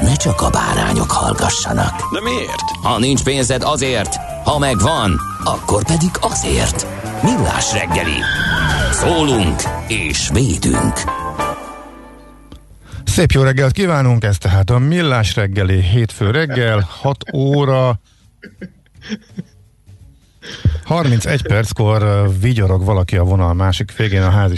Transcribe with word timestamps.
ne 0.00 0.14
csak 0.14 0.40
a 0.40 0.50
bárányok 0.50 1.10
hallgassanak. 1.10 2.12
De 2.12 2.20
miért? 2.20 2.70
Ha 2.82 2.98
nincs 2.98 3.22
pénzed 3.22 3.62
azért, 3.62 4.16
ha 4.44 4.58
megvan, 4.58 5.20
akkor 5.44 5.84
pedig 5.84 6.10
azért. 6.20 6.86
Millás 7.22 7.72
reggeli. 7.72 8.18
Szólunk 8.92 9.62
és 9.88 10.28
védünk. 10.32 11.00
Szép 13.04 13.30
jó 13.30 13.42
reggelt 13.42 13.72
kívánunk, 13.72 14.24
ez 14.24 14.38
tehát 14.38 14.70
a 14.70 14.78
Millás 14.78 15.34
reggeli 15.34 15.80
hétfő 15.82 16.30
reggel, 16.30 16.88
6 17.00 17.24
óra 17.34 18.00
31 20.84 21.42
perckor 21.42 22.30
vigyorog 22.40 22.84
valaki 22.84 23.16
a 23.16 23.22
vonal 23.22 23.54
másik 23.54 23.96
végén 23.96 24.22
a 24.22 24.30
házi 24.30 24.56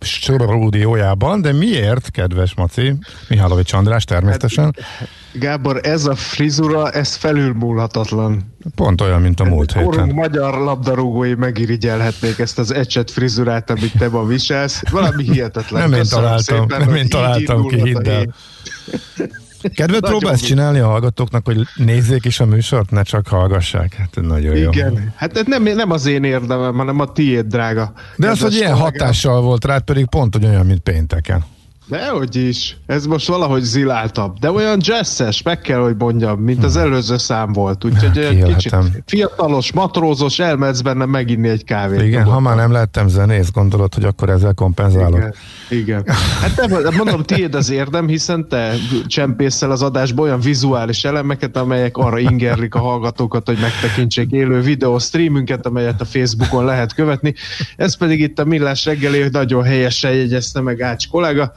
stúdiójában, 0.00 1.40
de 1.40 1.52
miért, 1.52 2.10
kedves 2.10 2.54
Maci? 2.54 2.94
Mihálovics 3.28 3.72
András 3.72 4.04
természetesen. 4.04 4.64
Hát, 4.64 5.08
Gábor, 5.32 5.80
ez 5.82 6.06
a 6.06 6.14
frizura, 6.14 6.90
ez 6.90 7.14
felülmúlhatatlan. 7.14 8.54
Pont 8.74 9.00
olyan, 9.00 9.20
mint 9.20 9.40
a 9.40 9.44
múlt 9.44 9.72
héten. 9.72 9.90
Korunk 9.90 10.12
magyar 10.12 10.58
labdarúgói 10.58 11.34
megirigyelhetnék 11.34 12.38
ezt 12.38 12.58
az 12.58 12.70
ecset 12.70 13.10
frizurát, 13.10 13.70
amit 13.70 13.98
te 13.98 14.08
ma 14.08 14.24
viselsz. 14.24 14.82
Valami 14.90 15.24
hihetetlen. 15.24 15.88
Nem 15.88 15.98
én 15.98 16.06
találtam, 16.08 16.68
szépen, 16.68 16.86
nem 16.86 16.94
én 16.94 17.08
találtam 17.08 17.66
ki, 17.66 17.82
hidd 17.82 18.08
el. 18.08 18.34
Kedvet 19.74 20.06
próbálsz 20.06 20.40
csinálni 20.40 20.78
a 20.78 20.86
hallgatóknak, 20.86 21.44
hogy 21.44 21.60
nézzék 21.74 22.24
is 22.24 22.40
a 22.40 22.44
műsort, 22.44 22.90
ne 22.90 23.02
csak 23.02 23.26
hallgassák? 23.26 23.94
Hát 23.94 24.18
nagyon 24.20 24.56
jó. 24.56 24.70
Igen, 24.70 25.12
hát 25.16 25.46
nem, 25.46 25.62
nem 25.62 25.90
az 25.90 26.06
én 26.06 26.24
érdemem, 26.24 26.74
hanem 26.74 27.00
a 27.00 27.12
tiéd, 27.12 27.46
drága. 27.46 27.92
De 28.16 28.30
az, 28.30 28.40
hogy 28.40 28.54
ilyen 28.54 28.74
hatással 28.74 29.40
volt 29.40 29.64
rád, 29.64 29.82
pedig 29.82 30.06
pont 30.06 30.44
olyan, 30.44 30.66
mint 30.66 30.80
pénteken. 30.80 31.44
Dehogy 31.86 32.36
is. 32.36 32.76
Ez 32.86 33.06
most 33.06 33.28
valahogy 33.28 33.62
ziláltabb. 33.62 34.38
De 34.38 34.50
olyan 34.50 34.78
jazzes, 34.80 35.42
meg 35.42 35.60
kell, 35.60 35.78
hogy 35.78 35.94
mondjam, 35.98 36.40
mint 36.40 36.64
az 36.64 36.76
előző 36.76 37.16
szám 37.16 37.52
volt. 37.52 37.84
Úgyhogy 37.84 38.18
olyan 38.18 38.54
kicsit 38.54 38.76
fiatalos, 39.06 39.72
matrózos, 39.72 40.38
elmehetsz 40.38 40.80
benne 40.80 41.04
meginni 41.04 41.48
egy 41.48 41.64
kávét. 41.64 42.02
Igen, 42.02 42.24
ha 42.24 42.40
már 42.40 42.56
nem 42.56 42.72
lettem 42.72 43.08
zenész, 43.08 43.50
gondolod, 43.50 43.94
hogy 43.94 44.04
akkor 44.04 44.28
ezzel 44.28 44.54
kompenzálok. 44.54 45.16
Igen. 45.16 45.34
Igen. 45.68 46.04
Hát 46.40 46.54
te, 46.54 46.90
mondom, 46.96 47.22
tiéd 47.22 47.54
az 47.54 47.70
érdem, 47.70 48.08
hiszen 48.08 48.48
te 48.48 48.74
csempészel 49.06 49.70
az 49.70 49.82
adásba 49.82 50.22
olyan 50.22 50.40
vizuális 50.40 51.04
elemeket, 51.04 51.56
amelyek 51.56 51.96
arra 51.96 52.18
ingerlik 52.18 52.74
a 52.74 52.78
hallgatókat, 52.78 53.46
hogy 53.46 53.58
megtekintsék 53.60 54.30
élő 54.30 54.60
videó 54.60 54.98
streamünket, 54.98 55.66
amelyet 55.66 56.00
a 56.00 56.04
Facebookon 56.04 56.64
lehet 56.64 56.94
követni. 56.94 57.34
Ez 57.76 57.96
pedig 57.96 58.20
itt 58.20 58.38
a 58.38 58.44
Millás 58.44 58.84
reggeli, 58.84 59.20
hogy 59.20 59.32
nagyon 59.32 59.64
helyesen 59.64 60.12
jegyezte 60.12 60.60
meg 60.60 60.80
Ács 60.80 61.08
kollega, 61.08 61.52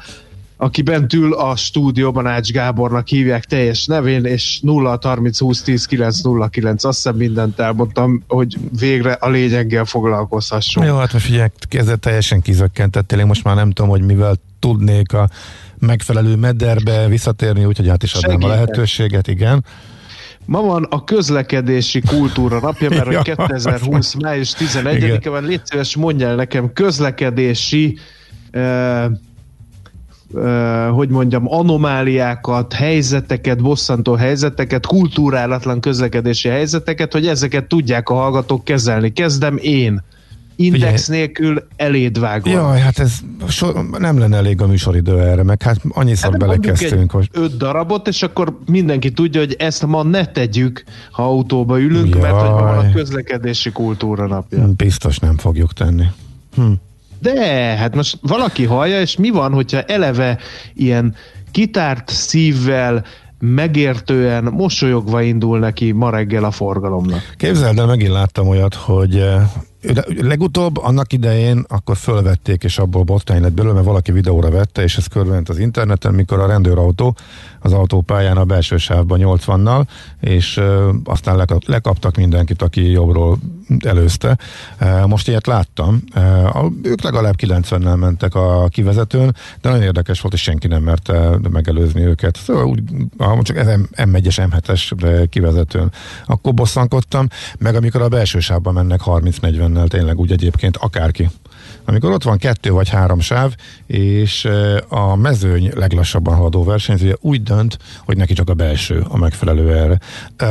aki 0.57 0.81
bent 0.81 1.13
ül 1.13 1.33
a 1.33 1.55
stúdióban 1.55 2.27
Ács 2.27 2.51
Gábornak 2.51 3.07
hívják 3.07 3.45
teljes 3.45 3.85
nevén, 3.85 4.25
és 4.25 4.59
0 4.61 4.99
30 5.01 5.39
20 5.39 5.61
10 5.61 5.85
9 5.85 6.21
0 6.21 6.47
9, 6.47 6.83
azt 6.83 6.95
hiszem 6.95 7.15
mindent 7.15 7.59
elmondtam, 7.59 8.23
hogy 8.27 8.57
végre 8.79 9.11
a 9.11 9.29
lényeggel 9.29 9.85
foglalkozhasson. 9.85 10.85
Jó, 10.85 10.97
hát 10.97 11.11
figyelj, 11.11 11.49
kezdet 11.69 11.99
teljesen 11.99 12.41
kizökkentettél, 12.41 13.19
én 13.19 13.25
most 13.25 13.43
már 13.43 13.55
nem 13.55 13.71
tudom, 13.71 13.89
hogy 13.91 14.01
mivel 14.01 14.35
tudnék 14.59 15.13
a 15.13 15.29
megfelelő 15.79 16.35
mederbe 16.35 17.07
visszatérni, 17.07 17.65
úgyhogy 17.65 17.89
át 17.89 18.03
is 18.03 18.13
adnám 18.13 18.31
Segítek. 18.31 18.51
a 18.51 18.53
lehetőséget, 18.53 19.27
igen. 19.27 19.65
Ma 20.45 20.61
van 20.61 20.83
a 20.83 21.03
közlekedési 21.03 22.01
kultúra 22.01 22.59
napja, 22.59 22.89
mert 22.89 23.11
ja, 23.17 23.21
2020. 23.21 24.13
május 24.13 24.53
11-e 24.59 25.29
van. 25.29 25.43
Légy 25.43 25.61
szíves, 25.63 25.95
mondjál 25.95 26.35
nekem 26.35 26.73
közlekedési 26.73 27.97
uh, 28.53 29.05
hogy 30.91 31.09
mondjam, 31.09 31.43
anomáliákat, 31.47 32.73
helyzeteket, 32.73 33.61
bosszantó 33.61 34.13
helyzeteket, 34.13 34.85
kultúrálatlan 34.85 35.79
közlekedési 35.79 36.47
helyzeteket, 36.49 37.13
hogy 37.13 37.27
ezeket 37.27 37.65
tudják 37.65 38.09
a 38.09 38.13
hallgatók 38.13 38.63
kezelni. 38.63 39.13
Kezdem 39.13 39.57
én. 39.61 40.03
Index 40.59 41.05
Figyelj. 41.05 41.21
nélkül 41.21 41.67
eléd 41.75 42.19
vágva. 42.19 42.49
Jaj, 42.49 42.79
hát 42.79 42.99
ez 42.99 43.13
so, 43.47 43.71
nem 43.97 44.17
lenne 44.19 44.37
elég 44.37 44.61
a 44.61 44.67
műsoridő 44.67 45.19
erre, 45.19 45.43
meg 45.43 45.61
hát 45.61 45.81
annyiszor 45.89 46.31
hát 46.31 46.39
belekezdtünk. 46.39 47.11
Hogy... 47.11 47.29
Öt 47.31 47.57
darabot, 47.57 48.07
és 48.07 48.23
akkor 48.23 48.57
mindenki 48.65 49.11
tudja, 49.11 49.39
hogy 49.39 49.55
ezt 49.59 49.85
ma 49.85 50.03
ne 50.03 50.25
tegyük, 50.25 50.83
ha 51.11 51.23
autóba 51.23 51.79
ülünk, 51.79 52.15
Jaj. 52.15 52.21
mert 52.21 52.41
hogy 52.41 52.49
van 52.49 52.77
a 52.77 52.91
közlekedési 52.91 53.71
kultúra 53.71 54.27
napja. 54.27 54.67
Biztos 54.67 55.19
nem 55.19 55.37
fogjuk 55.37 55.73
tenni. 55.73 56.05
Hm. 56.55 56.71
De, 57.19 57.41
hát 57.75 57.95
most 57.95 58.17
valaki 58.21 58.63
hallja, 58.63 59.01
és 59.01 59.17
mi 59.17 59.29
van, 59.29 59.53
hogyha 59.53 59.81
eleve 59.81 60.37
ilyen 60.73 61.15
kitárt 61.51 62.09
szívvel, 62.09 63.05
megértően, 63.39 64.43
mosolyogva 64.43 65.21
indul 65.21 65.59
neki 65.59 65.91
ma 65.91 66.09
reggel 66.09 66.43
a 66.43 66.51
forgalomnak. 66.51 67.33
Képzeld 67.37 67.79
el, 67.79 67.85
megint 67.85 68.11
láttam 68.11 68.47
olyat, 68.47 68.75
hogy 68.75 69.17
eh, 69.17 69.41
legutóbb 70.21 70.77
annak 70.77 71.13
idején 71.13 71.65
akkor 71.67 71.97
fölvették, 71.97 72.63
és 72.63 72.77
abból 72.77 73.03
botrány 73.03 73.41
lett 73.41 73.53
belőle, 73.53 73.73
mert 73.73 73.85
valaki 73.85 74.11
videóra 74.11 74.49
vette, 74.49 74.83
és 74.83 74.97
ez 74.97 75.05
körülment 75.05 75.49
az 75.49 75.57
interneten, 75.57 76.13
mikor 76.13 76.39
a 76.39 76.47
rendőrautó 76.47 77.15
az 77.59 77.73
autópályán 77.73 78.37
a 78.37 78.43
belső 78.43 78.77
sávban 78.77 79.19
80-nal, 79.23 79.83
és 80.19 80.57
ö, 80.57 80.91
aztán 81.03 81.47
lekaptak 81.65 82.15
mindenkit, 82.15 82.61
aki 82.61 82.91
jobbról 82.91 83.37
előzte. 83.79 84.37
Most 85.05 85.27
ilyet 85.27 85.47
láttam. 85.47 86.03
Ők 86.81 87.01
legalább 87.01 87.35
90-nel 87.37 87.99
mentek 87.99 88.35
a 88.35 88.67
kivezetőn, 88.67 89.35
de 89.61 89.69
nagyon 89.69 89.83
érdekes 89.83 90.21
volt, 90.21 90.33
és 90.33 90.41
senki 90.41 90.67
nem 90.67 90.83
merte 90.83 91.37
megelőzni 91.51 92.01
őket. 92.01 92.37
Szóval 92.37 92.65
úgy, 92.65 92.83
csak 93.41 93.57
M1-es, 93.95 94.47
M7-es 94.51 95.27
kivezetőn. 95.29 95.91
Akkor 96.25 96.53
bosszankodtam, 96.53 97.27
meg 97.57 97.75
amikor 97.75 98.01
a 98.01 98.07
belső 98.07 98.39
sávban 98.39 98.73
mennek 98.73 99.01
30-40-nel, 99.67 99.87
tényleg 99.87 100.19
úgy 100.19 100.31
egyébként 100.31 100.77
akárki 100.77 101.29
amikor 101.89 102.11
ott 102.11 102.23
van 102.23 102.37
kettő 102.37 102.71
vagy 102.71 102.89
három 102.89 103.19
sáv, 103.19 103.55
és 103.85 104.47
a 104.87 105.15
mezőny 105.15 105.71
leglassabban 105.75 106.35
haladó 106.35 106.63
versenyzője 106.63 107.15
úgy 107.19 107.43
dönt, 107.43 107.77
hogy 108.05 108.17
neki 108.17 108.33
csak 108.33 108.49
a 108.49 108.53
belső 108.53 109.05
a 109.07 109.17
megfelelő 109.17 109.75
erre. 109.75 109.99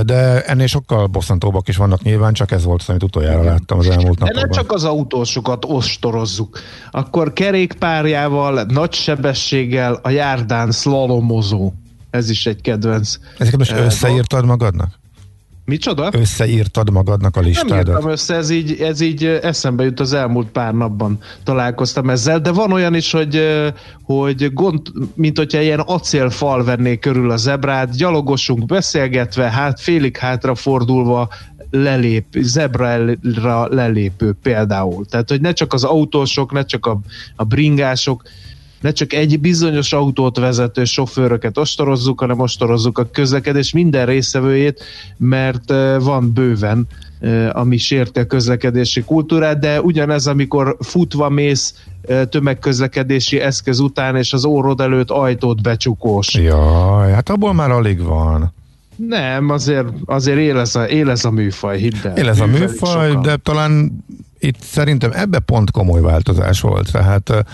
De 0.02 0.42
ennél 0.42 0.66
sokkal 0.66 1.06
bosszantóbbak 1.06 1.68
is 1.68 1.76
vannak 1.76 2.02
nyilván, 2.02 2.32
csak 2.32 2.50
ez 2.50 2.64
volt 2.64 2.80
az, 2.80 2.88
amit 2.88 3.02
utoljára 3.02 3.42
láttam 3.42 3.78
az 3.78 3.88
elmúlt 3.88 4.18
napokban. 4.18 4.32
De 4.32 4.40
nem 4.40 4.50
csak 4.50 4.72
az 4.72 4.84
autósokat 4.84 5.64
ostorozzuk. 5.64 6.60
Akkor 6.90 7.32
kerékpárjával, 7.32 8.64
nagy 8.68 8.92
sebességgel 8.92 10.00
a 10.02 10.10
járdán 10.10 10.70
szlalomozó. 10.70 11.72
Ez 12.10 12.30
is 12.30 12.46
egy 12.46 12.60
kedvenc. 12.60 13.16
Ezeket 13.38 13.58
most 13.58 13.72
összeírtad 13.72 14.44
magadnak? 14.44 14.98
Micsoda? 15.66 16.10
Összeírtad 16.12 16.90
magadnak 16.90 17.36
a 17.36 17.40
listádat? 17.40 17.86
Nem 17.86 17.94
írtam 17.94 18.10
össze, 18.10 18.34
ez 18.34 18.50
így, 18.50 18.80
ez 18.80 19.00
így 19.00 19.24
eszembe 19.24 19.84
jut 19.84 20.00
az 20.00 20.12
elmúlt 20.12 20.48
pár 20.48 20.74
napban 20.74 21.18
találkoztam 21.44 22.10
ezzel, 22.10 22.40
de 22.40 22.52
van 22.52 22.72
olyan 22.72 22.94
is, 22.94 23.10
hogy, 23.10 23.42
hogy 24.02 24.52
gond, 24.52 24.80
mint 25.14 25.38
hogyha 25.38 25.60
ilyen 25.60 25.80
acélfal 25.80 26.64
venné 26.64 26.98
körül 26.98 27.30
a 27.30 27.36
zebrát, 27.36 27.96
gyalogosunk 27.96 28.66
beszélgetve, 28.66 29.50
hát 29.50 29.80
félig 29.80 30.16
hátra 30.16 30.54
fordulva 30.54 31.28
lelép, 31.70 32.26
zebra 32.40 33.68
lelépő 33.68 34.36
például. 34.42 35.06
Tehát, 35.06 35.28
hogy 35.28 35.40
ne 35.40 35.52
csak 35.52 35.72
az 35.72 35.84
autósok, 35.84 36.52
ne 36.52 36.64
csak 36.64 36.86
a, 36.86 36.98
a 37.36 37.44
bringások, 37.44 38.22
ne 38.86 38.92
csak 38.92 39.12
egy 39.12 39.40
bizonyos 39.40 39.92
autót 39.92 40.38
vezető 40.38 40.84
sofőröket 40.84 41.58
ostorozzuk, 41.58 42.20
hanem 42.20 42.40
ostorozzuk 42.40 42.98
a 42.98 43.08
közlekedés 43.12 43.72
minden 43.72 44.06
részevőjét, 44.06 44.84
mert 45.16 45.72
van 46.00 46.32
bőven 46.32 46.86
ami 47.52 47.76
sérti 47.76 48.20
a 48.20 48.26
közlekedési 48.26 49.02
kultúrát, 49.02 49.58
de 49.58 49.80
ugyanez, 49.80 50.26
amikor 50.26 50.76
futva 50.80 51.28
mész 51.28 51.74
tömegközlekedési 52.28 53.40
eszköz 53.40 53.78
után, 53.78 54.16
és 54.16 54.32
az 54.32 54.44
órod 54.44 54.80
előtt 54.80 55.10
ajtót 55.10 55.62
becsukós. 55.62 56.34
Jaj, 56.34 57.12
hát 57.12 57.28
abból 57.28 57.54
már 57.54 57.70
alig 57.70 58.02
van. 58.02 58.52
Nem, 58.96 59.50
azért, 59.50 59.88
azért 60.04 60.38
él, 60.38 60.58
ez 60.58 60.76
a, 60.76 60.84
él 60.84 61.10
ez 61.10 61.24
a 61.24 61.30
műfaj, 61.30 61.78
hidd 61.78 61.94
el. 62.04 62.16
Él 62.16 62.28
ez 62.28 62.40
a 62.40 62.46
műfaj, 62.46 63.08
sokan. 63.08 63.22
de 63.22 63.36
talán 63.36 64.04
itt 64.46 64.62
szerintem 64.62 65.10
ebbe 65.14 65.38
pont 65.38 65.70
komoly 65.70 66.00
változás 66.00 66.60
volt. 66.60 66.92
Tehát 66.92 67.44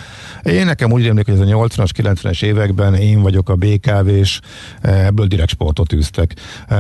én 0.42 0.64
nekem 0.64 0.92
úgy 0.92 1.02
rémlik, 1.02 1.24
hogy 1.24 1.34
ez 1.34 1.40
a 1.40 1.44
80-as, 1.44 1.88
90-es 1.96 2.42
években 2.42 2.94
én 2.94 3.20
vagyok 3.20 3.48
a 3.48 3.54
BKV-s, 3.54 4.40
ebből 4.80 5.26
direkt 5.26 5.50
sportot 5.50 5.92
űztek. 5.92 6.34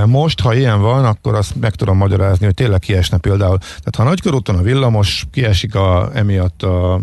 Most, 0.06 0.40
ha 0.40 0.54
ilyen 0.54 0.80
van, 0.80 1.04
akkor 1.04 1.34
azt 1.34 1.60
meg 1.60 1.74
tudom 1.74 1.96
magyarázni, 1.96 2.44
hogy 2.44 2.54
tényleg 2.54 2.78
kiesne 2.78 3.18
például. 3.18 3.58
Tehát 3.58 3.96
ha 3.96 4.02
nagykörúton 4.02 4.56
a 4.56 4.62
villamos 4.62 5.26
kiesik 5.30 5.74
a, 5.74 6.10
emiatt 6.14 6.62
a 6.62 7.00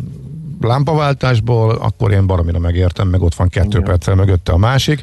lámpaváltásból, 0.62 1.70
akkor 1.76 2.12
én 2.12 2.28
baromira 2.28 2.60
megértem, 2.60 3.08
meg 3.08 3.22
ott 3.22 3.36
van 3.36 3.50
kettő 3.50 3.68
Igen. 3.68 3.84
perccel 3.84 4.16
mögötte 4.16 4.52
a 4.52 4.58
másik. 4.58 5.02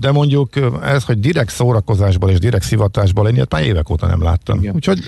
De 0.00 0.12
mondjuk 0.12 0.48
ez, 0.82 1.04
hogy 1.04 1.20
direkt 1.20 1.50
szórakozásból 1.50 2.30
és 2.30 2.38
direkt 2.38 2.64
szivatásból, 2.64 3.28
én 3.28 3.34
ilyet 3.34 3.52
már 3.52 3.64
évek 3.64 3.90
óta 3.90 4.06
nem 4.06 4.22
láttam. 4.22 4.58
Igen. 4.58 4.74
Úgyhogy 4.74 5.00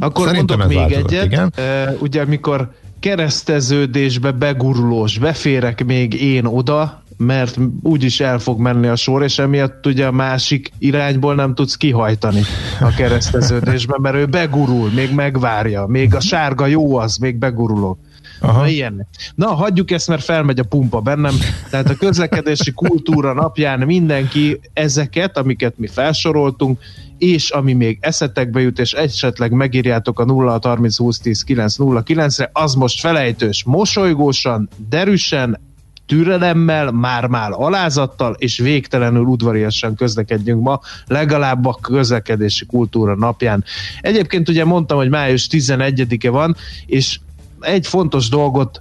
akkor 0.00 0.32
mondok 0.32 0.66
még 0.66 0.76
változott. 0.76 1.10
egyet. 1.10 1.24
Igen. 1.24 1.52
Ugye 1.98 2.22
amikor 2.22 2.70
kereszteződésbe 3.00 4.30
begurulós, 4.30 5.18
beférek 5.18 5.84
még 5.84 6.22
én 6.22 6.44
oda, 6.44 7.02
mert 7.16 7.58
úgyis 7.82 8.20
el 8.20 8.38
fog 8.38 8.60
menni 8.60 8.86
a 8.86 8.96
sor, 8.96 9.22
és 9.22 9.38
emiatt 9.38 9.86
ugye 9.86 10.06
a 10.06 10.12
másik 10.12 10.72
irányból 10.78 11.34
nem 11.34 11.54
tudsz 11.54 11.74
kihajtani 11.74 12.40
a 12.80 12.88
kereszteződésbe, 12.88 13.96
mert 13.98 14.14
ő 14.14 14.26
begurul, 14.26 14.90
még 14.90 15.14
megvárja, 15.14 15.86
még 15.86 16.14
a 16.14 16.20
sárga 16.20 16.66
jó 16.66 16.96
az, 16.96 17.16
még 17.16 17.36
begurulok. 17.36 17.98
Aha. 18.40 18.60
Na, 18.60 18.68
ilyen. 18.68 19.06
Na, 19.34 19.46
hagyjuk 19.46 19.90
ezt, 19.90 20.08
mert 20.08 20.24
felmegy 20.24 20.58
a 20.58 20.64
pumpa 20.64 21.00
bennem. 21.00 21.34
Tehát 21.70 21.90
a 21.90 21.94
közlekedési 21.94 22.72
kultúra 22.72 23.32
napján 23.32 23.80
mindenki 23.80 24.60
ezeket, 24.72 25.36
amiket 25.36 25.78
mi 25.78 25.86
felsoroltunk, 25.86 26.80
és 27.18 27.50
ami 27.50 27.72
még 27.72 27.98
eszetekbe 28.00 28.60
jut, 28.60 28.78
és 28.78 28.92
esetleg 28.92 29.50
megírjátok 29.50 30.20
a 30.20 30.24
0 30.24 30.58
30 30.62 30.96
20 30.96 31.18
10 31.18 31.42
9 31.42 31.76
0 31.76 32.02
9-re, 32.06 32.50
az 32.52 32.74
most 32.74 33.00
felejtős, 33.00 33.64
mosolygósan, 33.64 34.68
derűsen, 34.88 35.58
türelemmel, 36.06 36.90
már-már 36.90 37.50
alázattal 37.52 38.34
és 38.38 38.58
végtelenül 38.58 39.24
udvariasan 39.24 39.94
közlekedjünk 39.94 40.62
ma, 40.62 40.80
legalább 41.06 41.66
a 41.66 41.78
közlekedési 41.82 42.66
kultúra 42.66 43.14
napján. 43.16 43.64
Egyébként 44.00 44.48
ugye 44.48 44.64
mondtam, 44.64 44.96
hogy 44.96 45.08
május 45.08 45.48
11-e 45.50 46.30
van, 46.30 46.56
és 46.86 47.18
egy 47.62 47.86
fontos 47.86 48.28
dolgot 48.28 48.78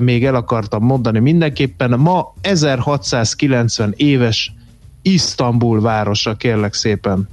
még 0.00 0.24
el 0.24 0.34
akartam 0.34 0.84
mondani 0.84 1.18
mindenképpen. 1.18 2.00
Ma 2.00 2.34
1690 2.40 3.92
éves 3.96 4.52
Isztambul 5.02 5.80
városa, 5.80 6.34
kérlek 6.34 6.74
szépen. 6.74 7.28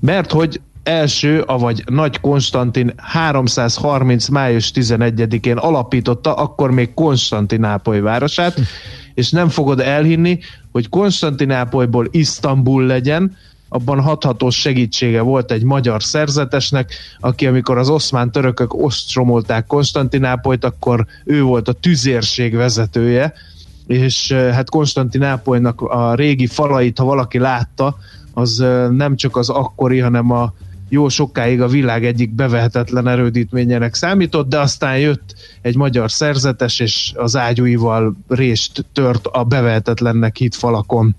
Mert 0.00 0.32
hogy 0.32 0.60
első, 0.82 1.40
avagy 1.40 1.82
Nagy 1.86 2.20
Konstantin 2.20 2.92
330. 2.96 4.28
május 4.28 4.70
11-én 4.74 5.56
alapította, 5.56 6.34
akkor 6.34 6.70
még 6.70 6.94
Konstantinápoly 6.94 8.00
városát, 8.00 8.60
és 9.14 9.30
nem 9.30 9.48
fogod 9.48 9.80
elhinni, 9.80 10.38
hogy 10.72 10.88
Konstantinápolyból 10.88 12.08
Isztambul 12.10 12.86
legyen, 12.86 13.36
abban 13.72 14.00
hathatós 14.00 14.60
segítsége 14.60 15.20
volt 15.20 15.50
egy 15.50 15.62
magyar 15.62 16.02
szerzetesnek, 16.02 16.94
aki 17.20 17.46
amikor 17.46 17.78
az 17.78 17.88
oszmán 17.88 18.30
törökök 18.30 18.74
ostromolták 18.74 19.66
Konstantinápolyt, 19.66 20.64
akkor 20.64 21.06
ő 21.24 21.42
volt 21.42 21.68
a 21.68 21.72
tüzérség 21.72 22.54
vezetője, 22.54 23.32
és 23.86 24.32
hát 24.32 24.70
Konstantinápolynak 24.70 25.80
a 25.80 26.14
régi 26.14 26.46
falait, 26.46 26.98
ha 26.98 27.04
valaki 27.04 27.38
látta, 27.38 27.96
az 28.34 28.56
nem 28.90 29.16
csak 29.16 29.36
az 29.36 29.48
akkori, 29.48 29.98
hanem 29.98 30.30
a 30.30 30.52
jó 30.88 31.08
sokáig 31.08 31.60
a 31.60 31.68
világ 31.68 32.04
egyik 32.04 32.34
bevehetetlen 32.34 33.08
erődítményének 33.08 33.94
számított, 33.94 34.48
de 34.48 34.58
aztán 34.58 34.98
jött 34.98 35.34
egy 35.62 35.76
magyar 35.76 36.10
szerzetes, 36.10 36.80
és 36.80 37.12
az 37.16 37.36
ágyúival 37.36 38.16
rést 38.28 38.84
tört 38.92 39.26
a 39.26 39.44
bevehetetlennek 39.44 40.36
hit 40.36 40.54
falakon. 40.54 41.16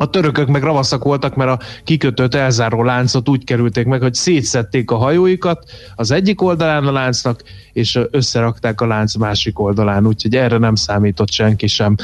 A 0.00 0.10
törökök 0.10 0.48
meg 0.48 0.62
ravaszak 0.62 1.04
voltak, 1.04 1.34
mert 1.34 1.50
a 1.50 1.64
kikötött 1.84 2.34
elzáró 2.34 2.82
láncot 2.82 3.28
úgy 3.28 3.44
kerülték 3.44 3.86
meg, 3.86 4.00
hogy 4.00 4.14
szétszették 4.14 4.90
a 4.90 4.96
hajóikat 4.96 5.70
az 5.94 6.10
egyik 6.10 6.42
oldalán 6.42 6.86
a 6.86 6.92
láncnak, 6.92 7.42
és 7.72 7.98
összerakták 8.10 8.80
a 8.80 8.86
lánc 8.86 9.14
másik 9.14 9.58
oldalán, 9.58 10.06
úgyhogy 10.06 10.34
erre 10.34 10.58
nem 10.58 10.74
számított 10.74 11.30
senki 11.30 11.66
sem. 11.66 11.94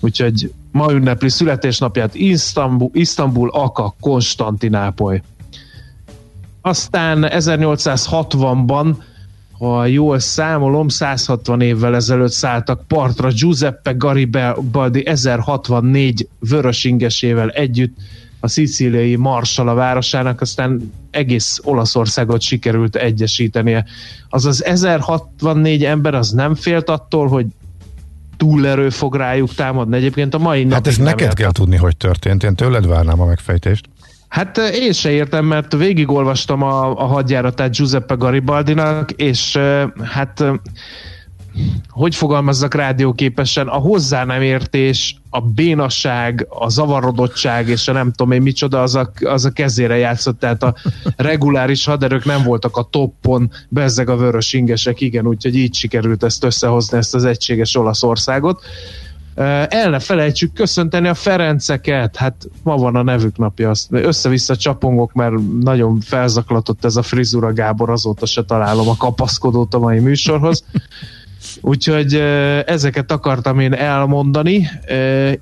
Úgyhogy 0.00 0.52
ma 0.72 0.92
ünnepli 0.92 1.28
születésnapját 1.28 2.14
Isztambul, 2.14 2.90
Isztambul 2.92 3.50
Aka, 3.50 3.94
Konstantinápoly. 4.00 5.22
Aztán 6.62 7.26
1860-ban 7.28 8.94
ha 9.64 9.86
jól 9.86 10.18
számolom, 10.18 10.88
160 10.88 11.60
évvel 11.60 11.94
ezelőtt 11.94 12.32
szálltak 12.32 12.86
partra 12.86 13.30
Giuseppe 13.30 13.92
Garibaldi 13.92 15.06
1064 15.06 16.28
vörösingesével 16.38 17.48
együtt 17.48 17.96
a 18.40 18.48
szicíliai 18.48 19.16
Marsala 19.16 19.74
városának, 19.74 20.40
aztán 20.40 20.92
egész 21.10 21.60
Olaszországot 21.62 22.40
sikerült 22.40 22.96
egyesítenie. 22.96 23.84
Azaz 24.28 24.64
1064 24.64 25.84
ember 25.84 26.14
az 26.14 26.30
nem 26.30 26.54
félt 26.54 26.88
attól, 26.88 27.28
hogy 27.28 27.46
túlerő 28.36 28.90
fog 28.90 29.14
rájuk 29.14 29.54
támadni. 29.54 29.96
Egyébként 29.96 30.34
a 30.34 30.38
mai 30.38 30.66
Hát 30.70 30.86
ez 30.86 30.96
neked 30.96 31.34
kell 31.34 31.52
tudni, 31.52 31.76
hogy 31.76 31.96
történt. 31.96 32.42
Én 32.42 32.54
tőled 32.54 32.86
várnám 32.86 33.20
a 33.20 33.26
megfejtést. 33.26 33.88
Hát 34.34 34.58
én 34.58 34.92
se 34.92 35.10
értem, 35.10 35.44
mert 35.44 35.76
végigolvastam 35.76 36.62
a, 36.62 37.00
a 37.00 37.04
hadjáratát 37.04 37.76
Giuseppe 37.76 38.14
Garibaldinak, 38.14 39.10
és 39.10 39.58
hát 40.02 40.44
hogy 41.88 42.14
fogalmazzak 42.14 42.74
rádióképesen, 42.74 43.68
a 43.68 43.76
hozzá 43.76 44.24
nem 44.24 44.42
értés, 44.42 45.16
a 45.30 45.40
bénasság, 45.40 46.46
a 46.48 46.68
zavarodottság, 46.68 47.68
és 47.68 47.88
a 47.88 47.92
nem 47.92 48.12
tudom 48.12 48.32
én 48.32 48.42
micsoda, 48.42 48.82
az 48.82 48.94
a, 48.94 49.12
az 49.24 49.44
a 49.44 49.50
kezére 49.50 49.96
játszott, 49.96 50.38
tehát 50.38 50.62
a 50.62 50.74
reguláris 51.16 51.84
haderők 51.84 52.24
nem 52.24 52.42
voltak 52.42 52.76
a 52.76 52.88
toppon, 52.90 53.50
bezzeg 53.68 54.08
a 54.08 54.16
vörös 54.16 54.52
ingesek, 54.52 55.00
igen, 55.00 55.26
úgyhogy 55.26 55.56
így 55.56 55.74
sikerült 55.74 56.24
ezt 56.24 56.44
összehozni, 56.44 56.98
ezt 56.98 57.14
az 57.14 57.24
egységes 57.24 57.76
Olaszországot. 57.76 58.62
El 59.68 59.90
ne 59.90 59.98
felejtsük 59.98 60.52
köszönteni 60.52 61.08
a 61.08 61.14
Ferenceket, 61.14 62.16
hát 62.16 62.48
ma 62.62 62.76
van 62.76 62.96
a 62.96 63.02
nevük 63.02 63.36
napja, 63.36 63.70
azt 63.70 63.88
össze-vissza 63.90 64.56
csapongok, 64.56 65.12
mert 65.12 65.34
nagyon 65.60 66.00
felzaklatott 66.00 66.84
ez 66.84 66.96
a 66.96 67.02
frizura 67.02 67.52
Gábor, 67.52 67.90
azóta 67.90 68.26
se 68.26 68.44
találom 68.44 68.88
a 68.88 68.96
kapaszkodót 68.96 69.74
a 69.74 69.78
mai 69.78 69.98
műsorhoz. 69.98 70.64
Úgyhogy 71.60 72.14
ezeket 72.66 73.10
akartam 73.10 73.60
én 73.60 73.72
elmondani, 73.72 74.68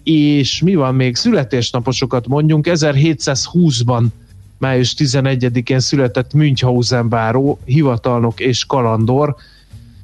és 0.02 0.62
mi 0.62 0.74
van 0.74 0.94
még? 0.94 1.16
Születésnaposokat 1.16 2.26
mondjunk. 2.26 2.66
1720-ban 2.68 4.04
május 4.58 4.94
11-én 4.98 5.80
született 5.80 6.32
Münchhausen 6.32 7.08
báró, 7.08 7.58
hivatalnok 7.64 8.40
és 8.40 8.64
kalandor, 8.64 9.36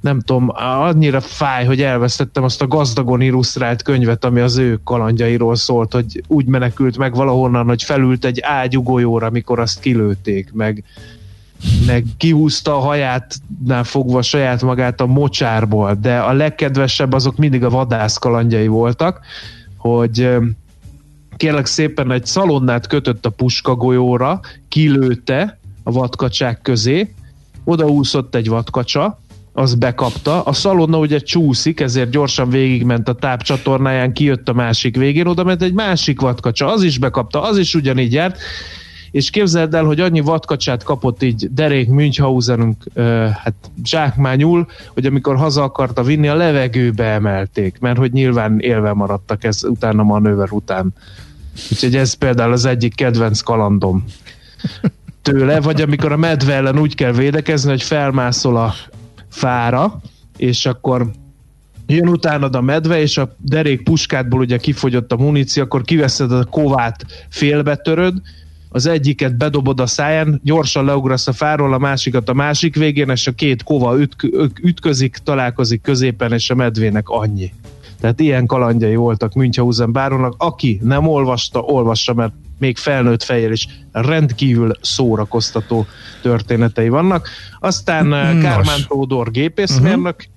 nem 0.00 0.20
tudom, 0.20 0.48
annyira 0.54 1.20
fáj, 1.20 1.64
hogy 1.64 1.82
elvesztettem 1.82 2.42
azt 2.42 2.62
a 2.62 2.66
gazdagon 2.66 3.20
illusztrált 3.20 3.82
könyvet, 3.82 4.24
ami 4.24 4.40
az 4.40 4.56
ő 4.56 4.80
kalandjairól 4.84 5.56
szólt, 5.56 5.92
hogy 5.92 6.22
úgy 6.26 6.46
menekült 6.46 6.98
meg 6.98 7.14
valahonnan, 7.14 7.66
hogy 7.66 7.82
felült 7.82 8.24
egy 8.24 8.40
ágyugójóra, 8.40 9.26
amikor 9.26 9.58
azt 9.58 9.80
kilőtték, 9.80 10.52
meg, 10.52 10.84
meg 11.86 12.04
kihúzta 12.16 12.76
a 12.76 12.80
hajátnál 12.80 13.84
fogva 13.84 14.22
saját 14.22 14.62
magát 14.62 15.00
a 15.00 15.06
mocsárból, 15.06 15.94
de 16.00 16.18
a 16.18 16.32
legkedvesebb 16.32 17.12
azok 17.12 17.36
mindig 17.36 17.64
a 17.64 17.70
vadász 17.70 18.18
kalandjai 18.18 18.66
voltak, 18.66 19.20
hogy 19.76 20.28
kérlek 21.36 21.66
szépen 21.66 22.10
egy 22.10 22.26
szalonnát 22.26 22.86
kötött 22.86 23.26
a 23.26 23.30
puska 23.30 23.74
golyóra, 23.74 24.40
kilőtte 24.68 25.58
a 25.82 25.90
vadkacsák 25.90 26.60
közé, 26.62 27.14
odaúszott 27.64 28.34
egy 28.34 28.48
vadkacsa, 28.48 29.18
az 29.58 29.74
bekapta. 29.74 30.42
A 30.42 30.52
szalonna 30.52 30.98
ugye 30.98 31.18
csúszik, 31.18 31.80
ezért 31.80 32.10
gyorsan 32.10 32.50
végigment 32.50 33.08
a 33.08 33.12
tápcsatornáján, 33.12 34.12
kijött 34.12 34.48
a 34.48 34.52
másik 34.52 34.96
végén, 34.96 35.26
oda 35.26 35.44
ment 35.44 35.62
egy 35.62 35.72
másik 35.72 36.20
vadkacsa, 36.20 36.72
az 36.72 36.82
is 36.82 36.98
bekapta, 36.98 37.42
az 37.42 37.58
is 37.58 37.74
ugyanígy 37.74 38.12
járt, 38.12 38.38
és 39.10 39.30
képzeld 39.30 39.74
el, 39.74 39.84
hogy 39.84 40.00
annyi 40.00 40.20
vadkacsát 40.20 40.82
kapott 40.82 41.22
így 41.22 41.48
derék 41.52 41.88
Münchhausenünk 41.88 42.84
hát 43.42 43.54
zsákmányul, 43.84 44.66
hogy 44.94 45.06
amikor 45.06 45.36
haza 45.36 45.62
akarta 45.62 46.02
vinni, 46.02 46.28
a 46.28 46.34
levegőbe 46.34 47.04
emelték, 47.04 47.78
mert 47.78 47.98
hogy 47.98 48.12
nyilván 48.12 48.60
élve 48.60 48.92
maradtak 48.92 49.44
ez 49.44 49.64
utána 49.64 50.00
a 50.00 50.04
manőver 50.04 50.48
után. 50.50 50.94
Úgyhogy 51.70 51.96
ez 51.96 52.12
például 52.12 52.52
az 52.52 52.64
egyik 52.64 52.94
kedvenc 52.94 53.40
kalandom 53.40 54.04
tőle, 55.22 55.60
vagy 55.60 55.80
amikor 55.80 56.12
a 56.12 56.16
medve 56.16 56.54
ellen 56.54 56.78
úgy 56.78 56.94
kell 56.94 57.12
védekezni, 57.12 57.70
hogy 57.70 57.82
felmászol 57.82 58.56
a 58.56 58.74
fára, 59.28 60.00
és 60.36 60.66
akkor 60.66 61.10
jön 61.86 62.08
utánad 62.08 62.54
a 62.54 62.60
medve, 62.60 63.00
és 63.00 63.18
a 63.18 63.36
derék 63.38 63.82
puskádból 63.82 64.40
ugye 64.40 64.56
kifogyott 64.56 65.12
a 65.12 65.16
muníció, 65.16 65.62
akkor 65.62 65.82
kiveszed 65.82 66.32
a 66.32 66.44
kovát, 66.44 67.06
félbetöröd, 67.28 68.20
az 68.68 68.86
egyiket 68.86 69.36
bedobod 69.36 69.80
a 69.80 69.86
száján, 69.86 70.40
gyorsan 70.44 70.84
leugrasz 70.84 71.26
a 71.26 71.32
fáról, 71.32 71.72
a 71.72 71.78
másikat 71.78 72.28
a 72.28 72.34
másik 72.34 72.76
végén, 72.76 73.08
és 73.08 73.26
a 73.26 73.32
két 73.32 73.62
kova 73.62 74.00
ütk- 74.00 74.58
ütközik, 74.62 75.16
találkozik 75.16 75.80
középen, 75.80 76.32
és 76.32 76.50
a 76.50 76.54
medvének 76.54 77.08
annyi. 77.08 77.52
Tehát 78.00 78.20
ilyen 78.20 78.46
kalandjai 78.46 78.94
voltak 78.94 79.34
Münchhausen 79.34 79.92
bárónak. 79.92 80.34
Aki 80.38 80.80
nem 80.82 81.06
olvasta, 81.06 81.60
olvassa, 81.60 82.14
mert 82.14 82.32
még 82.58 82.76
felnőtt 82.76 83.22
fejjel 83.22 83.52
is 83.52 83.68
rendkívül 83.92 84.72
szórakoztató 84.80 85.86
történetei 86.22 86.88
vannak. 86.88 87.28
Aztán 87.58 88.06
Nos. 88.06 88.42
Kármán 88.42 88.80
Tódor 88.88 89.30
gépészmérnök, 89.30 90.16
uh-huh 90.18 90.36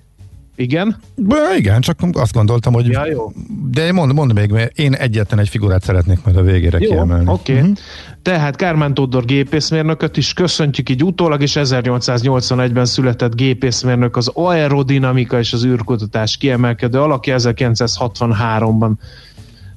igen? 0.62 0.96
Be, 1.16 1.56
igen, 1.58 1.82
csak 1.82 1.98
azt 2.12 2.34
gondoltam, 2.34 2.74
hogy... 2.74 2.88
Ja, 2.88 3.06
jó. 3.06 3.32
De 3.72 3.92
mondd, 3.92 4.14
mondd 4.14 4.34
még, 4.34 4.50
mert 4.50 4.78
én 4.78 4.94
egyetlen 4.94 5.40
egy 5.40 5.50
figurát 5.50 5.84
szeretnék 5.84 6.24
majd 6.24 6.38
a 6.38 6.42
végére 6.42 6.78
jó, 6.80 6.90
kiemelni. 6.90 7.30
oké. 7.30 7.52
Okay. 7.52 7.64
Uh-huh. 7.64 7.78
Tehát 8.22 8.56
Kármán 8.56 8.94
Tódor 8.94 9.26
gépészmérnököt 9.26 10.18
is 10.18 10.34
köszöntjük 10.34 10.90
így 10.90 11.04
utólag, 11.04 11.42
és 11.42 11.54
1881-ben 11.60 12.86
született 12.86 13.36
gépészmérnök 13.36 14.18
az 14.18 14.32
aerodinamika 14.34 15.40
és 15.40 15.54
az 15.54 15.66
űrkutatás 15.66 16.38
kiemelkedő 16.38 17.00
alakja, 17.00 17.36
1963-ban 17.40 18.92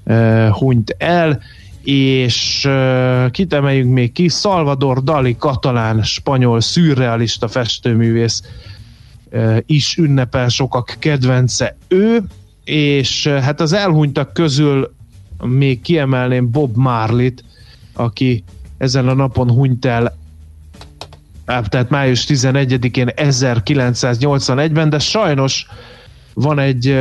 uh, 0.05 0.49
hunyt 0.49 0.95
el, 0.99 1.41
és 1.83 2.65
uh, 2.69 3.31
kit 3.31 3.53
emeljünk 3.53 3.93
még 3.93 4.13
ki? 4.13 4.29
Salvador 4.29 5.03
Dali, 5.03 5.37
katalán, 5.39 6.03
spanyol, 6.03 6.61
szürrealista 6.61 7.49
festőművész, 7.49 8.43
is 9.67 9.97
ünnepel 9.97 10.49
sokak 10.49 10.97
kedvence 10.99 11.77
ő, 11.89 12.23
és 12.65 13.27
hát 13.27 13.61
az 13.61 13.73
elhunytak 13.73 14.33
közül 14.33 14.95
még 15.43 15.81
kiemelném 15.81 16.51
Bob 16.51 16.77
Marlit, 16.77 17.45
aki 17.93 18.45
ezen 18.79 19.09
a 19.09 19.15
napon 19.15 19.51
hunyt 19.51 19.85
el 19.85 20.17
tehát 21.45 21.91
május 21.91 22.27
11-én 22.29 23.11
1981-ben, 23.17 24.91
de 24.91 24.99
sajnos 24.99 25.67
van 26.35 26.59
egy 26.59 26.95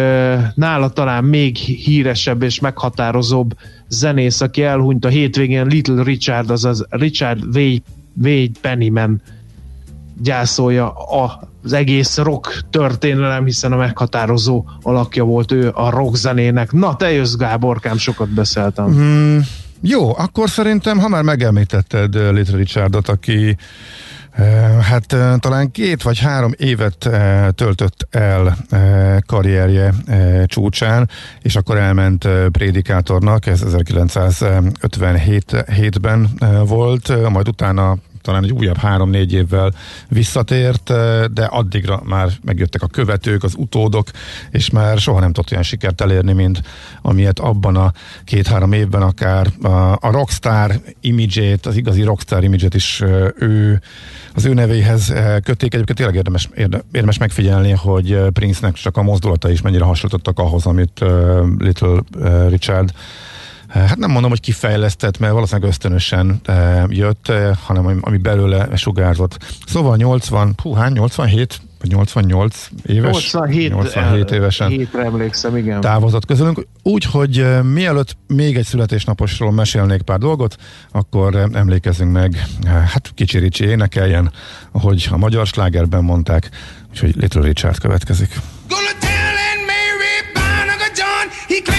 nála 0.56 0.90
talán 0.90 1.24
még 1.24 1.56
híresebb 1.56 2.44
és 2.44 2.60
meghatározóbb 2.60 3.58
zenész, 3.88 4.42
aki 4.42 4.64
elhunyt 4.64 5.06
a 5.06 5.10
hétvégén 5.10 5.68
Little 5.68 6.04
Richard, 6.04 6.50
azaz 6.50 6.86
Richard 6.90 7.44
Wade 8.16 8.52
Pennyman 8.62 9.22
gyászolja 10.24 10.94
az 11.64 11.74
egész 11.74 12.18
rock 12.18 12.64
történelem, 12.70 13.46
hiszen 13.46 13.72
a 13.72 13.76
meghatározó 13.76 14.66
alakja 14.82 15.24
volt 15.24 15.52
ő 15.52 15.72
a 15.74 15.90
rock 15.90 16.16
zenének. 16.16 16.72
Na, 16.72 16.96
te 16.96 17.12
jössz 17.12 17.36
Gáborkám, 17.36 17.98
sokat 17.98 18.30
beszéltem. 18.30 18.86
Mm, 18.86 19.40
jó, 19.82 20.18
akkor 20.18 20.50
szerintem, 20.50 21.00
ha 21.00 21.08
már 21.08 21.24
megemlítetted 21.24 22.16
uh, 22.16 22.32
Little 22.32 22.58
Richardot, 22.58 23.10
aki 23.10 23.50
uh, 23.50 23.56
hát 24.80 25.14
uh, 25.14 25.38
talán 25.38 25.72
két 25.72 26.04
vagy 26.04 26.20
három 26.20 26.52
évet 26.58 27.10
töltött 27.56 28.08
el 28.12 28.58
karrierje 29.26 29.94
csúcsán, 30.46 31.10
és 31.42 31.56
akkor 31.56 31.78
elment 31.78 32.28
prédikátornak, 32.52 33.46
ez 33.46 33.64
1957-ben 33.66 36.30
volt, 36.66 37.30
majd 37.30 37.48
utána 37.48 37.98
talán 38.24 38.44
egy 38.44 38.52
újabb 38.52 38.78
három-négy 38.78 39.34
évvel 39.34 39.74
visszatért, 40.10 40.90
eh, 40.90 41.24
de 41.26 41.46
addigra 41.46 42.02
már 42.06 42.30
megjöttek 42.44 42.82
a 42.82 42.88
követők, 42.88 43.44
az 43.44 43.54
utódok, 43.58 44.08
és 44.52 44.70
már 44.70 44.98
soha 44.98 45.20
nem 45.20 45.34
tudott 45.34 45.52
olyan 45.52 45.64
sikert 45.64 46.02
elérni, 46.02 46.34
mint 46.34 46.62
amilyet 47.02 47.40
abban 47.40 47.76
a 47.76 47.92
két-három 48.24 48.72
évben 48.72 49.02
akár 49.02 49.48
a, 49.62 50.12
rockstar 50.12 50.82
imidzsét, 51.02 51.66
az 51.66 51.76
igazi 51.76 52.04
rockstar 52.04 52.44
imidzsét 52.44 52.74
is 52.74 53.02
eh, 53.02 53.28
ő 53.36 53.82
az 54.36 54.46
ő 54.46 54.54
nevéhez 54.54 55.12
eh, 55.12 55.36
köték. 55.44 55.74
Egyébként 55.74 55.98
tényleg 55.98 56.16
érdemes, 56.16 56.50
érdemes 56.92 57.18
megfigyelni, 57.18 57.72
hogy 57.72 58.18
Prince-nek 58.34 58.74
csak 58.74 58.98
a 58.98 59.04
mozdulata 59.04 59.50
is 59.52 59.62
mennyire 59.62 59.84
hasonlítottak 59.84 60.40
ahhoz, 60.40 60.66
amit 60.66 61.06
Little 61.58 62.02
Richard 62.50 62.94
hát 63.74 63.98
nem 63.98 64.12
mondom, 64.12 64.30
hogy 64.30 64.40
kifejlesztett, 64.40 65.20
mert 65.20 65.34
valószínűleg 65.34 65.70
ösztönösen 65.70 66.40
e, 66.44 66.86
jött, 66.90 67.28
e, 67.28 67.58
hanem 67.64 67.98
ami 68.02 68.18
belőle 68.18 68.76
sugárzott. 68.76 69.38
Szóval 69.66 69.96
80, 69.96 70.54
hú, 70.62 70.74
hány, 70.74 70.92
87 70.92 71.62
vagy 71.80 71.92
88 71.92 72.70
éves? 72.86 73.34
87, 73.34 73.70
87 73.70 74.32
évesen 74.32 74.70
hétre 74.70 75.04
emlékszem, 75.04 75.58
igen. 75.58 75.82
távozott 75.82 76.26
közülünk. 76.26 76.68
Úgyhogy 76.84 77.38
e, 77.38 77.62
mielőtt 77.62 78.18
még 78.28 78.58
egy 78.58 78.66
születésnaposról 78.66 79.52
mesélnék 79.52 80.02
pár 80.02 80.18
dolgot, 80.18 80.56
akkor 80.92 81.50
emlékezzünk 81.54 82.12
meg, 82.12 82.46
e, 82.64 82.70
hát 82.70 83.12
kicsi 83.16 83.38
Ricsi 83.38 83.66
énekeljen, 83.66 84.32
ahogy 84.72 85.08
a 85.12 85.18
magyar 85.18 85.46
slágerben 85.46 86.04
mondták, 86.04 86.50
úgyhogy 86.90 87.16
Little 87.16 87.42
Richard 87.42 87.78
következik. 87.80 88.40
Gonna 88.68 88.92
tell 89.00 89.34
Mary 89.66 90.14
John, 90.96 91.30
he 91.48 91.73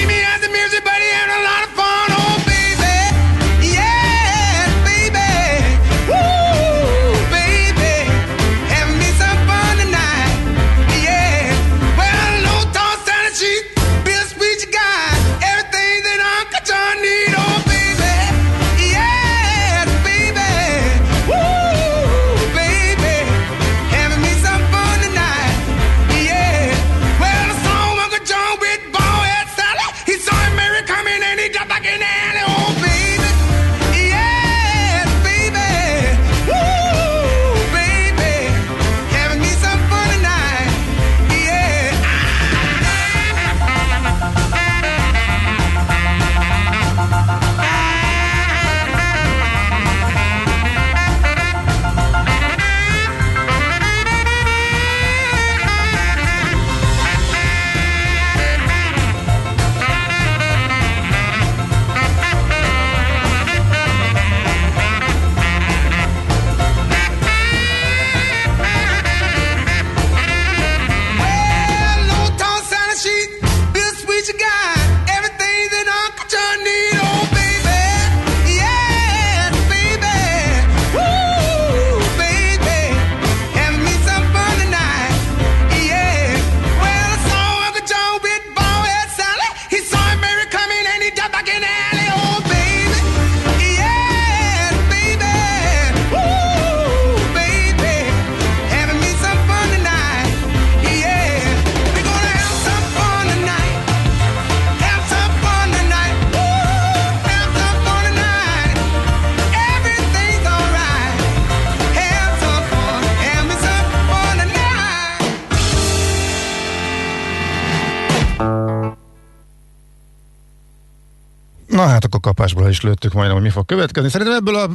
hát 122.04 122.14
akkor 122.14 122.34
kapásból 122.34 122.68
is 122.68 122.80
lőttük 122.80 123.12
majdnem, 123.12 123.34
hogy 123.34 123.44
mi 123.44 123.50
fog 123.50 123.66
következni. 123.66 124.08
Szerintem 124.08 124.36
ebből 124.36 124.56
a 124.56 124.70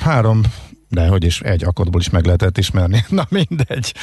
három 0.00 0.40
de 0.88 1.08
hogy 1.08 1.24
is 1.24 1.40
egy 1.40 1.64
akadból 1.64 2.00
is 2.00 2.10
meg 2.10 2.24
lehetett 2.24 2.58
ismerni. 2.58 3.04
Na 3.08 3.26
mindegy. 3.28 3.94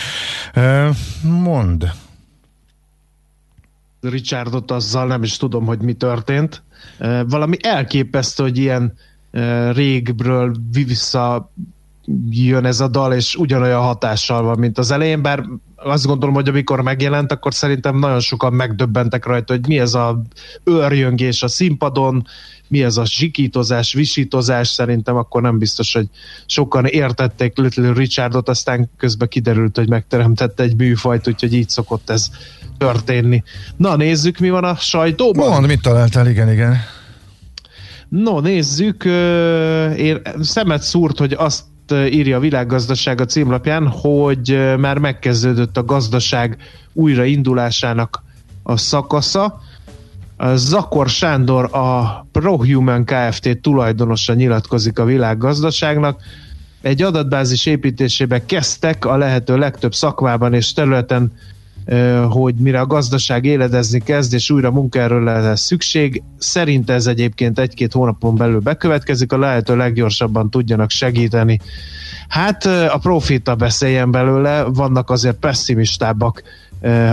Mond. 1.22 1.92
Richardot 4.02 4.72
azzal 4.72 5.08
nem 5.08 5.24
is 5.24 5.38
tudom, 5.38 5.66
hogy 5.66 5.80
mi 5.80 5.94
történt. 5.94 6.64
Valami 7.28 7.58
elképesztő, 7.62 8.44
hogy 8.44 8.58
ilyen 8.58 8.98
régbről 9.72 10.56
vissza 10.72 11.52
jön 12.30 12.66
ez 12.66 12.80
a 12.80 12.88
dal, 12.88 13.14
és 13.14 13.36
ugyanolyan 13.36 13.82
hatással 13.82 14.44
van, 14.44 14.60
mint 14.60 14.78
az 14.78 14.92
elején, 14.92 15.22
bár 15.22 15.44
azt 15.76 16.06
gondolom, 16.06 16.36
hogy 16.36 16.48
amikor 16.48 16.82
megjelent, 16.82 17.32
akkor 17.32 17.54
szerintem 17.54 18.00
nagyon 18.00 18.20
sokan 18.20 18.54
megdöbbentek 18.54 19.26
rajta, 19.26 19.54
hogy 19.54 19.68
mi 19.68 19.80
ez 19.80 19.94
a 19.94 20.22
őrjöngés 20.64 21.44
a 21.44 21.48
színpadon, 21.48 22.28
mi 22.68 22.84
ez 22.84 22.98
a 22.98 23.06
zsikítozás, 23.06 23.94
visítozás, 23.94 24.68
szerintem 24.68 25.16
akkor 25.16 25.42
nem 25.42 25.58
biztos, 25.58 25.94
hogy 25.94 26.08
sokan 26.46 26.86
értették 26.86 27.58
Little 27.58 27.94
Richardot, 27.94 28.50
aztán 28.50 28.90
közben 28.98 29.28
kiderült, 29.28 29.78
hogy 29.78 29.90
megteremtette 29.90 30.64
egy 30.64 30.76
műfajt, 30.76 31.28
úgyhogy 31.28 31.54
így 31.54 31.70
szokott 31.70 32.10
ez 32.10 32.30
történni. 32.78 33.44
Na, 33.78 33.96
nézzük, 33.96 34.38
mi 34.38 34.50
van 34.50 34.64
a 34.64 34.76
sajtóban. 34.76 35.50
Mond, 35.50 35.68
mit 35.68 35.82
találtál, 35.82 36.30
igen, 36.30 36.52
igen. 36.52 36.78
No, 38.10 38.40
nézzük. 38.40 39.06
Én 39.98 40.22
szemet 40.42 40.82
szúrt, 40.82 41.18
hogy 41.18 41.34
azt 41.34 41.64
írja 41.92 42.38
a 42.38 42.40
világgazdaság 42.40 43.22
a 43.22 43.26
címlapján, 43.26 43.88
hogy 43.88 44.76
már 44.78 44.98
megkezdődött 44.98 45.78
a 45.78 45.84
gazdaság 45.84 46.58
újraindulásának 46.94 48.24
a 48.64 48.78
szakasza. 48.78 49.62
Zakor 50.56 51.10
Sándor, 51.10 51.70
a 51.76 52.22
ProHuman 52.32 53.06
Kft. 53.06 53.58
tulajdonosa 53.62 54.34
nyilatkozik 54.34 55.00
a 55.00 55.06
világgazdaságnak. 55.06 56.22
Egy 56.82 57.02
adatbázis 57.02 57.66
építésébe 57.66 58.46
kezdtek 58.46 59.06
a 59.06 59.18
lehető 59.18 59.58
legtöbb 59.58 59.94
szakmában 59.94 60.54
és 60.54 60.74
területen 60.74 61.32
hogy 62.30 62.56
mire 62.56 62.80
a 62.80 62.86
gazdaság 62.86 63.46
éledezni 63.46 64.00
kezd, 64.00 64.34
és 64.34 64.50
újra 64.50 64.72
munkaerőre 64.72 65.40
lesz 65.40 65.62
szükség. 65.62 66.24
Szerint 66.38 66.90
ez 66.90 67.08
egyébként 67.08 67.60
egy-két 67.60 67.94
hónapon 67.94 68.36
belül 68.36 68.60
bekövetkezik, 68.60 69.32
a 69.32 69.38
lehető 69.38 69.76
leggyorsabban 69.76 70.50
tudjanak 70.50 70.90
segíteni. 70.90 71.60
Hát 72.28 72.66
a 72.66 72.98
profita 73.02 73.56
beszéljen 73.56 74.12
belőle, 74.12 74.64
vannak 74.64 75.10
azért 75.10 75.36
pessimistábbak 75.36 76.44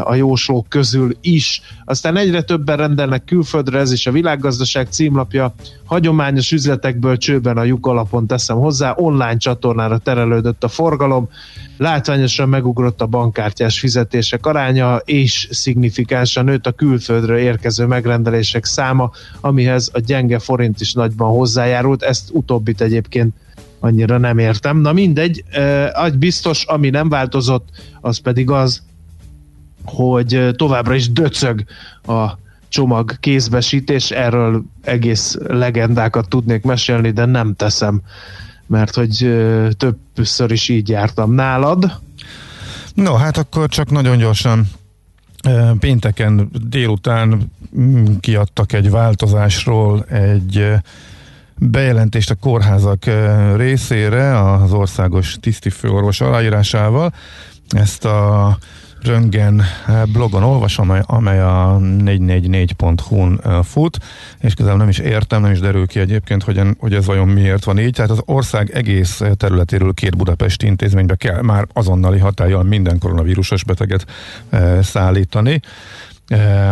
a 0.02 0.14
jóslók 0.14 0.68
közül 0.68 1.16
is. 1.20 1.60
Aztán 1.84 2.16
egyre 2.16 2.42
többen 2.42 2.76
rendelnek 2.76 3.24
külföldre, 3.24 3.78
ez 3.78 3.92
is 3.92 4.06
a 4.06 4.12
világgazdaság 4.12 4.86
címlapja. 4.90 5.54
Hagyományos 5.84 6.52
üzletekből 6.52 7.16
csőben 7.16 7.56
a 7.56 7.64
lyuk 7.64 7.86
alapon 7.86 8.26
teszem 8.26 8.56
hozzá, 8.56 8.94
online 8.96 9.36
csatornára 9.36 9.98
terelődött 9.98 10.64
a 10.64 10.68
forgalom, 10.68 11.28
látványosan 11.76 12.48
megugrott 12.48 13.00
a 13.00 13.06
bankkártyás 13.06 13.78
fizetések 13.78 14.46
aránya, 14.46 14.96
és 14.96 15.48
szignifikánsan 15.50 16.44
nőtt 16.44 16.66
a 16.66 16.72
külföldről 16.72 17.38
érkező 17.38 17.86
megrendelések 17.86 18.64
száma, 18.64 19.10
amihez 19.40 19.90
a 19.92 19.98
gyenge 19.98 20.38
forint 20.38 20.80
is 20.80 20.92
nagyban 20.92 21.30
hozzájárult. 21.30 22.02
Ezt 22.02 22.28
utóbbit 22.32 22.80
egyébként 22.80 23.34
annyira 23.80 24.18
nem 24.18 24.38
értem. 24.38 24.78
Na 24.78 24.92
mindegy, 24.92 25.44
egy 26.04 26.18
biztos, 26.18 26.64
ami 26.64 26.90
nem 26.90 27.08
változott, 27.08 27.68
az 28.00 28.18
pedig 28.18 28.50
az, 28.50 28.82
hogy 29.84 30.48
továbbra 30.56 30.94
is 30.94 31.12
döcög 31.12 31.64
a 32.06 32.30
csomag 32.68 33.20
kézbesítés, 33.20 34.10
erről 34.10 34.62
egész 34.82 35.36
legendákat 35.46 36.28
tudnék 36.28 36.62
mesélni, 36.62 37.10
de 37.10 37.24
nem 37.24 37.54
teszem, 37.54 38.02
mert 38.66 38.94
hogy 38.94 39.36
többször 39.76 40.50
is 40.50 40.68
így 40.68 40.88
jártam 40.88 41.32
nálad. 41.32 42.00
No, 42.94 43.14
hát 43.14 43.36
akkor 43.36 43.68
csak 43.68 43.90
nagyon 43.90 44.18
gyorsan 44.18 44.66
pénteken 45.78 46.50
délután 46.68 47.52
mm, 47.78 48.04
kiadtak 48.20 48.72
egy 48.72 48.90
változásról 48.90 50.04
egy 50.04 50.72
bejelentést 51.58 52.30
a 52.30 52.34
kórházak 52.34 53.04
részére 53.56 54.52
az 54.52 54.72
országos 54.72 55.36
tisztifőorvos 55.40 56.20
aláírásával. 56.20 57.12
Ezt 57.68 58.04
a 58.04 58.58
Röngen 59.04 59.62
eh, 59.86 60.02
blogon 60.12 60.42
olvasom, 60.42 60.92
amely, 61.02 61.40
a 61.40 61.78
444.hu-n 61.80 63.40
eh, 63.44 63.62
fut, 63.62 63.98
és 64.40 64.54
közel 64.54 64.76
nem 64.76 64.88
is 64.88 64.98
értem, 64.98 65.40
nem 65.40 65.52
is 65.52 65.58
derül 65.60 65.86
ki 65.86 66.00
egyébként, 66.00 66.42
hogy, 66.42 66.60
hogy 66.78 66.94
ez 66.94 67.06
vajon 67.06 67.28
miért 67.28 67.64
van 67.64 67.78
így. 67.78 67.92
Tehát 67.92 68.10
az 68.10 68.22
ország 68.24 68.70
egész 68.70 69.22
területéről 69.36 69.92
két 69.94 70.16
budapesti 70.16 70.66
intézménybe 70.66 71.14
kell 71.14 71.42
már 71.42 71.66
azonnali 71.72 72.18
hatállyal 72.18 72.62
minden 72.62 72.98
koronavírusos 72.98 73.64
beteget 73.64 74.06
szállítani 74.82 75.60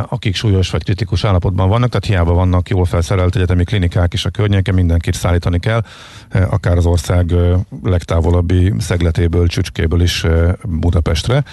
akik 0.09 0.35
súlyos 0.35 0.71
vagy 0.71 0.85
kritikus 0.85 1.25
állapotban 1.25 1.69
vannak, 1.69 1.89
tehát 1.89 2.05
hiába 2.05 2.33
vannak 2.33 2.69
jól 2.69 2.85
felszerelt 2.85 3.37
egyetemi 3.37 3.65
klinikák 3.65 4.13
is 4.13 4.25
a 4.25 4.31
környéken, 4.31 4.75
mindenkit 4.75 5.15
szállítani 5.15 5.59
kell, 5.59 5.83
akár 6.31 6.77
az 6.77 6.87
ország 6.87 7.35
legtávolabbi 7.83 8.73
szegletéből, 8.79 9.47
csücskéből 9.47 10.03
is 10.03 10.27
Budapestre. 10.65 11.45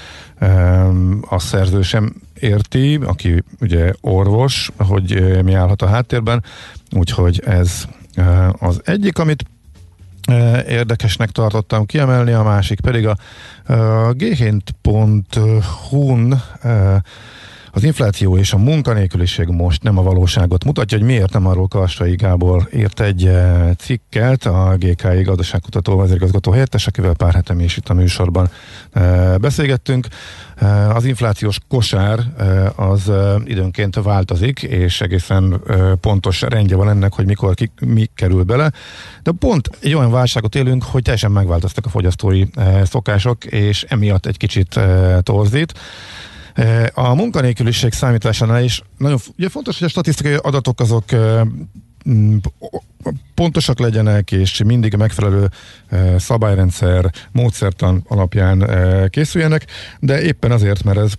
A 1.30 1.40
szerző 1.40 1.82
sem 1.82 2.14
érti, 2.40 2.96
aki 2.96 3.44
ugye 3.60 3.94
orvos, 4.02 4.72
hogy 4.78 5.40
mi 5.44 5.54
állhat 5.54 5.82
a 5.82 5.88
háttérben, 5.88 6.44
úgyhogy 6.92 7.42
ez 7.46 7.84
az 8.60 8.82
egyik, 8.84 9.18
amit 9.18 9.46
érdekesnek 10.68 11.30
tartottam 11.30 11.86
kiemelni, 11.86 12.32
a 12.32 12.44
másik 12.44 12.80
pedig 12.80 13.08
a, 13.08 13.16
a 13.74 14.14
ghént.hu-n 14.14 14.94
az 17.72 17.84
infláció 17.84 18.38
és 18.38 18.54
a 18.54 18.58
munkanélküliség 18.58 19.48
most 19.48 19.84
nem 19.84 19.98
a 19.98 20.04
valóságot 20.04 20.64
mutatja, 20.64 20.98
hogy 20.98 21.08
miért 21.08 21.34
nem 21.34 21.46
arról 21.46 21.68
Kassai 21.68 22.16
Gábor 22.16 22.70
írt 22.74 23.00
egy 23.00 23.26
eh, 23.26 23.70
cikket, 23.78 24.46
a 24.46 24.76
GKI 24.78 25.22
gazdaságkutató 25.22 25.98
vezérigazgató 25.98 26.52
helyettes, 26.52 26.88
akivel 26.88 27.14
pár 27.14 27.34
hete 27.34 27.54
mi 27.54 27.64
is 27.64 27.78
itt 27.78 27.90
a 27.90 27.94
műsorban 27.94 28.50
eh, 28.92 29.36
beszélgettünk. 29.38 30.08
Eh, 30.56 30.96
az 30.96 31.06
inflációs 31.06 31.58
kosár 31.68 32.20
az 32.76 33.12
időnként 33.46 33.96
változik, 33.96 34.64
és 34.64 35.02
egészen 35.02 35.62
pontos 36.02 36.42
rendje 36.42 36.76
van 36.76 36.90
ennek, 36.90 37.14
hogy 37.14 37.26
mikor 37.26 37.54
ki, 37.54 37.72
mi 37.86 38.10
kerül 38.16 38.44
bele. 38.44 38.72
De 39.24 39.32
pont 39.40 39.70
egy 39.80 39.94
olyan 39.94 40.12
válságot 40.12 40.56
élünk, 40.56 40.84
hogy 40.84 41.02
teljesen 41.02 41.32
megváltoztak 41.32 41.86
a 41.86 41.90
fogyasztói 41.90 42.44
szokások, 42.84 43.46
és 43.46 43.84
emiatt 43.84 44.26
egy 44.26 44.38
kicsit 44.38 44.80
torzít. 45.24 45.74
A 46.94 47.14
munkanélküliség 47.14 47.92
számításánál 47.92 48.64
is 48.64 48.82
nagyon 48.98 49.18
ugye 49.38 49.50
fontos, 49.50 49.78
hogy 49.78 49.88
a 49.88 49.90
statisztikai 49.90 50.34
adatok 50.42 50.80
azok 50.80 51.06
pontosak 53.36 53.80
legyenek, 53.80 54.32
és 54.32 54.62
mindig 54.66 54.94
a 54.94 54.98
megfelelő 54.98 55.50
szabályrendszer, 56.18 57.12
módszertan 57.32 58.04
alapján 58.08 58.66
készüljenek, 59.10 59.66
de 60.00 60.22
éppen 60.22 60.52
azért, 60.52 60.84
mert 60.84 60.98
ez 60.98 61.14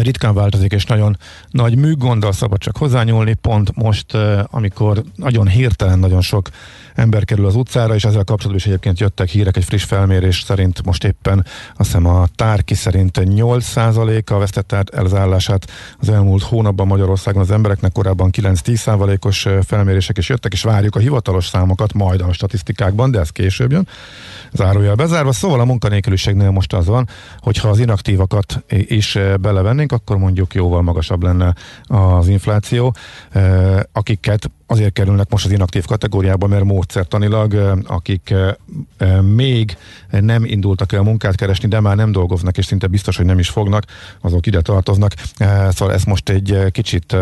ritkán 0.00 0.34
változik, 0.34 0.72
és 0.72 0.84
nagyon 0.84 1.16
nagy 1.50 1.76
műgonddal 1.76 2.32
szabad 2.32 2.58
csak 2.58 2.76
hozzányúlni, 2.76 3.34
pont 3.34 3.76
most, 3.76 4.16
amikor 4.50 5.02
nagyon 5.16 5.48
hirtelen 5.48 5.98
nagyon 5.98 6.20
sok 6.20 6.48
ember 6.94 7.24
kerül 7.24 7.46
az 7.46 7.54
utcára, 7.54 7.94
és 7.94 8.04
ezzel 8.04 8.24
kapcsolatban 8.24 8.56
is 8.56 8.66
egyébként 8.66 9.00
jöttek 9.00 9.28
hírek, 9.28 9.56
egy 9.56 9.64
friss 9.64 9.84
felmérés 9.84 10.42
szerint 10.42 10.84
most 10.84 11.04
éppen 11.04 11.46
azt 11.76 11.88
hiszem 11.88 12.06
a 12.06 12.26
tárki 12.36 12.74
szerint 12.74 13.18
8%-a 13.24 14.38
vesztette 14.38 14.84
el 14.92 15.04
az 15.04 15.14
állását 15.14 15.70
az 15.98 16.08
elmúlt 16.08 16.42
hónapban 16.42 16.86
Magyarországon 16.86 17.42
az 17.42 17.50
embereknek, 17.50 17.92
korábban 17.92 18.30
9-10%-os 18.32 19.48
felmérések 19.66 20.18
is 20.18 20.28
jöttek, 20.28 20.52
és 20.52 20.62
várjuk 20.62 20.96
a 20.96 20.98
hivatalos 20.98 21.46
számokat 21.46 21.92
majd 21.92 22.20
a 22.20 22.32
statisztikákban, 22.32 23.10
de 23.10 23.20
ez 23.20 23.30
később 23.30 23.72
jön. 23.72 23.88
Zárójel 24.54 24.94
bezárva, 24.94 25.32
szóval 25.32 25.60
a 25.60 25.64
munkanélküliségnél 25.64 26.50
most 26.50 26.72
az 26.72 26.86
van, 26.86 27.08
hogyha 27.38 27.68
az 27.68 27.78
inaktívakat 27.78 28.64
is 28.68 29.18
belevennénk, 29.40 29.92
akkor 29.92 30.16
mondjuk 30.16 30.54
jóval 30.54 30.82
magasabb 30.82 31.22
lenne 31.22 31.54
az 31.86 32.28
infláció, 32.28 32.94
akiket 33.92 34.50
azért 34.66 34.92
kerülnek 34.92 35.30
most 35.30 35.44
az 35.44 35.50
inaktív 35.50 35.84
kategóriába, 35.84 36.46
mert 36.46 36.64
módszertanilag, 36.64 37.76
akik 37.86 38.34
még 39.34 39.76
nem 40.10 40.44
indultak 40.44 40.92
el 40.92 41.02
munkát 41.02 41.34
keresni, 41.34 41.68
de 41.68 41.80
már 41.80 41.96
nem 41.96 42.12
dolgoznak, 42.12 42.58
és 42.58 42.64
szinte 42.64 42.86
biztos, 42.86 43.16
hogy 43.16 43.26
nem 43.26 43.38
is 43.38 43.48
fognak, 43.48 43.84
azok 44.20 44.46
ide 44.46 44.60
tartoznak. 44.60 45.12
Szóval 45.70 45.94
ez 45.94 46.04
most 46.04 46.28
egy 46.28 46.58
kicsit 46.70 47.16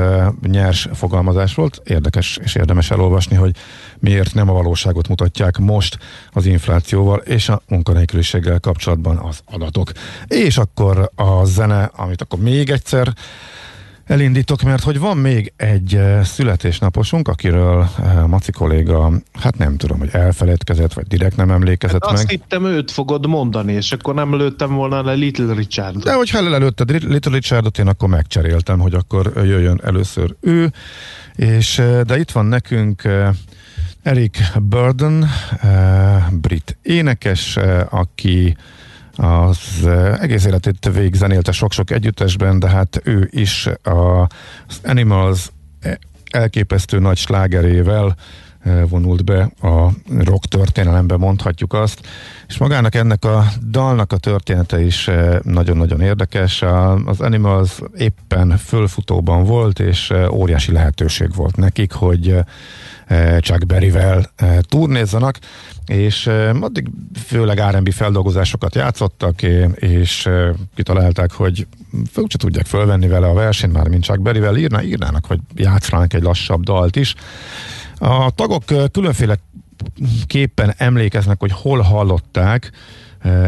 nyers 0.46 0.88
fogalmazás 0.92 1.54
volt, 1.54 1.82
érdekes 1.84 2.38
és 2.42 2.54
érdemes 2.54 2.90
elolvasni, 2.90 3.36
hogy 3.36 3.56
miért 4.00 4.34
nem 4.34 4.48
a 4.48 4.52
valóságot 4.52 5.08
mutatják 5.08 5.58
most 5.58 5.98
az 6.32 6.46
inflációval 6.46 7.18
és 7.18 7.48
a 7.48 7.62
munkanélküliséggel 7.68 8.60
kapcsolatban 8.60 9.16
az 9.16 9.40
adatok. 9.44 9.92
És 10.26 10.58
akkor 10.58 11.10
a 11.14 11.44
zene, 11.44 11.90
amit 11.94 12.22
akkor 12.22 12.38
még 12.38 12.70
egyszer 12.70 13.12
elindítok, 14.10 14.62
mert 14.62 14.82
hogy 14.82 14.98
van 14.98 15.16
még 15.16 15.52
egy 15.56 15.94
eh, 15.94 16.24
születésnaposunk, 16.24 17.28
akiről 17.28 17.88
eh, 17.98 18.26
Maci 18.26 18.52
kolléga, 18.52 19.12
hát 19.40 19.58
nem 19.58 19.76
tudom, 19.76 19.98
hogy 19.98 20.08
elfeledkezett, 20.12 20.92
vagy 20.92 21.06
direkt 21.06 21.36
nem 21.36 21.50
emlékezett 21.50 22.04
hát 22.04 22.12
meg. 22.12 22.20
Azt 22.20 22.30
hittem 22.30 22.64
őt 22.64 22.90
fogod 22.90 23.26
mondani, 23.26 23.72
és 23.72 23.92
akkor 23.92 24.14
nem 24.14 24.36
lőttem 24.36 24.74
volna 24.74 25.02
le 25.02 25.12
Little 25.12 25.54
Richard. 25.54 26.02
De 26.02 26.14
hogyha 26.14 26.38
előtted 26.38 26.90
Little 26.90 27.32
Richardot, 27.32 27.78
én 27.78 27.86
akkor 27.86 28.08
megcseréltem, 28.08 28.78
hogy 28.78 28.94
akkor 28.94 29.32
jöjjön 29.34 29.80
először 29.84 30.36
ő, 30.40 30.72
és 31.34 31.78
eh, 31.78 32.00
de 32.00 32.18
itt 32.18 32.30
van 32.30 32.46
nekünk 32.46 33.02
Eric 34.02 34.38
Burden, 34.62 35.26
brit 36.30 36.78
énekes, 36.82 37.58
aki 37.90 38.56
az 39.16 39.86
egész 40.20 40.44
életét 40.44 40.90
végigzenélte 40.92 41.52
sok-sok 41.52 41.90
együttesben, 41.90 42.58
de 42.58 42.68
hát 42.68 43.00
ő 43.04 43.28
is 43.32 43.68
az 43.82 44.80
Animals 44.84 45.50
elképesztő 46.30 46.98
nagy 46.98 47.16
slágerével 47.16 48.16
vonult 48.88 49.24
be 49.24 49.50
a 49.60 49.90
rock 50.24 50.44
történelembe, 50.44 51.16
mondhatjuk 51.16 51.72
azt. 51.72 52.06
És 52.48 52.58
magának 52.58 52.94
ennek 52.94 53.24
a 53.24 53.44
dalnak 53.70 54.12
a 54.12 54.16
története 54.16 54.82
is 54.82 55.10
nagyon-nagyon 55.42 56.00
érdekes. 56.00 56.62
Az 57.04 57.20
Animals 57.20 57.80
éppen 57.96 58.56
fölfutóban 58.56 59.44
volt, 59.44 59.80
és 59.80 60.12
óriási 60.30 60.72
lehetőség 60.72 61.34
volt 61.34 61.56
nekik, 61.56 61.92
hogy 61.92 62.36
Chuck 63.40 63.66
Berryvel 63.66 64.32
turnézzanak, 64.60 65.38
és 65.86 66.26
addig 66.60 66.90
főleg 67.26 67.60
R&B 67.70 67.92
feldolgozásokat 67.92 68.74
játszottak, 68.74 69.42
és 69.74 70.28
kitalálták, 70.74 71.32
hogy 71.32 71.66
föl 72.12 72.24
se 72.28 72.38
tudják 72.38 72.66
fölvenni 72.66 73.08
vele 73.08 73.26
a 73.26 73.34
versenyt, 73.34 73.72
már 73.72 73.88
mint 73.88 74.04
Chuck 74.04 74.20
Berryvel 74.20 74.56
írná, 74.56 74.82
írnának, 74.82 75.26
vagy 75.26 75.40
játszanak 75.54 76.14
egy 76.14 76.22
lassabb 76.22 76.62
dalt 76.62 76.96
is. 76.96 77.14
A 77.98 78.30
tagok 78.30 78.64
különféle 78.92 79.38
képpen 80.26 80.74
emlékeznek, 80.76 81.40
hogy 81.40 81.52
hol 81.52 81.80
hallották 81.80 82.70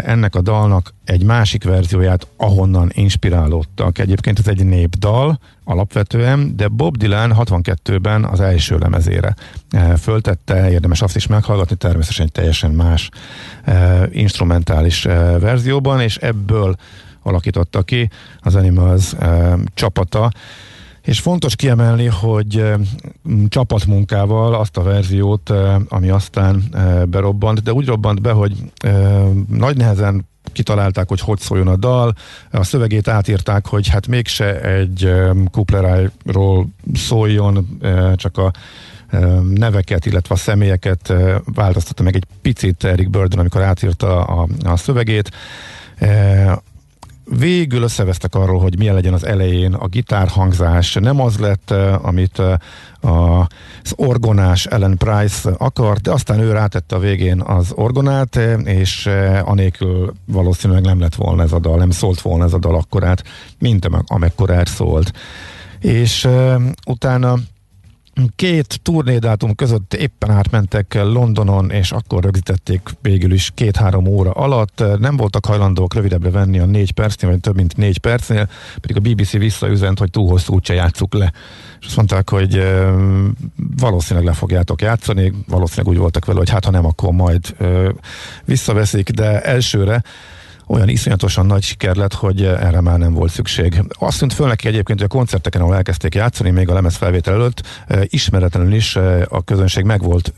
ennek 0.05 0.35
a 0.35 0.41
dalnak 0.41 0.95
egy 1.05 1.25
másik 1.25 1.65
verzióját, 1.65 2.27
ahonnan 2.37 2.91
inspirálódtak. 2.93 3.99
Egyébként 3.99 4.39
ez 4.39 4.49
egy 4.49 4.65
népdal 4.65 5.39
alapvetően, 5.65 6.57
de 6.57 6.69
Bob 6.69 6.97
Dylan 6.97 7.35
62-ben 7.39 8.25
az 8.25 8.41
első 8.41 8.79
lemezére 8.79 9.35
föltette, 9.99 10.71
érdemes 10.71 11.03
azt 11.03 11.17
is 11.17 11.27
meghallgatni, 11.27 11.77
természetesen 11.77 12.27
egy 12.27 12.33
teljesen 12.33 12.71
más 12.71 13.09
instrumentális 14.11 15.03
verzióban, 15.41 16.01
és 16.01 16.17
ebből 16.17 16.77
alakította 17.23 17.83
ki 17.83 18.11
az 18.41 18.55
Animals 18.55 19.15
csapata 19.75 20.31
és 21.05 21.21
fontos 21.21 21.57
kiemelni, 21.57 22.07
hogy 22.07 22.73
csapatmunkával 23.49 24.55
azt 24.55 24.77
a 24.77 24.83
verziót, 24.83 25.53
ami 25.88 26.09
aztán 26.09 26.62
berobbant, 27.09 27.62
de 27.62 27.73
úgy 27.73 27.87
robbant 27.87 28.21
be, 28.21 28.31
hogy 28.31 28.57
nagy 29.49 29.77
nehezen 29.77 30.31
kitalálták, 30.53 31.09
hogy 31.09 31.21
hogy 31.21 31.38
szóljon 31.38 31.69
a 31.69 31.77
dal, 31.77 32.15
a 32.51 32.65
szövegét 32.65 33.09
átírták, 33.09 33.67
hogy 33.67 33.88
hát 33.88 34.07
mégse 34.07 34.61
egy 34.61 35.12
kuplerájról 35.51 36.69
szóljon, 36.95 37.79
csak 38.15 38.38
a 38.38 38.53
neveket, 39.55 40.07
illetve 40.07 40.35
a 40.35 40.38
személyeket 40.38 41.12
változtatta 41.45 42.03
meg 42.03 42.17
egy 42.17 42.25
picit 42.43 42.85
Eric 42.85 43.09
Burden, 43.11 43.38
amikor 43.38 43.62
átírta 43.62 44.25
a, 44.25 44.49
a 44.65 44.77
szövegét 44.77 45.31
végül 47.25 47.83
összevesztek 47.83 48.35
arról, 48.35 48.61
hogy 48.61 48.79
milyen 48.79 48.95
legyen 48.95 49.13
az 49.13 49.27
elején 49.27 49.75
a 49.75 49.87
gitárhangzás. 49.87 50.95
Nem 50.95 51.21
az 51.21 51.39
lett, 51.39 51.71
eh, 51.71 52.07
amit 52.07 52.39
eh, 52.39 52.55
az 53.01 53.93
orgonás 53.97 54.67
Ellen 54.67 54.97
Price 54.97 55.51
akart, 55.59 56.01
de 56.01 56.11
aztán 56.11 56.41
ő 56.41 56.53
rátette 56.53 56.97
a 56.97 56.99
végén 56.99 57.41
az 57.41 57.73
orgonát, 57.75 58.37
eh, 58.37 58.61
és 58.65 59.09
anélkül 59.45 60.13
valószínűleg 60.27 60.85
nem 60.85 61.01
lett 61.01 61.15
volna 61.15 61.43
ez 61.43 61.53
a 61.53 61.59
dal, 61.59 61.77
nem 61.77 61.91
szólt 61.91 62.21
volna 62.21 62.45
ez 62.45 62.53
a 62.53 62.59
dal 62.59 62.75
akkorát, 62.75 63.25
mint 63.59 63.89
amekkor 64.07 64.63
szólt. 64.65 65.13
És 65.81 66.29
utána 66.87 67.35
két 68.37 68.81
turnédátum 68.83 69.55
között 69.55 69.94
éppen 69.94 70.31
átmentek 70.31 70.94
Londonon, 70.94 71.70
és 71.70 71.92
akkor 71.92 72.22
rögzítették 72.22 72.81
végül 73.01 73.33
is 73.33 73.51
két-három 73.55 74.07
óra 74.07 74.31
alatt. 74.31 74.85
Nem 74.98 75.16
voltak 75.16 75.46
hajlandók 75.46 75.94
rövidebbre 75.94 76.31
venni 76.31 76.59
a 76.59 76.64
négy 76.64 76.92
percnél, 76.92 77.31
vagy 77.31 77.40
több 77.40 77.55
mint 77.55 77.77
négy 77.77 77.98
percnél, 77.98 78.48
pedig 78.81 78.96
a 78.96 79.01
BBC 79.01 79.31
visszaüzent, 79.31 79.98
hogy 79.98 80.11
túl 80.11 80.29
hosszú 80.29 80.55
úgyse 80.55 80.75
játsszuk 80.75 81.14
le. 81.14 81.33
És 81.81 81.87
azt 81.87 81.96
mondták, 81.96 82.31
hogy 82.31 82.57
e, 82.57 82.92
valószínűleg 83.77 84.29
le 84.29 84.35
fogjátok 84.35 84.81
játszani, 84.81 85.33
valószínűleg 85.48 85.92
úgy 85.92 86.01
voltak 86.01 86.25
vele, 86.25 86.38
hogy 86.38 86.51
hát 86.51 86.64
ha 86.64 86.70
nem, 86.70 86.87
akkor 86.87 87.12
majd 87.12 87.55
e, 87.59 87.94
visszaveszik, 88.44 89.11
de 89.11 89.40
elsőre 89.40 90.03
olyan 90.73 90.89
iszonyatosan 90.89 91.47
nagy 91.47 91.63
siker 91.63 91.97
lett, 91.97 92.15
hogy 92.15 92.45
erre 92.45 92.81
már 92.81 92.99
nem 92.99 93.13
volt 93.13 93.31
szükség. 93.31 93.83
Azt 93.99 94.19
tűnt 94.19 94.33
föl 94.33 94.47
neki 94.47 94.69
egyébként, 94.69 94.99
hogy 94.99 95.09
a 95.11 95.17
koncerteken, 95.17 95.61
ahol 95.61 95.75
elkezdték 95.75 96.15
játszani, 96.15 96.51
még 96.51 96.69
a 96.69 96.75
lemez 96.75 96.97
felvétel 96.97 97.35
előtt, 97.35 97.63
ismeretlenül 98.05 98.75
is 98.75 98.97
a 99.29 99.43
közönség 99.45 99.85
meg 99.85 100.03
volt 100.03 100.33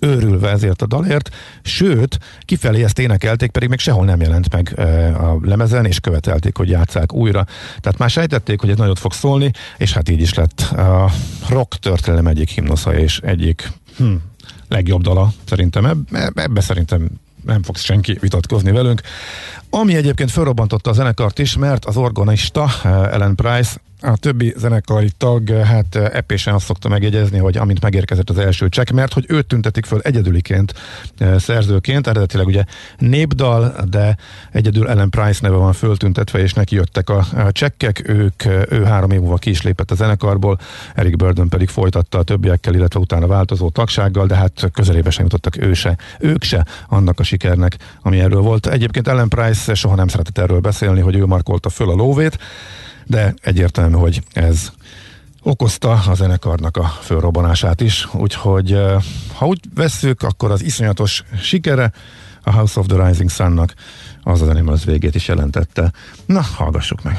őrülve 0.00 0.50
ezért 0.50 0.82
a 0.82 0.86
dalért, 0.86 1.34
sőt, 1.62 2.18
kifelé 2.40 2.84
ezt 2.84 2.98
énekelték, 2.98 3.50
pedig 3.50 3.68
még 3.68 3.78
sehol 3.78 4.04
nem 4.04 4.20
jelent 4.20 4.52
meg 4.52 4.78
a 5.18 5.38
lemezen, 5.42 5.84
és 5.84 6.00
követelték, 6.00 6.56
hogy 6.56 6.68
játszák 6.68 7.12
újra. 7.12 7.46
Tehát 7.80 7.98
már 7.98 8.10
sejtették, 8.10 8.60
hogy 8.60 8.70
ez 8.70 8.76
nagyot 8.76 8.98
fog 8.98 9.12
szólni, 9.12 9.50
és 9.76 9.92
hát 9.92 10.08
így 10.08 10.20
is 10.20 10.34
lett 10.34 10.60
a 10.60 11.10
rock 11.48 11.74
történelem 11.74 12.26
egyik 12.26 12.48
himnosza, 12.48 12.94
és 12.98 13.18
egyik 13.18 13.72
hm, 13.96 14.14
legjobb 14.68 15.02
dala 15.02 15.32
szerintem. 15.44 15.84
Ebbe, 15.84 16.30
ebbe 16.34 16.60
szerintem 16.60 17.08
nem 17.48 17.62
fogsz 17.62 17.82
senki 17.82 18.16
vitatkozni 18.20 18.70
velünk. 18.70 19.00
Ami 19.70 19.94
egyébként 19.94 20.30
felrobbantotta 20.30 20.90
a 20.90 20.92
zenekart 20.92 21.38
is, 21.38 21.56
mert 21.56 21.84
az 21.84 21.96
organista 21.96 22.68
eh, 22.82 23.12
Ellen 23.12 23.34
Price 23.34 23.80
a 24.00 24.16
többi 24.16 24.54
zenekari 24.56 25.10
tag 25.16 25.50
hát 25.50 25.94
epésen 25.94 26.54
azt 26.54 26.64
szokta 26.64 26.88
megjegyezni, 26.88 27.38
hogy 27.38 27.56
amint 27.56 27.80
megérkezett 27.80 28.30
az 28.30 28.38
első 28.38 28.68
csekk, 28.68 28.90
mert 28.90 29.12
hogy 29.12 29.24
őt 29.28 29.46
tüntetik 29.46 29.84
föl 29.84 30.00
egyedüliként 30.00 30.74
e, 31.18 31.38
szerzőként, 31.38 32.06
eredetileg 32.06 32.46
ugye 32.46 32.64
népdal, 32.98 33.74
de 33.90 34.16
egyedül 34.52 34.88
Ellen 34.88 35.10
Price 35.10 35.38
neve 35.42 35.56
van 35.56 35.72
föltüntetve, 35.72 36.38
és 36.38 36.52
neki 36.52 36.74
jöttek 36.74 37.10
a 37.10 37.26
csekkek, 37.50 38.08
ők, 38.08 38.44
ő 38.70 38.84
három 38.84 39.10
év 39.10 39.20
múlva 39.20 39.36
ki 39.36 39.50
is 39.50 39.62
lépett 39.62 39.90
a 39.90 39.94
zenekarból, 39.94 40.58
Eric 40.94 41.16
Burden 41.16 41.48
pedig 41.48 41.68
folytatta 41.68 42.18
a 42.18 42.22
többiekkel, 42.22 42.74
illetve 42.74 43.00
utána 43.00 43.26
változó 43.26 43.70
tagsággal, 43.70 44.26
de 44.26 44.34
hát 44.34 44.70
közelébe 44.72 45.10
sem 45.10 45.24
jutottak 45.24 45.56
ő 45.56 45.74
se, 45.74 45.96
ők 46.18 46.42
se 46.42 46.66
annak 46.88 47.20
a 47.20 47.22
sikernek, 47.22 47.76
ami 48.02 48.20
erről 48.20 48.40
volt. 48.40 48.66
Egyébként 48.66 49.08
Ellen 49.08 49.28
Price 49.28 49.74
soha 49.74 49.94
nem 49.94 50.08
szeretett 50.08 50.38
erről 50.38 50.60
beszélni, 50.60 51.00
hogy 51.00 51.16
ő 51.16 51.26
markolta 51.26 51.68
föl 51.68 51.90
a 51.90 51.94
lóvét, 51.94 52.38
de 53.08 53.34
egyértelmű, 53.42 53.94
hogy 53.94 54.22
ez 54.32 54.72
okozta 55.42 55.90
a 55.90 56.14
zenekarnak 56.14 56.76
a 56.76 56.84
fölrobbanását 56.84 57.80
is, 57.80 58.08
úgyhogy 58.14 58.78
ha 59.34 59.46
úgy 59.46 59.60
vesszük, 59.74 60.22
akkor 60.22 60.50
az 60.50 60.62
iszonyatos 60.62 61.24
sikere 61.40 61.92
a 62.42 62.52
House 62.52 62.80
of 62.80 62.86
the 62.86 63.06
Rising 63.06 63.30
Sunnak 63.30 63.74
az 64.22 64.42
az 64.42 64.48
Animals 64.48 64.84
végét 64.84 65.14
is 65.14 65.28
jelentette. 65.28 65.92
Na, 66.26 66.40
hallgassuk 66.40 67.02
meg! 67.02 67.18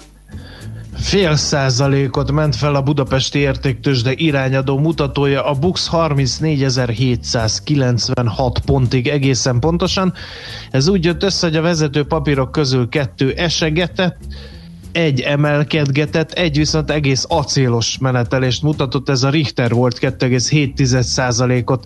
Fél 1.01 1.35
százalékot 1.35 2.31
ment 2.31 2.55
fel 2.55 2.75
a 2.75 2.81
budapesti 2.81 3.39
értéktősde 3.39 4.11
irányadó 4.15 4.77
mutatója, 4.77 5.45
a 5.45 5.53
BUX 5.53 5.89
34.796 5.91 8.55
pontig 8.65 9.07
egészen 9.07 9.59
pontosan. 9.59 10.13
Ez 10.71 10.87
úgy 10.87 11.05
jött 11.05 11.23
össze, 11.23 11.47
hogy 11.47 11.55
a 11.55 11.61
vezető 11.61 12.03
papírok 12.03 12.51
közül 12.51 12.89
kettő 12.89 13.31
esegetett, 13.31 14.17
egy 14.91 15.19
emelkedgetett, 15.19 16.31
egy 16.31 16.57
viszont 16.57 16.91
egész 16.91 17.25
acélos 17.27 17.97
menetelést 17.97 18.61
mutatott, 18.61 19.09
ez 19.09 19.23
a 19.23 19.29
Richter 19.29 19.71
volt 19.71 19.97
2,7%-ot 20.01 21.85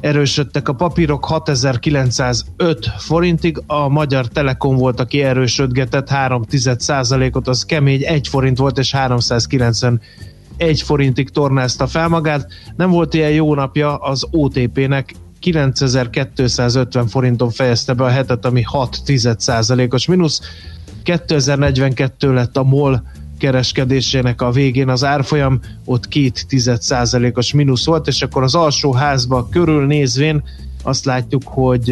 erősödtek 0.00 0.68
a 0.68 0.72
papírok 0.72 1.24
6905 1.24 2.86
forintig, 2.98 3.62
a 3.66 3.88
Magyar 3.88 4.26
Telekom 4.26 4.76
volt, 4.76 5.00
aki 5.00 5.22
erősödgetett 5.22 6.08
3% 6.10 7.34
ot 7.34 7.48
az 7.48 7.64
kemény 7.64 8.02
1 8.04 8.28
forint 8.28 8.58
volt, 8.58 8.78
és 8.78 8.92
390 8.92 10.00
1 10.56 10.82
forintig 10.82 11.30
tornázta 11.30 11.86
fel 11.86 12.08
magát. 12.08 12.46
Nem 12.76 12.90
volt 12.90 13.14
ilyen 13.14 13.30
jó 13.30 13.54
napja 13.54 13.96
az 13.96 14.26
OTP-nek, 14.30 15.14
9250 15.38 17.06
forinton 17.06 17.50
fejezte 17.50 17.92
be 17.92 18.04
a 18.04 18.08
hetet, 18.08 18.44
ami 18.44 18.62
6 18.62 18.98
os 19.90 20.06
mínusz. 20.06 20.40
2042 21.02 22.32
lett 22.32 22.56
a 22.56 22.62
MOL 22.62 23.02
kereskedésének 23.40 24.42
a 24.42 24.50
végén 24.50 24.88
az 24.88 25.04
árfolyam 25.04 25.60
ott 25.84 26.08
két 26.08 26.46
os 27.34 27.52
mínusz 27.52 27.86
volt, 27.86 28.06
és 28.06 28.22
akkor 28.22 28.42
az 28.42 28.54
alsó 28.54 28.92
házba 28.92 29.48
körülnézvén 29.50 30.42
azt 30.82 31.04
látjuk, 31.04 31.42
hogy 31.44 31.90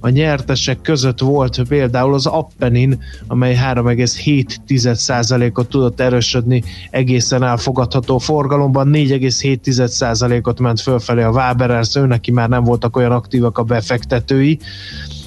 a 0.00 0.08
nyertesek 0.08 0.80
között 0.80 1.20
volt 1.20 1.62
például 1.68 2.14
az 2.14 2.26
Appenin, 2.26 3.02
amely 3.26 3.58
3,7%-ot 3.72 5.68
tudott 5.68 6.00
erősödni 6.00 6.62
egészen 6.90 7.42
elfogadható 7.42 8.18
forgalomban, 8.18 8.90
4,7%-ot 8.92 10.60
ment 10.60 10.80
fölfelé 10.80 11.22
a 11.22 11.30
Waberers, 11.30 11.96
ő 11.96 12.06
neki 12.06 12.30
már 12.30 12.48
nem 12.48 12.64
voltak 12.64 12.96
olyan 12.96 13.12
aktívak 13.12 13.58
a 13.58 13.62
befektetői, 13.62 14.58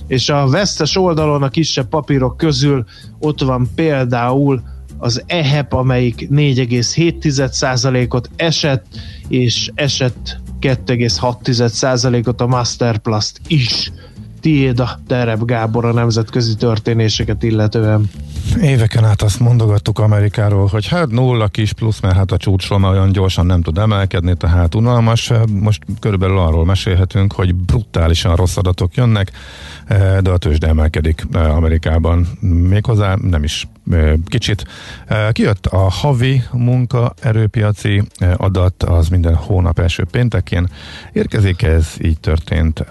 és 0.07 0.29
a 0.29 0.47
vesztes 0.47 0.95
oldalon 0.95 1.43
a 1.43 1.49
kisebb 1.49 1.87
papírok 1.87 2.37
közül 2.37 2.85
ott 3.19 3.41
van 3.41 3.69
például 3.75 4.61
az 4.97 5.23
EHEP, 5.25 5.73
amelyik 5.73 6.27
4,7%-ot 6.31 8.29
esett, 8.35 8.85
és 9.27 9.71
esett 9.75 10.39
2,6%-ot 10.61 12.41
a 12.41 12.47
Masterplast 12.47 13.41
is. 13.47 13.91
Tiéd 14.41 14.79
a 14.79 14.99
Terep 15.07 15.45
Gábor 15.45 15.85
a 15.85 15.93
nemzetközi 15.93 16.55
történéseket 16.55 17.43
illetően. 17.43 18.09
Éveken 18.61 19.03
át 19.05 19.21
azt 19.21 19.39
mondogattuk 19.39 19.99
Amerikáról, 19.99 20.67
hogy 20.67 20.87
hát 20.87 21.09
nulla 21.09 21.47
kis 21.47 21.73
plusz, 21.73 21.99
mert 21.99 22.15
hát 22.15 22.31
a 22.31 22.37
csúcsról 22.37 22.79
már 22.79 22.91
olyan 22.91 23.11
gyorsan 23.11 23.45
nem 23.45 23.61
tud 23.61 23.77
emelkedni, 23.77 24.35
tehát 24.35 24.75
unalmas. 24.75 25.31
Most 25.51 25.83
körülbelül 25.99 26.37
arról 26.37 26.65
mesélhetünk, 26.65 27.33
hogy 27.33 27.55
brutálisan 27.55 28.35
rossz 28.35 28.57
adatok 28.57 28.95
jönnek, 28.95 29.31
de 30.21 30.29
a 30.29 30.37
tőzsde 30.37 30.67
emelkedik 30.67 31.27
Amerikában. 31.33 32.27
Méghozzá 32.69 33.15
nem 33.21 33.43
is 33.43 33.67
kicsit. 34.25 34.65
Kijött 35.31 35.65
a 35.65 35.77
havi 35.77 36.43
munkaerőpiaci 36.51 38.03
adat, 38.37 38.83
az 38.83 39.07
minden 39.07 39.35
hónap 39.35 39.79
első 39.79 40.05
péntekén 40.11 40.67
érkezik, 41.13 41.61
ez 41.61 41.93
így 42.01 42.19
történt 42.19 42.83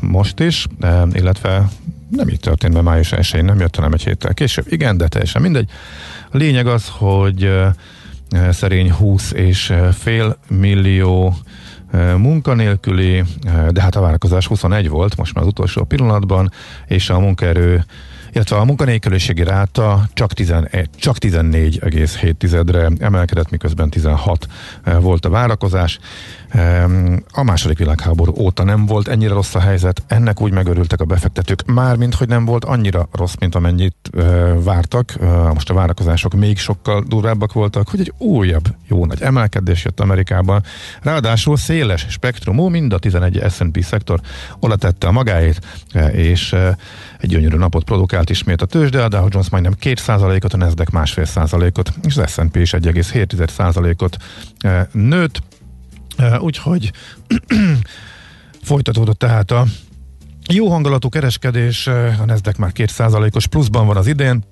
most 0.00 0.40
is, 0.40 0.66
illetve 1.12 1.68
nem 2.10 2.28
így 2.28 2.40
történt, 2.40 2.72
mert 2.72 2.84
május 2.84 3.12
1 3.12 3.44
nem 3.44 3.60
jött, 3.60 3.76
hanem 3.76 3.92
egy 3.92 4.04
héttel 4.04 4.34
később. 4.34 4.66
Igen, 4.68 4.96
de 4.96 5.08
teljesen 5.08 5.42
mindegy. 5.42 5.70
A 6.30 6.36
lényeg 6.36 6.66
az, 6.66 6.88
hogy 6.88 7.52
szerény 8.50 8.92
20 8.92 9.32
és 9.32 9.74
fél 9.92 10.38
millió 10.48 11.36
munkanélküli, 12.16 13.24
de 13.70 13.82
hát 13.82 13.96
a 13.96 14.00
várakozás 14.00 14.46
21 14.46 14.88
volt 14.88 15.16
most 15.16 15.34
már 15.34 15.44
az 15.44 15.50
utolsó 15.50 15.84
pillanatban, 15.84 16.52
és 16.86 17.10
a 17.10 17.18
munkaerő 17.18 17.84
illetve 18.36 18.56
a 18.56 18.64
munkanélküliségi 18.64 19.42
ráta 19.42 20.08
csak, 20.12 20.32
11, 20.32 20.90
csak 20.96 21.16
14,7-re 21.20 22.90
emelkedett, 22.98 23.50
miközben 23.50 23.90
16 23.90 24.46
volt 25.00 25.24
a 25.24 25.28
várakozás. 25.28 25.98
A 27.32 27.42
második 27.42 27.78
világháború 27.78 28.34
óta 28.38 28.64
nem 28.64 28.86
volt 28.86 29.08
ennyire 29.08 29.32
rossz 29.32 29.54
a 29.54 29.60
helyzet, 29.60 30.02
ennek 30.06 30.40
úgy 30.40 30.52
megörültek 30.52 31.00
a 31.00 31.04
befektetők, 31.04 31.64
mármint, 31.66 32.14
hogy 32.14 32.28
nem 32.28 32.44
volt 32.44 32.64
annyira 32.64 33.08
rossz, 33.12 33.34
mint 33.38 33.54
amennyit 33.54 34.10
vártak. 34.64 35.18
Most 35.54 35.70
a 35.70 35.74
várakozások 35.74 36.34
még 36.34 36.58
sokkal 36.58 37.04
durvábbak 37.06 37.52
voltak, 37.52 37.88
hogy 37.88 38.00
egy 38.00 38.12
újabb 38.18 38.74
jó 38.88 39.06
nagy 39.06 39.22
emelkedés 39.22 39.84
jött 39.84 40.00
Amerikában. 40.00 40.62
Ráadásul 41.02 41.56
széles 41.56 42.06
spektrumú, 42.08 42.68
mind 42.68 42.92
a 42.92 42.98
11 42.98 43.42
S&P 43.50 43.82
szektor 43.82 44.20
oda 44.60 44.76
a 45.00 45.10
magáét, 45.10 45.60
és 46.12 46.56
egy 47.26 47.32
gyönyörű 47.32 47.56
napot 47.56 47.84
produkált 47.84 48.30
ismét 48.30 48.62
a 48.62 48.66
tőzsde, 48.66 49.04
a 49.04 49.08
Dow 49.08 49.26
Jones 49.30 49.48
majdnem 49.48 49.74
2%-ot, 49.80 50.52
a 50.52 50.56
Nasdaq 50.56 50.90
másfél 50.92 51.24
százalékot, 51.24 51.92
és 52.02 52.16
az 52.16 52.30
S&P 52.32 52.56
is 52.56 52.70
1,7 52.70 53.48
százalékot 53.48 54.16
nőtt. 54.92 55.42
Úgyhogy 56.38 56.92
folytatódott 58.62 59.18
tehát 59.18 59.50
a 59.50 59.64
jó 60.48 60.68
hangulatú 60.68 61.08
kereskedés, 61.08 61.86
a 61.86 62.24
Nasdaq 62.24 62.60
már 62.60 62.70
2%-os 62.74 63.46
pluszban 63.46 63.86
van 63.86 63.96
az 63.96 64.06
idén, 64.06 64.44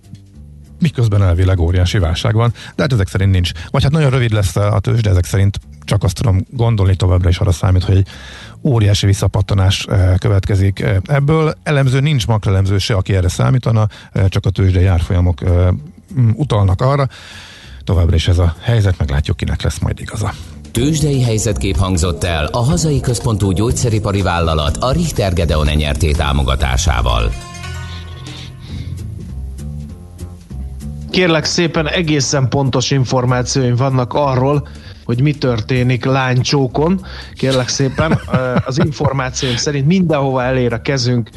miközben 0.81 1.23
elvileg 1.23 1.61
óriási 1.61 1.99
válság 1.99 2.35
van, 2.35 2.53
de 2.75 2.83
hát 2.83 2.93
ezek 2.93 3.09
szerint 3.09 3.31
nincs. 3.31 3.51
Vagy 3.71 3.83
hát 3.83 3.93
nagyon 3.93 4.11
rövid 4.11 4.33
lesz 4.33 4.57
a 4.57 4.79
tőzs, 4.81 5.01
de 5.01 5.11
ezek 5.11 5.25
szerint 5.25 5.61
csak 5.85 6.03
azt 6.03 6.15
tudom 6.15 6.47
gondolni 6.51 6.97
továbbra 6.97 7.29
is 7.29 7.39
arra 7.39 7.53
számít, 7.53 7.85
hogy 7.85 7.97
egy 7.97 8.09
óriási 8.65 9.07
visszapattanás 9.07 9.87
következik 10.19 10.85
ebből. 11.07 11.55
Elemző 11.63 12.01
nincs 12.01 12.27
makrelemző 12.27 12.79
se, 12.79 12.95
aki 12.95 13.15
erre 13.15 13.29
számítana, 13.29 13.89
csak 14.29 14.47
a 14.47 14.51
tőzsdei 14.51 14.87
árfolyamok 14.87 15.41
utalnak 16.33 16.81
arra. 16.81 17.09
Továbbra 17.85 18.15
is 18.15 18.29
ez 18.29 18.39
a 18.39 18.55
helyzet, 18.61 18.99
meglátjuk, 18.99 19.37
kinek 19.37 19.63
lesz 19.63 19.79
majd 19.79 20.01
igaza. 20.01 20.33
Tőzsdei 20.71 21.23
helyzetkép 21.23 21.77
hangzott 21.77 22.25
el 22.25 22.45
a 22.45 22.59
hazai 22.59 23.01
központú 23.01 23.51
gyógyszeripari 23.51 24.23
vállalat 24.23 24.77
a 24.77 24.93
Richter 24.93 25.33
Gedeon 25.33 25.67
nyerté 25.67 26.11
támogatásával. 26.11 27.33
Kérlek 31.11 31.45
szépen 31.45 31.89
egészen 31.89 32.49
pontos 32.49 32.91
információim 32.91 33.77
vannak 33.77 34.13
arról, 34.15 34.69
hogy 35.05 35.21
mi 35.21 35.33
történik 35.33 36.05
lánycsókon. 36.05 37.01
Kérlek 37.35 37.69
szépen, 37.69 38.19
az 38.67 38.79
információim 38.85 39.57
szerint 39.57 39.87
mindenhova 39.87 40.43
elér 40.43 40.73
a 40.73 40.83
kezünk 40.83 41.31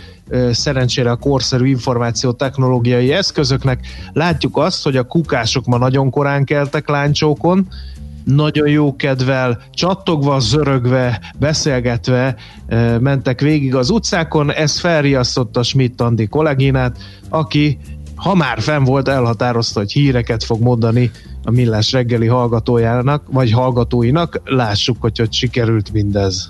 szerencsére 0.51 1.12
a 1.12 1.15
korszerű 1.15 1.67
információ 1.67 2.32
technológiai 2.32 3.13
eszközöknek. 3.13 3.88
Látjuk 4.13 4.58
azt, 4.58 4.84
hogy 4.84 4.97
a 4.97 5.03
kukások 5.03 5.65
ma 5.65 5.77
nagyon 5.77 6.10
korán 6.10 6.45
keltek 6.45 6.88
lánycsókon, 6.89 7.67
nagyon 8.23 8.69
jó 8.69 8.95
kedvel, 8.95 9.62
csattogva, 9.71 10.39
zörögve, 10.39 11.21
beszélgetve 11.39 12.36
mentek 12.99 13.41
végig 13.41 13.75
az 13.75 13.89
utcákon, 13.89 14.51
ez 14.51 14.80
felriasztotta 14.80 15.63
Schmidt 15.63 16.01
Andi 16.01 16.27
kolléginát, 16.27 16.97
aki 17.30 17.77
ha 18.15 18.36
már 18.36 18.62
fenn 18.62 18.84
volt, 18.84 19.08
elhatározta, 19.08 19.80
hogy 19.80 19.91
híreket 19.91 20.43
fog 20.43 20.62
mondani 20.62 21.12
a 21.48 21.52
Millás 21.52 21.92
reggeli 21.92 22.28
hallgatójának, 22.28 23.24
vagy 23.32 23.52
hallgatóinak. 23.52 24.42
Lássuk, 24.46 24.98
hogy 25.00 25.18
hogy 25.18 25.34
sikerült 25.34 25.92
mindez. 25.94 26.50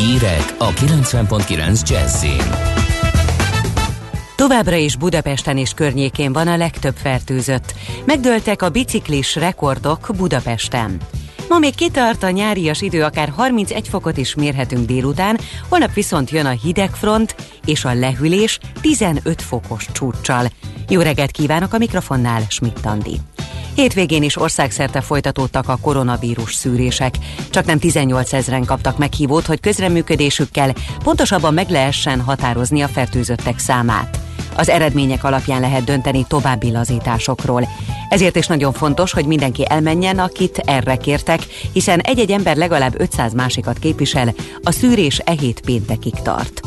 Hírek 0.01 0.55
a 0.57 0.69
90.9 0.69 1.89
Jazzin. 1.89 2.41
Továbbra 4.35 4.75
is 4.75 4.95
Budapesten 4.95 5.57
és 5.57 5.73
környékén 5.73 6.33
van 6.33 6.47
a 6.47 6.57
legtöbb 6.57 6.95
fertőzött. 6.95 7.73
Megdőltek 8.05 8.61
a 8.61 8.69
biciklis 8.69 9.35
rekordok 9.35 10.09
Budapesten. 10.17 10.97
Ma 11.49 11.57
még 11.57 11.75
kitart 11.75 12.23
a 12.23 12.29
nyárias 12.29 12.81
idő, 12.81 13.03
akár 13.03 13.29
31 13.29 13.87
fokot 13.87 14.17
is 14.17 14.35
mérhetünk 14.35 14.85
délután, 14.85 15.39
holnap 15.69 15.93
viszont 15.93 16.29
jön 16.29 16.45
a 16.45 16.57
hidegfront 16.63 17.35
és 17.65 17.85
a 17.85 17.93
lehűlés 17.93 18.59
15 18.81 19.41
fokos 19.41 19.87
csúccsal. 19.91 20.45
Jó 20.89 21.01
reggelt 21.01 21.31
kívánok 21.31 21.73
a 21.73 21.77
mikrofonnál, 21.77 22.41
Schmidt 22.49 22.85
Andi. 22.85 23.19
Hétvégén 23.75 24.23
is 24.23 24.37
országszerte 24.37 25.01
folytatódtak 25.01 25.69
a 25.69 25.77
koronavírus 25.81 26.53
szűrések. 26.53 27.13
Csak 27.49 27.65
nem 27.65 27.79
18 27.79 28.33
ezeren 28.33 28.65
kaptak 28.65 28.97
meghívót, 28.97 29.45
hogy 29.45 29.59
közreműködésükkel 29.59 30.73
pontosabban 31.03 31.53
meg 31.53 31.69
lehessen 31.69 32.21
határozni 32.21 32.81
a 32.81 32.87
fertőzöttek 32.87 33.59
számát. 33.59 34.19
Az 34.55 34.69
eredmények 34.69 35.23
alapján 35.23 35.61
lehet 35.61 35.83
dönteni 35.83 36.25
további 36.27 36.71
lazításokról. 36.71 37.67
Ezért 38.09 38.35
is 38.35 38.47
nagyon 38.47 38.73
fontos, 38.73 39.11
hogy 39.11 39.25
mindenki 39.25 39.65
elmenjen, 39.69 40.19
akit 40.19 40.57
erre 40.57 40.95
kértek, 40.95 41.41
hiszen 41.73 41.99
egy-egy 41.99 42.31
ember 42.31 42.55
legalább 42.57 42.99
500 42.99 43.33
másikat 43.33 43.79
képvisel, 43.79 44.33
a 44.63 44.71
szűrés 44.71 45.19
e 45.23 45.31
hét 45.31 45.61
péntekig 45.65 46.13
tart. 46.13 46.61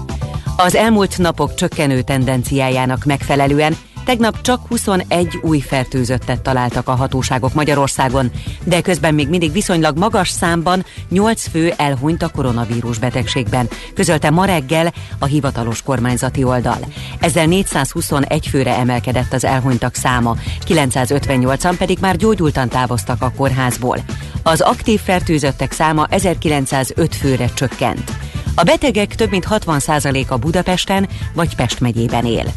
Az 0.56 0.74
elmúlt 0.74 1.18
napok 1.18 1.54
csökkenő 1.54 2.02
tendenciájának 2.02 3.04
megfelelően 3.04 3.76
Tegnap 4.04 4.40
csak 4.40 4.66
21 4.68 5.38
új 5.42 5.60
fertőzöttet 5.60 6.40
találtak 6.40 6.88
a 6.88 6.94
hatóságok 6.94 7.54
Magyarországon, 7.54 8.30
de 8.64 8.80
közben 8.80 9.14
még 9.14 9.28
mindig 9.28 9.52
viszonylag 9.52 9.98
magas 9.98 10.28
számban 10.28 10.84
8 11.08 11.48
fő 11.48 11.72
elhunyt 11.76 12.22
a 12.22 12.28
koronavírus 12.28 12.98
betegségben, 12.98 13.68
közölte 13.94 14.30
ma 14.30 14.44
reggel 14.44 14.92
a 15.18 15.24
hivatalos 15.24 15.82
kormányzati 15.82 16.44
oldal. 16.44 16.78
Ezzel 17.20 17.46
421 17.46 18.46
főre 18.46 18.76
emelkedett 18.76 19.32
az 19.32 19.44
elhunytak 19.44 19.94
száma, 19.94 20.36
958-an 20.68 21.74
pedig 21.78 21.98
már 22.00 22.16
gyógyultan 22.16 22.68
távoztak 22.68 23.22
a 23.22 23.32
kórházból. 23.36 23.98
Az 24.42 24.60
aktív 24.60 25.00
fertőzöttek 25.00 25.72
száma 25.72 26.06
1905 26.10 27.14
főre 27.14 27.46
csökkent. 27.54 28.12
A 28.54 28.62
betegek 28.62 29.14
több 29.14 29.30
mint 29.30 29.46
60%-a 29.50 30.36
Budapesten 30.36 31.08
vagy 31.34 31.56
Pest 31.56 31.80
megyében 31.80 32.26
él. 32.26 32.52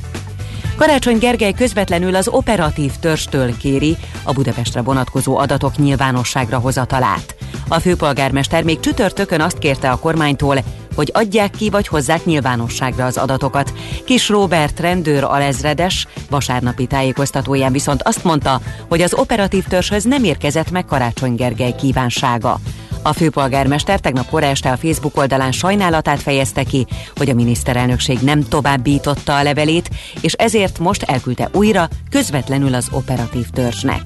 Karácsony 0.78 1.18
Gergely 1.18 1.54
közvetlenül 1.54 2.16
az 2.16 2.28
operatív 2.28 2.92
törstől 3.00 3.58
kéri 3.58 3.98
a 4.24 4.34
Budapestre 4.34 4.82
vonatkozó 4.82 5.38
adatok 5.38 5.78
nyilvánosságra 5.78 6.58
hozatalát. 6.58 7.36
A 7.68 7.80
főpolgármester 7.80 8.64
még 8.64 8.80
csütörtökön 8.80 9.42
azt 9.42 9.58
kérte 9.58 9.90
a 9.90 10.00
kormánytól, 10.00 10.58
hogy 10.98 11.12
adják 11.14 11.52
ki 11.52 11.70
vagy 11.70 11.88
hozzák 11.88 12.26
nyilvánosságra 12.26 13.06
az 13.06 13.18
adatokat. 13.18 13.74
Kis 14.06 14.30
Robert 14.30 14.80
rendőr 14.80 15.24
alezredes 15.24 16.08
vasárnapi 16.30 16.86
tájékoztatóján 16.86 17.72
viszont 17.72 18.04
azt 18.04 18.24
mondta, 18.24 18.62
hogy 18.88 19.02
az 19.02 19.14
operatív 19.14 19.64
törzshöz 19.64 20.04
nem 20.04 20.24
érkezett 20.24 20.72
meg 20.72 20.86
Karácsony 20.86 21.36
Gergely 21.36 21.76
kívánsága. 21.76 22.60
A 23.02 23.14
főpolgármester 23.14 24.00
tegnap 24.00 24.30
kora 24.30 24.46
este 24.46 24.72
a 24.72 24.78
Facebook 24.78 25.18
oldalán 25.18 25.52
sajnálatát 25.52 26.22
fejezte 26.22 26.64
ki, 26.64 26.88
hogy 27.16 27.30
a 27.30 27.34
miniszterelnökség 27.34 28.20
nem 28.20 28.48
továbbította 28.48 29.38
a 29.38 29.44
levelét, 29.44 29.90
és 30.22 30.34
ezért 30.34 30.80
most 30.80 31.04
elküldte 31.04 31.50
újra 31.54 31.88
közvetlenül 32.10 32.74
az 32.74 32.88
operatív 32.92 33.50
törzsnek. 33.50 34.04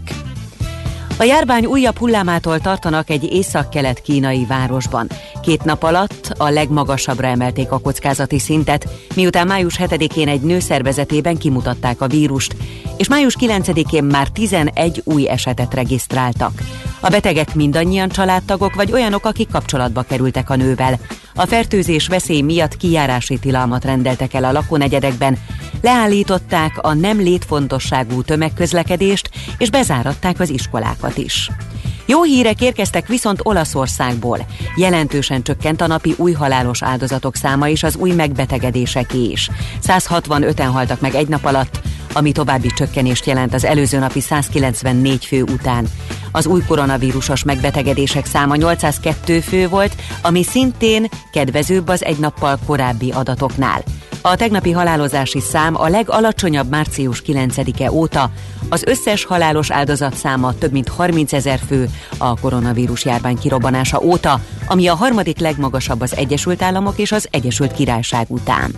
A 1.21 1.23
járvány 1.23 1.65
újabb 1.65 1.97
hullámától 1.97 2.59
tartanak 2.59 3.09
egy 3.09 3.23
észak-kelet 3.23 4.01
kínai 4.01 4.45
városban. 4.45 5.07
Két 5.41 5.63
nap 5.63 5.83
alatt 5.83 6.33
a 6.37 6.49
legmagasabbra 6.49 7.27
emelték 7.27 7.71
a 7.71 7.79
kockázati 7.79 8.39
szintet, 8.39 8.87
miután 9.15 9.47
május 9.47 9.77
7-én 9.79 10.27
egy 10.27 10.41
nő 10.41 10.59
szervezetében 10.59 11.37
kimutatták 11.37 12.01
a 12.01 12.07
vírust, 12.07 12.55
és 12.97 13.07
május 13.07 13.35
9-én 13.39 14.03
már 14.03 14.27
11 14.27 15.01
új 15.05 15.29
esetet 15.29 15.73
regisztráltak. 15.73 16.61
A 16.99 17.09
betegek 17.09 17.55
mindannyian 17.55 18.09
családtagok 18.09 18.75
vagy 18.75 18.91
olyanok, 18.91 19.25
akik 19.25 19.49
kapcsolatba 19.49 20.01
kerültek 20.01 20.49
a 20.49 20.55
nővel. 20.55 20.99
A 21.35 21.45
fertőzés 21.45 22.07
veszély 22.07 22.41
miatt 22.41 22.77
kijárási 22.77 23.39
tilalmat 23.39 23.85
rendeltek 23.85 24.33
el 24.33 24.43
a 24.43 24.51
lakónegyedekben, 24.51 25.37
leállították 25.81 26.77
a 26.81 26.93
nem 26.93 27.17
létfontosságú 27.17 28.21
tömegközlekedést, 28.21 29.29
és 29.57 29.69
bezáratták 29.69 30.39
az 30.39 30.49
iskolákat 30.49 31.10
is. 31.17 31.49
Jó 32.05 32.23
hírek 32.23 32.61
érkeztek 32.61 33.07
viszont 33.07 33.39
Olaszországból. 33.43 34.45
Jelentősen 34.75 35.43
csökkent 35.43 35.81
a 35.81 35.87
napi 35.87 36.13
új 36.17 36.31
halálos 36.31 36.83
áldozatok 36.83 37.35
száma 37.35 37.69
és 37.69 37.83
az 37.83 37.95
új 37.95 38.11
megbetegedéseké 38.11 39.23
is. 39.23 39.49
165-en 39.87 40.69
haltak 40.71 41.01
meg 41.01 41.15
egy 41.15 41.27
nap 41.27 41.45
alatt, 41.45 41.81
ami 42.13 42.31
további 42.31 42.67
csökkenést 42.67 43.25
jelent 43.25 43.53
az 43.53 43.65
előző 43.65 43.99
napi 43.99 44.19
194 44.19 45.25
fő 45.25 45.41
után. 45.41 45.87
Az 46.31 46.45
új 46.45 46.61
koronavírusos 46.67 47.43
megbetegedések 47.43 48.25
száma 48.25 48.55
802 48.55 49.41
fő 49.41 49.67
volt, 49.67 49.95
ami 50.21 50.43
szintén 50.43 51.07
kedvezőbb 51.31 51.87
az 51.87 52.03
egy 52.03 52.17
nappal 52.17 52.59
korábbi 52.65 53.11
adatoknál. 53.11 53.83
A 54.21 54.35
tegnapi 54.35 54.71
halálozási 54.71 55.39
szám 55.39 55.75
a 55.75 55.87
legalacsonyabb 55.87 56.69
március 56.69 57.21
9-e 57.25 57.91
óta, 57.91 58.31
az 58.69 58.83
összes 58.83 59.23
halálos 59.25 59.71
áldozat 59.71 60.15
száma 60.15 60.53
több 60.57 60.71
mint 60.71 60.89
30 60.89 61.33
ezer 61.33 61.59
fő 61.67 61.89
a 62.17 62.39
koronavírus 62.39 63.05
járvány 63.05 63.37
kirobbanása 63.37 63.99
óta, 63.99 64.39
ami 64.67 64.87
a 64.87 64.95
harmadik 64.95 65.39
legmagasabb 65.39 66.01
az 66.01 66.15
Egyesült 66.15 66.61
Államok 66.61 66.97
és 66.97 67.11
az 67.11 67.27
Egyesült 67.31 67.71
Királyság 67.71 68.25
után. 68.29 68.71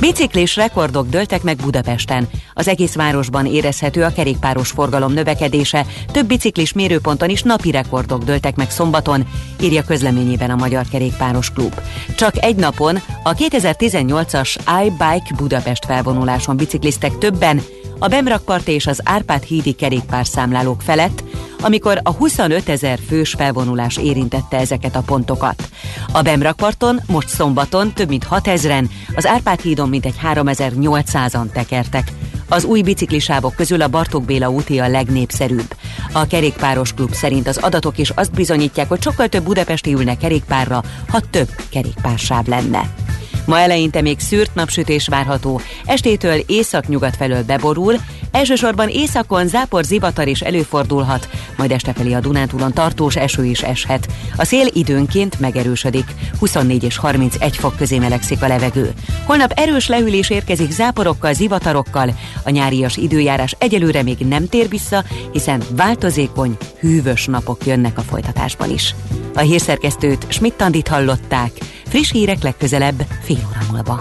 Biciklés 0.00 0.56
rekordok 0.56 1.08
dőltek 1.08 1.42
meg 1.42 1.56
Budapesten. 1.56 2.28
Az 2.54 2.68
egész 2.68 2.94
városban 2.94 3.46
érezhető 3.46 4.02
a 4.02 4.12
kerékpáros 4.12 4.70
forgalom 4.70 5.12
növekedése, 5.12 5.86
több 6.12 6.26
biciklis 6.26 6.72
mérőponton 6.72 7.28
is 7.28 7.42
napi 7.42 7.70
rekordok 7.70 8.22
dőltek 8.22 8.56
meg 8.56 8.70
szombaton, 8.70 9.26
írja 9.60 9.82
közleményében 9.82 10.50
a 10.50 10.56
Magyar 10.56 10.84
Kerékpáros 10.90 11.50
Klub. 11.50 11.80
Csak 12.16 12.44
egy 12.44 12.56
napon 12.56 12.98
a 13.22 13.34
2018-as 13.34 14.56
iBike 14.84 15.34
Budapest 15.36 15.84
felvonuláson 15.84 16.56
bicikliztek 16.56 17.18
többen, 17.18 17.62
a 17.98 18.08
Bemrakpart 18.08 18.68
és 18.68 18.86
az 18.86 19.00
Árpád 19.04 19.42
hídi 19.42 19.72
kerékpárszámlálók 19.72 20.82
felett, 20.82 21.22
amikor 21.60 22.00
a 22.02 22.12
25 22.12 22.68
ezer 22.68 22.98
fős 23.06 23.34
felvonulás 23.38 23.96
érintette 23.96 24.56
ezeket 24.56 24.96
a 24.96 25.02
pontokat. 25.02 25.68
A 26.12 26.22
Bemrakparton 26.22 27.00
most 27.06 27.28
szombaton 27.28 27.92
több 27.92 28.08
mint 28.08 28.24
6 28.24 28.46
ezeren, 28.46 28.90
az 29.14 29.26
Árpád 29.26 29.60
hídon 29.60 29.88
mintegy 29.88 30.14
3800-an 30.22 31.52
tekertek. 31.52 32.12
Az 32.48 32.64
új 32.64 32.82
biciklisávok 32.82 33.54
közül 33.54 33.82
a 33.82 33.88
Bartók 33.88 34.24
Béla 34.24 34.50
úti 34.50 34.78
a 34.78 34.88
legnépszerűbb. 34.88 35.74
A 36.12 36.26
kerékpáros 36.26 36.92
klub 36.92 37.12
szerint 37.14 37.48
az 37.48 37.56
adatok 37.56 37.98
is 37.98 38.10
azt 38.10 38.32
bizonyítják, 38.32 38.88
hogy 38.88 39.02
sokkal 39.02 39.28
több 39.28 39.44
budapesti 39.44 39.92
ülne 39.92 40.16
kerékpárra, 40.16 40.82
ha 41.08 41.20
több 41.20 41.48
kerékpársáv 41.70 42.46
lenne. 42.46 43.07
Ma 43.48 43.58
eleinte 43.58 44.00
még 44.00 44.18
szűrt 44.18 44.54
napsütés 44.54 45.08
várható, 45.08 45.60
estétől 45.84 46.40
észak-nyugat 46.46 47.16
felől 47.16 47.42
beborul, 47.42 47.94
elsősorban 48.30 48.88
északon 48.88 49.46
zápor 49.46 49.84
zivatar 49.84 50.28
is 50.28 50.40
előfordulhat, 50.40 51.28
majd 51.56 51.70
este 51.70 51.92
felé 51.92 52.12
a 52.12 52.20
Dunántúlon 52.20 52.72
tartós 52.72 53.16
eső 53.16 53.44
is 53.44 53.62
eshet. 53.62 54.08
A 54.36 54.44
szél 54.44 54.66
időnként 54.72 55.40
megerősödik, 55.40 56.14
24 56.38 56.84
és 56.84 56.96
31 56.96 57.56
fok 57.56 57.76
közé 57.76 57.98
melegszik 57.98 58.42
a 58.42 58.48
levegő. 58.48 58.92
Holnap 59.24 59.52
erős 59.56 59.88
leülés 59.88 60.30
érkezik 60.30 60.70
záporokkal, 60.70 61.32
zivatarokkal, 61.32 62.14
a 62.44 62.50
nyárias 62.50 62.96
időjárás 62.96 63.54
egyelőre 63.58 64.02
még 64.02 64.18
nem 64.18 64.48
tér 64.48 64.68
vissza, 64.68 65.04
hiszen 65.32 65.62
változékony, 65.70 66.56
hűvös 66.80 67.26
napok 67.26 67.66
jönnek 67.66 67.98
a 67.98 68.02
folytatásban 68.02 68.70
is. 68.70 68.94
A 69.34 69.40
hírszerkesztőt 69.40 70.26
Schmidt-Tandit 70.28 70.88
hallották, 70.88 71.50
Friss 71.88 72.10
hírek 72.10 72.42
legközelebb 72.42 73.06
fél 73.22 73.48
óra 73.48 73.66
múlva. 73.70 74.00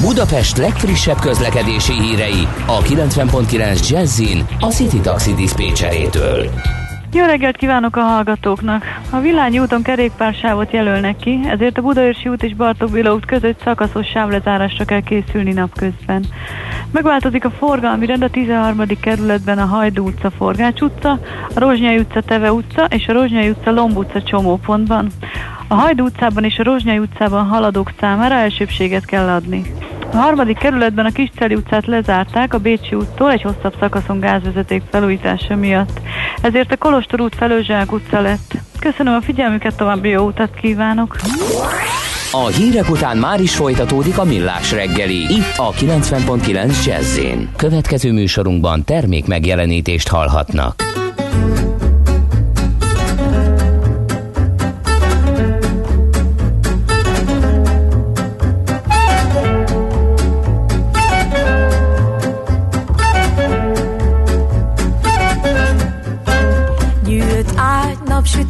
Budapest 0.00 0.56
legfrissebb 0.56 1.18
közlekedési 1.18 1.92
hírei 1.92 2.48
a 2.66 2.78
90.9 2.78 3.88
Jazzin 3.88 4.46
a 4.60 4.66
City 4.66 5.00
Taxi 5.00 5.34
Dispécsejétől. 5.34 6.50
Jó 7.12 7.24
reggelt 7.24 7.56
kívánok 7.56 7.96
a 7.96 8.00
hallgatóknak! 8.00 8.84
A 9.10 9.18
Villányi 9.18 9.58
úton 9.58 9.82
kerékpársávot 9.82 10.72
jelölnek 10.72 11.16
ki, 11.16 11.40
ezért 11.48 11.78
a 11.78 11.82
Budaörsi 11.82 12.28
út 12.28 12.42
és 12.42 12.54
Bartók 12.54 12.90
Béla 12.90 13.14
út 13.14 13.24
között 13.24 13.60
szakaszos 13.64 14.06
sávlezárásra 14.06 14.84
kell 14.84 15.00
készülni 15.00 15.52
napközben. 15.52 16.24
Megváltozik 16.92 17.44
a 17.44 17.50
forgalmi 17.50 18.06
rend 18.06 18.22
a 18.22 18.30
13. 18.30 18.86
kerületben 19.00 19.58
a 19.58 19.66
Hajdú 19.66 20.06
utca, 20.06 20.30
Forgács 20.30 20.80
utca, 20.80 21.10
a 21.54 21.60
Rozsnyai 21.60 21.98
utca, 21.98 22.20
Teve 22.20 22.52
utca 22.52 22.84
és 22.84 23.06
a 23.06 23.12
Rozsnyai 23.12 23.50
utca, 23.50 23.70
Lomb 23.70 23.96
utca 23.96 24.22
csomópontban. 24.22 25.10
A 25.72 25.74
Hajdú 25.74 26.04
utcában 26.04 26.44
és 26.44 26.58
a 26.58 26.62
Rozsnyai 26.62 26.98
utcában 26.98 27.46
haladók 27.46 27.92
számára 28.00 28.34
elsőbséget 28.34 29.04
kell 29.04 29.28
adni. 29.28 29.62
A 30.12 30.16
harmadik 30.16 30.58
kerületben 30.58 31.04
a 31.04 31.10
Kisceli 31.10 31.54
utcát 31.54 31.86
lezárták 31.86 32.54
a 32.54 32.58
Bécsi 32.58 32.94
úttól 32.94 33.30
egy 33.30 33.42
hosszabb 33.42 33.74
szakaszon 33.80 34.20
gázvezeték 34.20 34.82
felújítása 34.90 35.56
miatt. 35.56 36.00
Ezért 36.42 36.72
a 36.72 36.76
Kolostor 36.76 37.20
út 37.20 37.34
felől 37.34 37.62
Zsák 37.62 37.92
utca 37.92 38.20
lett. 38.20 38.54
Köszönöm 38.78 39.14
a 39.14 39.20
figyelmüket, 39.20 39.76
további 39.76 40.08
jó 40.08 40.26
utat 40.26 40.54
kívánok! 40.54 41.16
A 42.32 42.46
hírek 42.46 42.90
után 42.90 43.16
már 43.16 43.40
is 43.40 43.56
folytatódik 43.56 44.18
a 44.18 44.24
millás 44.24 44.72
reggeli, 44.72 45.18
itt 45.18 45.56
a 45.56 45.70
90.9 45.70 46.84
jazz 46.84 47.20
Következő 47.56 48.12
műsorunkban 48.12 48.84
termék 48.84 49.26
megjelenítést 49.26 50.08
hallhatnak. 50.08 50.74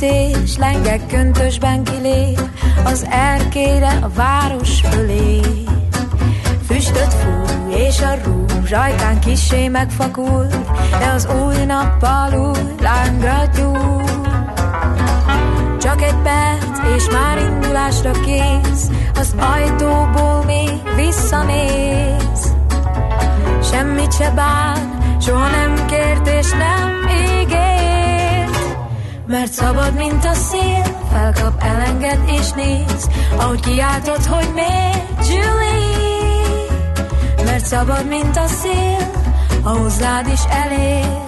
Napsütés, 0.00 0.56
lengek 0.56 1.06
köntösben 1.06 1.84
kilép, 1.84 2.40
az 2.84 3.06
erkére 3.10 3.98
a 4.02 4.08
város 4.08 4.80
fölé. 4.80 5.40
Füstöt 6.66 7.14
fúj, 7.14 7.74
és 7.74 8.00
a 8.00 8.14
rúzs 8.24 8.72
ajkán 8.72 9.20
kisé 9.20 9.68
megfakul, 9.68 10.46
de 10.98 11.06
az 11.14 11.28
új 11.44 11.64
nappal 11.64 12.32
új 12.32 12.74
lángra 12.80 13.50
gyúl. 13.56 14.02
Csak 15.80 16.02
egy 16.02 16.16
perc, 16.22 16.78
és 16.96 17.08
már 17.12 17.38
indulásra 17.38 18.10
kész, 18.10 18.90
az 19.14 19.34
ajtóból 19.38 20.44
még 20.46 20.70
visszanéz. 20.96 22.54
Semmit 23.62 24.14
se 24.14 24.30
bán, 24.30 24.98
soha 25.20 25.48
nem 25.50 25.86
kért 25.86 26.28
és 26.28 26.50
nem 26.50 27.08
ígért. 27.40 27.69
Mert 29.30 29.52
szabad, 29.52 29.94
mint 29.94 30.24
a 30.24 30.34
szél, 30.34 30.82
felkap, 31.12 31.62
elenged 31.62 32.20
és 32.26 32.50
néz, 32.50 33.08
ahogy 33.36 33.60
kiáltod, 33.60 34.24
hogy 34.24 34.48
miért, 34.54 35.28
Julie. 35.28 36.64
Mert 37.44 37.64
szabad, 37.64 38.06
mint 38.08 38.36
a 38.36 38.46
szél, 38.46 39.10
a 39.62 39.68
hozzád 39.68 40.26
is 40.26 40.40
elér. 40.50 41.18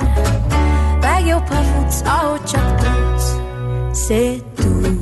Legjobb, 1.00 1.46
ha 1.46 1.62
futsz, 1.62 2.03
ahogy 2.05 2.44
csak 2.44 2.74
tudsz, 2.76 3.36
szétúl. 3.92 5.01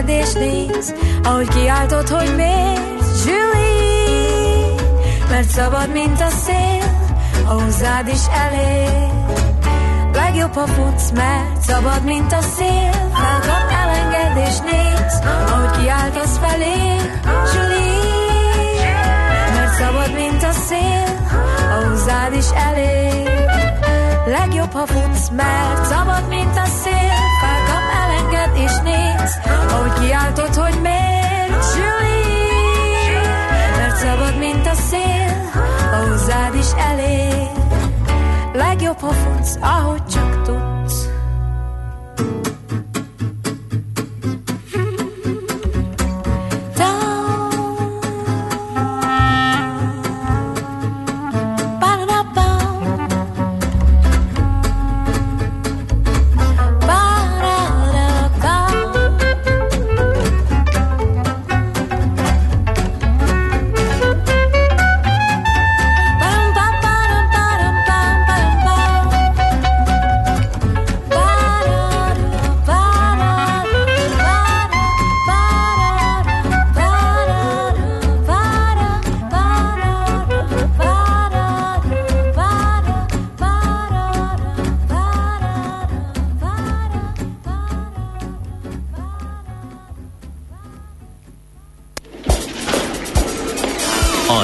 és 0.00 0.32
néz, 0.32 0.94
ahogy 1.22 1.48
kiáltod, 1.48 2.08
hogy 2.08 2.36
miért, 2.36 3.24
Julie. 3.24 4.74
Mert 5.30 5.48
szabad, 5.48 5.92
mint 5.92 6.20
a 6.20 6.28
szél, 6.28 7.10
a 7.46 7.52
hozzád 7.52 8.08
is 8.08 8.20
elér. 8.44 9.10
Legjobb, 10.12 10.54
ha 10.54 10.66
futsz, 10.66 11.10
mert 11.10 11.60
szabad, 11.60 12.04
mint 12.04 12.32
a 12.32 12.40
szél, 12.40 12.90
felkap, 13.14 13.70
elenged 13.82 14.48
és 14.48 14.58
néz, 14.58 15.20
ahogy 15.48 15.80
kiáltasz 15.80 16.38
felé, 16.38 16.96
Julie. 17.54 18.02
Mert 19.54 19.74
szabad, 19.74 20.12
mint 20.14 20.42
a 20.42 20.52
szél, 20.52 21.04
a 21.70 21.88
hozzád 21.88 22.32
is 22.32 22.46
elér. 22.66 23.30
Legjobb, 24.26 24.72
ha 24.72 24.86
futsz, 24.86 25.28
mert 25.28 25.84
szabad, 25.84 26.28
mint 26.28 26.56
a 26.56 26.66
szél, 26.82 27.12
felkap, 27.40 27.61
és 28.64 28.78
néz, 28.82 29.38
ahogy 29.70 29.92
kiáltod, 29.92 30.54
hogy 30.54 30.80
miért, 30.80 31.64
Julie. 31.76 33.20
Mert 33.76 33.96
szabad, 33.96 34.38
mint 34.38 34.66
a 34.66 34.74
szél, 34.74 35.50
a 35.92 36.08
hozzád 36.08 36.54
is 36.54 36.70
elér. 36.90 37.50
Legjobb, 38.52 38.98
ha 38.98 39.12
futsz, 39.12 39.56
ahogy 39.60 40.06
csak 40.06 40.31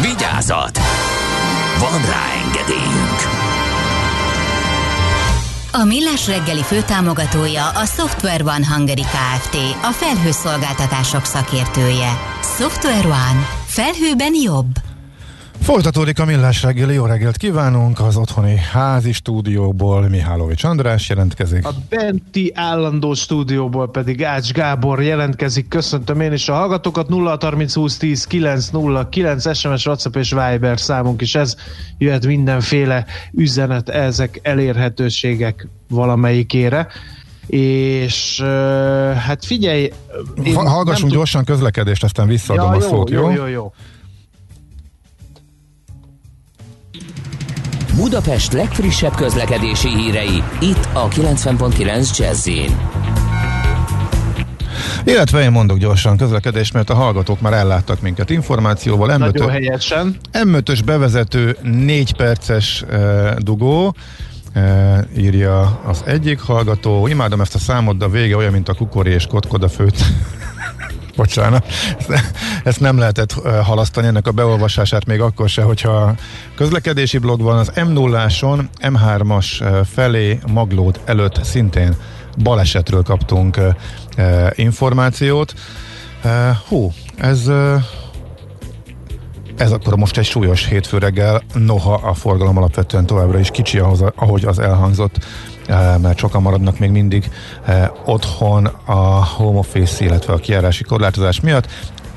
Vigyázat! 0.00 0.78
Van 1.78 2.00
rá 2.00 2.24
engedélyünk! 2.44 3.20
A 5.72 5.84
Millás 5.84 6.26
reggeli 6.26 6.62
főtámogatója 6.62 7.68
a 7.68 7.84
Software 7.84 8.44
One 8.44 8.66
Hungary 8.74 9.02
Kft. 9.02 9.56
A 9.82 9.90
felhőszolgáltatások 9.90 11.24
szakértője. 11.24 12.38
Software 12.58 13.06
One. 13.06 13.46
Felhőben 13.66 14.34
jobb. 14.34 14.93
Folytatódik 15.64 16.18
a 16.18 16.24
Millás 16.24 16.62
reggeli, 16.62 16.94
jó 16.94 17.06
reggelt 17.06 17.36
kívánunk! 17.36 18.00
Az 18.00 18.16
otthoni 18.16 18.56
házi 18.72 19.12
stúdióból 19.12 20.08
Mihálovics 20.08 20.64
András 20.64 21.08
jelentkezik. 21.08 21.66
A 21.66 21.74
benti 21.88 22.52
állandó 22.54 23.14
stúdióból 23.14 23.90
pedig 23.90 24.24
Ács 24.24 24.52
Gábor 24.52 25.02
jelentkezik. 25.02 25.68
Köszöntöm 25.68 26.20
én 26.20 26.32
is 26.32 26.48
a 26.48 26.54
hallgatókat. 26.54 27.08
0 27.08 27.36
30 27.40 27.74
20 27.74 27.96
10 27.96 28.24
9 28.24 28.68
0 28.68 29.08
9 29.08 29.56
SMS, 29.56 29.86
WhatsApp 29.86 30.16
és 30.16 30.30
Viber 30.30 30.80
számunk 30.80 31.20
is 31.20 31.34
ez. 31.34 31.56
Jöhet 31.98 32.26
mindenféle 32.26 33.04
üzenet, 33.32 33.88
ezek 33.88 34.40
elérhetőségek 34.42 35.68
valamelyikére. 35.88 36.86
És 37.46 38.40
hát 39.26 39.44
figyelj... 39.44 39.90
Hallgassunk 40.54 41.12
gyorsan 41.12 41.44
közlekedést, 41.44 42.04
aztán 42.04 42.26
visszaadom 42.26 42.72
ja, 42.72 42.76
a 42.76 42.80
szót, 42.80 43.10
jó? 43.10 43.30
Jó, 43.30 43.36
jó, 43.36 43.46
jó. 43.46 43.72
Budapest 47.96 48.52
legfrissebb 48.52 49.14
közlekedési 49.14 49.88
hírei, 49.88 50.42
itt 50.60 50.88
a 50.92 51.08
90.9 51.08 52.18
jazz 52.18 52.48
illetve 55.04 55.42
én 55.42 55.50
mondok 55.50 55.78
gyorsan 55.78 56.16
közlekedés, 56.16 56.72
mert 56.72 56.90
a 56.90 56.94
hallgatók 56.94 57.40
már 57.40 57.52
elláttak 57.52 58.00
minket 58.00 58.30
információval. 58.30 59.08
M5, 59.12 59.18
Nagyon 59.18 59.50
helyesen. 59.50 60.16
M5-ös 60.32 60.80
bevezető 60.84 61.56
4 61.62 62.16
perces 62.16 62.82
e, 62.82 63.34
dugó, 63.38 63.94
e, 64.52 65.06
írja 65.16 65.80
az 65.86 66.02
egyik 66.06 66.40
hallgató. 66.40 67.06
Imádom 67.06 67.40
ezt 67.40 67.54
a 67.54 67.58
számot, 67.58 67.96
de 67.96 68.04
a 68.04 68.08
vége 68.08 68.36
olyan, 68.36 68.52
mint 68.52 68.68
a 68.68 68.74
kukori 68.74 69.10
és 69.10 69.26
kotkoda 69.26 69.68
főt. 69.68 70.04
Bocsánat, 71.16 71.66
ezt 72.64 72.80
nem 72.80 72.98
lehetett 72.98 73.32
halasztani 73.62 74.06
ennek 74.06 74.26
a 74.26 74.32
beolvasását 74.32 75.06
még 75.06 75.20
akkor 75.20 75.48
se, 75.48 75.62
hogyha 75.62 76.14
közlekedési 76.56 77.18
blog 77.18 77.42
van 77.42 77.58
az 77.58 77.72
M0-áson, 77.74 78.68
M3-as 78.80 79.64
felé 79.92 80.38
Maglód 80.46 81.00
előtt 81.04 81.44
szintén 81.44 81.94
balesetről 82.42 83.02
kaptunk 83.02 83.58
információt. 84.54 85.54
Hú, 86.68 86.92
ez 87.16 87.50
ez 89.56 89.72
akkor 89.72 89.96
most 89.96 90.18
egy 90.18 90.24
súlyos 90.24 90.66
hétfő 90.66 90.98
reggel, 90.98 91.42
noha 91.54 91.94
a 91.94 92.14
forgalom 92.14 92.56
alapvetően 92.56 93.06
továbbra 93.06 93.38
is 93.38 93.50
kicsi, 93.50 93.78
ahhoz, 93.78 94.04
ahogy 94.16 94.44
az 94.44 94.58
elhangzott 94.58 95.24
mert 95.68 96.18
sokan 96.18 96.42
maradnak 96.42 96.78
még 96.78 96.90
mindig 96.90 97.30
eh, 97.64 97.88
otthon 98.04 98.66
a 98.84 99.24
home 99.24 99.58
office, 99.58 100.04
illetve 100.04 100.32
a 100.32 100.36
kiárási 100.36 100.84
korlátozás 100.84 101.40
miatt 101.40 101.68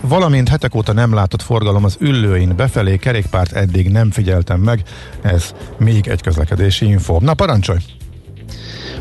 valamint 0.01 0.49
hetek 0.49 0.75
óta 0.75 0.93
nem 0.93 1.13
látott 1.13 1.41
forgalom 1.41 1.83
az 1.83 1.97
üllőin 1.99 2.55
befelé, 2.55 2.97
kerékpárt 2.97 3.51
eddig 3.51 3.89
nem 3.89 4.11
figyeltem 4.11 4.59
meg, 4.59 4.83
ez 5.21 5.53
még 5.77 6.07
egy 6.07 6.21
közlekedési 6.21 6.85
info. 6.85 7.19
Na 7.19 7.33
parancsolj! 7.33 7.79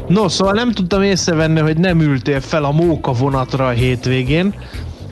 No, 0.09 0.29
szóval 0.29 0.55
nem 0.55 0.73
tudtam 0.73 1.03
észrevenni, 1.03 1.61
hogy 1.61 1.79
nem 1.79 2.01
ültél 2.01 2.41
fel 2.41 2.65
a 2.65 2.71
móka 2.71 3.13
vonatra 3.13 3.67
a 3.67 3.71
hétvégén, 3.71 4.55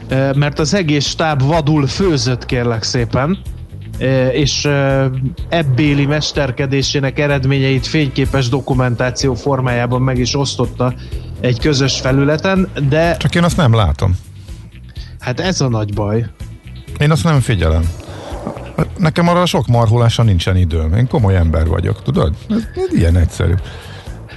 eh, 0.08 0.32
mert 0.34 0.58
az 0.58 0.74
egész 0.74 1.06
stáb 1.06 1.42
vadul 1.42 1.86
főzött 1.86 2.46
kérlek 2.46 2.82
szépen 2.82 3.38
és 4.32 4.68
ebbéli 5.48 6.06
mesterkedésének 6.06 7.18
eredményeit 7.18 7.86
fényképes 7.86 8.48
dokumentáció 8.48 9.34
formájában 9.34 10.02
meg 10.02 10.18
is 10.18 10.34
osztotta 10.36 10.94
egy 11.40 11.58
közös 11.58 12.00
felületen, 12.00 12.68
de... 12.88 13.16
Csak 13.16 13.34
én 13.34 13.44
azt 13.44 13.56
nem 13.56 13.74
látom. 13.74 14.16
Hát 15.18 15.40
ez 15.40 15.60
a 15.60 15.68
nagy 15.68 15.94
baj. 15.94 16.26
Én 16.98 17.10
azt 17.10 17.24
nem 17.24 17.40
figyelem. 17.40 17.82
Nekem 18.98 19.28
arra 19.28 19.46
sok 19.46 19.66
marhulásra 19.66 20.22
nincsen 20.22 20.56
időm. 20.56 20.94
Én 20.94 21.08
komoly 21.08 21.36
ember 21.36 21.66
vagyok, 21.66 22.02
tudod? 22.02 22.34
Ez, 22.48 22.62
ez 22.74 22.98
ilyen 22.98 23.16
egyszerű. 23.16 23.52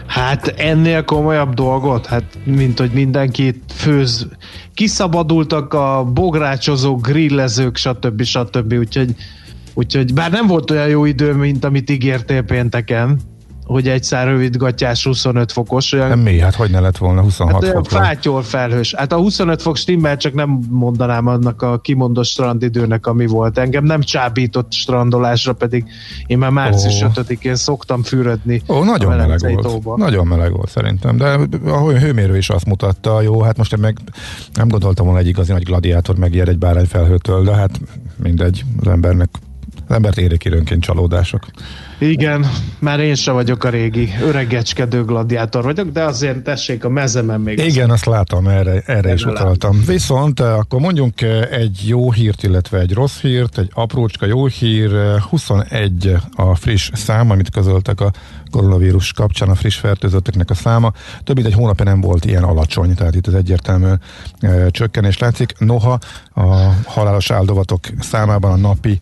Hát 0.08 0.47
ennél 0.47 1.03
komolyabb 1.03 1.53
dolgot, 1.53 2.05
hát 2.05 2.24
mint 2.43 2.80
hogy 2.80 2.91
mindenki 2.91 3.62
főz, 3.76 4.28
kiszabadultak 4.74 5.74
a 5.74 6.03
bográcsozók, 6.03 7.08
grillezők, 7.08 7.78
stb. 7.78 8.24
stb. 8.24 8.74
Úgyhogy 8.74 9.16
Úgyhogy 9.78 10.14
bár 10.14 10.32
nem 10.32 10.48
volt 10.48 10.72
olyan 10.72 10.88
jó 10.88 11.06
idő, 11.06 11.34
mint 11.34 11.66
amit 11.66 11.90
ígértél 11.90 12.42
pénteken, 12.42 13.20
hogy 13.64 13.88
egy 13.88 14.04
szár 14.04 14.28
rövidgatjás 14.28 15.04
25 15.04 15.52
fokos. 15.52 15.92
Olyan, 15.92 16.08
nem 16.08 16.20
mi, 16.20 16.40
hát 16.40 16.56
hogy 16.56 16.70
ne 16.70 16.80
lett 16.80 16.98
volna 16.98 17.22
26 17.22 17.54
hát 17.54 17.64
olyan 17.64 17.84
fátyol 17.84 18.44
felhős. 18.44 18.94
Hát 18.96 19.12
a 19.12 19.16
25 19.16 19.62
fok 19.62 19.76
stimmel, 19.76 20.18
csak 20.18 20.34
nem 20.34 20.60
mondanám 20.70 21.28
annak 21.28 21.62
a 21.62 21.80
kimondott 21.80 22.26
strandidőnek, 22.26 23.06
ami 23.08 23.28
volt. 23.28 23.58
Engem 23.58 23.84
nem 23.84 24.02
csábított 24.02 24.72
strandolásra, 24.72 25.54
pedig 25.54 25.86
én 26.26 26.38
már 26.38 26.52
március 26.52 27.02
oh. 27.02 27.12
5-én 27.16 27.56
szoktam 27.56 28.04
fürödni. 28.04 28.62
Ó, 28.68 28.84
nagyon 28.84 29.16
meleg 29.16 29.40
volt. 29.40 29.62
Tóba. 29.62 29.98
Nagyon 29.98 30.28
meleg 30.28 30.52
volt 30.52 30.70
szerintem, 30.70 31.18
de 31.18 31.40
a 31.66 31.90
hőmérő 31.90 32.38
is 32.38 32.50
azt 32.50 32.66
mutatta, 32.66 33.22
jó, 33.22 33.42
hát 33.42 33.58
most 33.58 33.74
én 33.74 33.80
meg 33.80 33.98
nem 34.54 34.68
gondoltam 34.68 35.06
volna 35.06 35.20
egy 35.20 35.28
igazi 35.28 35.52
nagy 35.52 35.64
gladiátor 35.64 36.16
megijed 36.18 36.48
egy 36.48 36.58
bárány 36.58 36.86
felhőtől, 36.86 37.44
de 37.44 37.56
hát 37.56 37.82
mindegy, 38.16 38.64
az 38.80 38.88
embernek 38.88 39.30
az 39.88 39.96
embert 39.96 40.18
érik 40.18 40.46
időnként 40.46 40.82
csalódások. 40.82 41.46
Igen, 42.00 42.46
már 42.80 43.00
én 43.00 43.16
sem 43.16 43.34
vagyok 43.34 43.64
a 43.64 43.70
régi 43.70 44.14
öregecskedő 44.22 45.04
gladiátor 45.04 45.64
vagyok, 45.64 45.90
de 45.90 46.04
azért 46.04 46.44
tessék 46.44 46.84
a 46.84 46.90
mezemen 46.90 47.42
még. 47.42 47.58
Igen, 47.60 47.90
azt 47.90 48.06
látom, 48.06 48.48
erre, 48.48 48.82
erre 48.86 49.14
is 49.14 49.26
utaltam. 49.26 49.84
Viszont 49.86 50.40
eh, 50.40 50.58
akkor 50.58 50.80
mondjunk 50.80 51.22
eh, 51.22 51.42
egy 51.52 51.84
jó 51.86 52.12
hírt, 52.12 52.44
illetve 52.44 52.80
egy 52.80 52.94
rossz 52.94 53.20
hírt, 53.20 53.58
egy 53.58 53.70
aprócska 53.74 54.26
jó 54.26 54.46
hír, 54.46 55.20
21 55.30 56.08
eh, 56.08 56.48
a 56.48 56.56
friss 56.56 56.90
szám, 56.94 57.30
amit 57.30 57.50
közöltek 57.50 58.02
a 58.02 58.12
koronavírus 58.52 59.14
kapcsán, 59.14 59.50
a 59.50 59.56
friss 59.56 59.78
fertőzötteknek 59.78 60.50
a 60.50 60.54
száma. 60.54 60.92
Több 61.24 61.36
mint 61.36 61.48
egy 61.48 61.54
hónapja 61.54 61.86
nem 61.86 62.02
volt 62.02 62.26
ilyen 62.26 62.44
alacsony, 62.44 62.96
tehát 62.96 63.16
itt 63.16 63.28
az 63.28 63.34
egyértelmű 63.34 63.92
e, 64.40 64.70
csökkenés 64.70 65.18
látszik. 65.18 65.54
Noha 65.58 66.00
a 66.34 66.46
halálos 66.86 67.32
áldozatok 67.32 67.80
számában 68.00 68.52
a 68.52 68.56
napi 68.56 69.00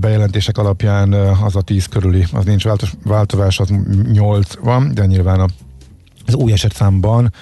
bejelentések 0.00 0.58
alapján 0.58 1.12
az 1.12 1.56
a 1.56 1.62
10 1.62 1.86
körüli, 1.86 2.26
az 2.32 2.44
nincs 2.44 2.64
változás, 3.04 3.60
az 3.60 3.68
8 4.12 4.54
van, 4.54 4.94
de 4.94 5.06
nyilván 5.06 5.50
az 6.26 6.34
új 6.34 6.52
esetszámban 6.52 7.32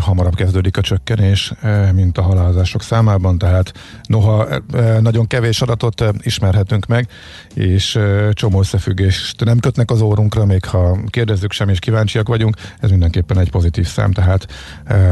hamarabb 0.00 0.34
kezdődik 0.34 0.76
a 0.76 0.80
csökkenés, 0.80 1.52
e, 1.60 1.92
mint 1.92 2.18
a 2.18 2.22
halálozások 2.22 2.82
számában, 2.82 3.38
tehát 3.38 3.72
noha 4.02 4.48
e, 4.48 4.60
nagyon 5.00 5.26
kevés 5.26 5.62
adatot 5.62 6.04
ismerhetünk 6.20 6.86
meg, 6.86 7.08
és 7.54 7.98
csomó 8.32 8.58
összefüggést 8.58 9.44
nem 9.44 9.58
kötnek 9.58 9.90
az 9.90 10.00
órunkra, 10.00 10.44
még 10.44 10.64
ha 10.64 10.98
kérdezzük 11.10 11.52
sem 11.52 11.68
és 11.68 11.78
kíváncsiak 11.78 12.28
vagyunk, 12.28 12.56
ez 12.80 12.90
mindenképpen 12.90 13.38
egy 13.38 13.50
pozitív 13.50 13.86
szám, 13.86 14.12
tehát 14.12 14.46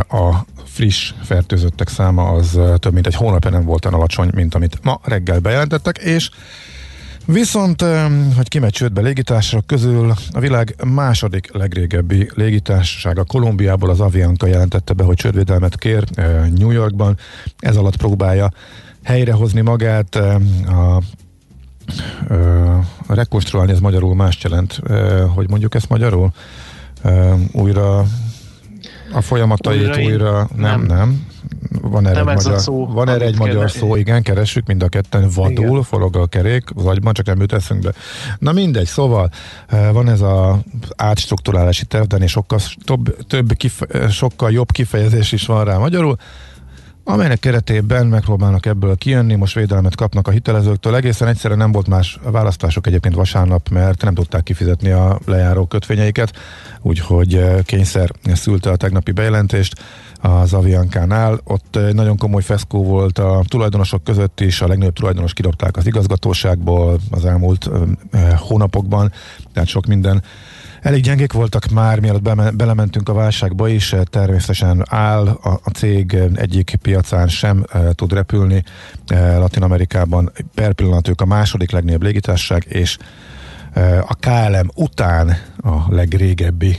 a 0.09 0.45
friss 0.65 1.13
fertőzöttek 1.23 1.89
száma 1.89 2.29
az 2.29 2.59
több 2.77 2.93
mint 2.93 3.07
egy 3.07 3.15
hónapja 3.15 3.51
nem 3.51 3.65
volt 3.65 3.85
olyan 3.85 3.99
alacsony, 3.99 4.31
mint 4.35 4.55
amit 4.55 4.79
ma 4.83 5.01
reggel 5.03 5.39
bejelentettek, 5.39 5.99
és 5.99 6.31
Viszont, 7.33 7.85
hogy 8.37 8.49
kimegy 8.49 8.73
csődbe 8.73 9.01
légitársaságok 9.01 9.67
közül, 9.67 10.15
a 10.31 10.41
világ 10.41 10.75
második 10.85 11.53
legrégebbi 11.53 12.31
légitársasága 12.35 13.25
Kolumbiából 13.25 13.91
az 13.91 14.01
Avianca 14.01 14.47
jelentette 14.47 14.93
be, 14.93 15.05
hogy 15.05 15.17
csődvédelmet 15.17 15.79
kér 15.79 16.05
New 16.55 16.71
Yorkban. 16.71 17.17
Ez 17.59 17.77
alatt 17.77 17.97
próbálja 17.97 18.51
helyrehozni 19.03 19.61
magát. 19.61 20.15
A, 20.67 20.97
a 23.07 23.15
rekonstruálni 23.15 23.73
ez 23.73 23.81
magyarul 23.81 24.15
más 24.15 24.39
jelent. 24.43 24.81
Hogy 25.35 25.49
mondjuk 25.49 25.75
ezt 25.75 25.89
magyarul? 25.89 26.33
Újra 27.53 28.07
a 29.13 29.21
folyamatait 29.21 29.97
újra, 29.97 30.03
újra 30.03 30.49
nem, 30.57 30.81
nem, 30.81 30.97
nem. 30.97 31.29
Van 31.83 32.07
erre, 32.07 32.19
nem 32.19 32.29
egy, 32.29 32.35
magyar, 32.35 32.61
szó, 32.61 32.87
van 32.87 33.09
erre 33.09 33.25
egy 33.25 33.39
magyar 33.39 33.71
szó, 33.71 33.97
igen, 33.97 34.23
keressük 34.23 34.67
mind 34.67 34.83
a 34.83 34.89
ketten, 34.89 35.31
vadul, 35.35 35.69
igen. 35.69 35.83
forog 35.83 36.17
a 36.17 36.27
kerék, 36.27 36.65
az 36.75 36.87
agyban, 36.87 37.13
csak 37.13 37.27
nem 37.27 37.41
jut 37.41 37.53
eszünkbe. 37.53 37.93
Na 38.39 38.53
mindegy, 38.53 38.87
szóval 38.87 39.31
eh, 39.67 39.93
van 39.93 40.09
ez 40.09 40.21
a 40.21 40.59
átstruktúrálási 40.97 41.85
terv, 41.85 42.05
de 42.05 42.27
sokkal, 42.27 42.59
több, 42.85 43.27
több 43.27 43.53
kife, 43.53 44.09
sokkal 44.09 44.51
jobb 44.51 44.73
kifejezés 44.73 45.33
is 45.33 45.47
van 45.47 45.65
rá 45.65 45.77
magyarul, 45.77 46.17
amelynek 47.11 47.39
keretében 47.39 48.07
megpróbálnak 48.07 48.67
ebből 48.67 48.97
kijönni, 48.97 49.35
most 49.35 49.55
védelmet 49.55 49.95
kapnak 49.95 50.29
a 50.29 50.31
hitelezőktől. 50.31 50.97
Egészen 50.97 51.29
egyszerűen 51.29 51.59
nem 51.59 51.73
volt 51.73 51.87
más 51.87 52.19
választások 52.23 52.87
egyébként 52.87 53.15
vasárnap, 53.15 53.69
mert 53.69 54.03
nem 54.03 54.15
tudták 54.15 54.43
kifizetni 54.43 54.91
a 54.91 55.19
lejáró 55.27 55.67
kötvényeiket, 55.67 56.33
úgyhogy 56.81 57.35
eh, 57.35 57.59
kényszer 57.63 58.11
szülte 58.25 58.71
a 58.71 58.77
tegnapi 58.77 59.13
bejelentést 59.13 59.75
az 60.21 60.53
Aviankánál. 60.53 61.41
Ott 61.45 61.77
egy 61.77 61.95
nagyon 61.95 62.17
komoly 62.17 62.43
feszkó 62.43 62.85
volt 62.85 63.19
a 63.19 63.43
tulajdonosok 63.49 64.05
között 64.05 64.41
is, 64.41 64.61
a 64.61 64.67
legnagyobb 64.67 64.95
tulajdonos 64.95 65.33
kidobták 65.33 65.77
az 65.77 65.87
igazgatóságból 65.87 66.99
az 67.11 67.25
elmúlt 67.25 67.71
eh, 68.11 68.39
hónapokban, 68.39 69.13
tehát 69.53 69.69
sok 69.69 69.87
minden 69.87 70.23
elég 70.81 71.03
gyengék 71.03 71.33
voltak 71.33 71.69
már, 71.69 72.01
mielőtt 72.01 72.23
be, 72.23 72.51
belementünk 72.51 73.09
a 73.09 73.13
válságba 73.13 73.69
is, 73.69 73.95
természetesen 74.05 74.85
áll 74.89 75.27
a, 75.27 75.61
a 75.65 75.71
cég 75.71 76.17
egyik 76.35 76.75
piacán 76.83 77.29
sem 77.29 77.65
e, 77.73 77.93
tud 77.93 78.13
repülni. 78.13 78.63
E, 79.07 79.39
Latin 79.39 79.63
Amerikában 79.63 80.33
per 80.55 80.73
pillanat 80.73 81.09
ők 81.09 81.21
a 81.21 81.27
második 81.27 81.71
legnagyobb 81.71 82.03
légitársaság, 82.03 82.67
és 82.69 82.97
e, 83.73 83.99
a 83.99 84.15
KLM 84.21 84.71
után 84.75 85.37
a 85.63 85.95
legrégebbi 85.95 86.79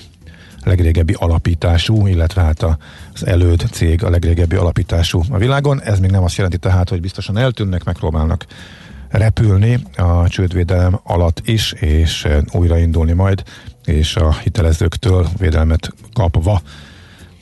legrégebbi 0.64 1.16
alapítású, 1.18 2.08
illetve 2.08 2.42
hát 2.42 2.64
az 3.14 3.26
előd 3.26 3.64
cég 3.72 4.04
a 4.04 4.10
legrégebbi 4.10 4.56
alapítású 4.56 5.22
a 5.30 5.38
világon. 5.38 5.82
Ez 5.82 6.00
még 6.00 6.12
nem 6.12 6.24
azt 6.24 6.36
jelenti 6.36 6.58
tehát, 6.58 6.90
hogy 6.90 7.02
biztosan 7.02 7.38
eltűnnek, 7.38 7.84
megpróbálnak 7.84 8.46
repülni 9.10 9.80
a 9.96 10.28
csődvédelem 10.28 11.00
alatt 11.04 11.42
is, 11.46 11.72
és 11.72 12.28
újraindulni 12.52 13.14
majd, 13.14 13.44
és 13.86 14.16
a 14.16 14.34
hitelezőktől 14.34 15.28
védelmet 15.38 15.94
kapva 16.14 16.62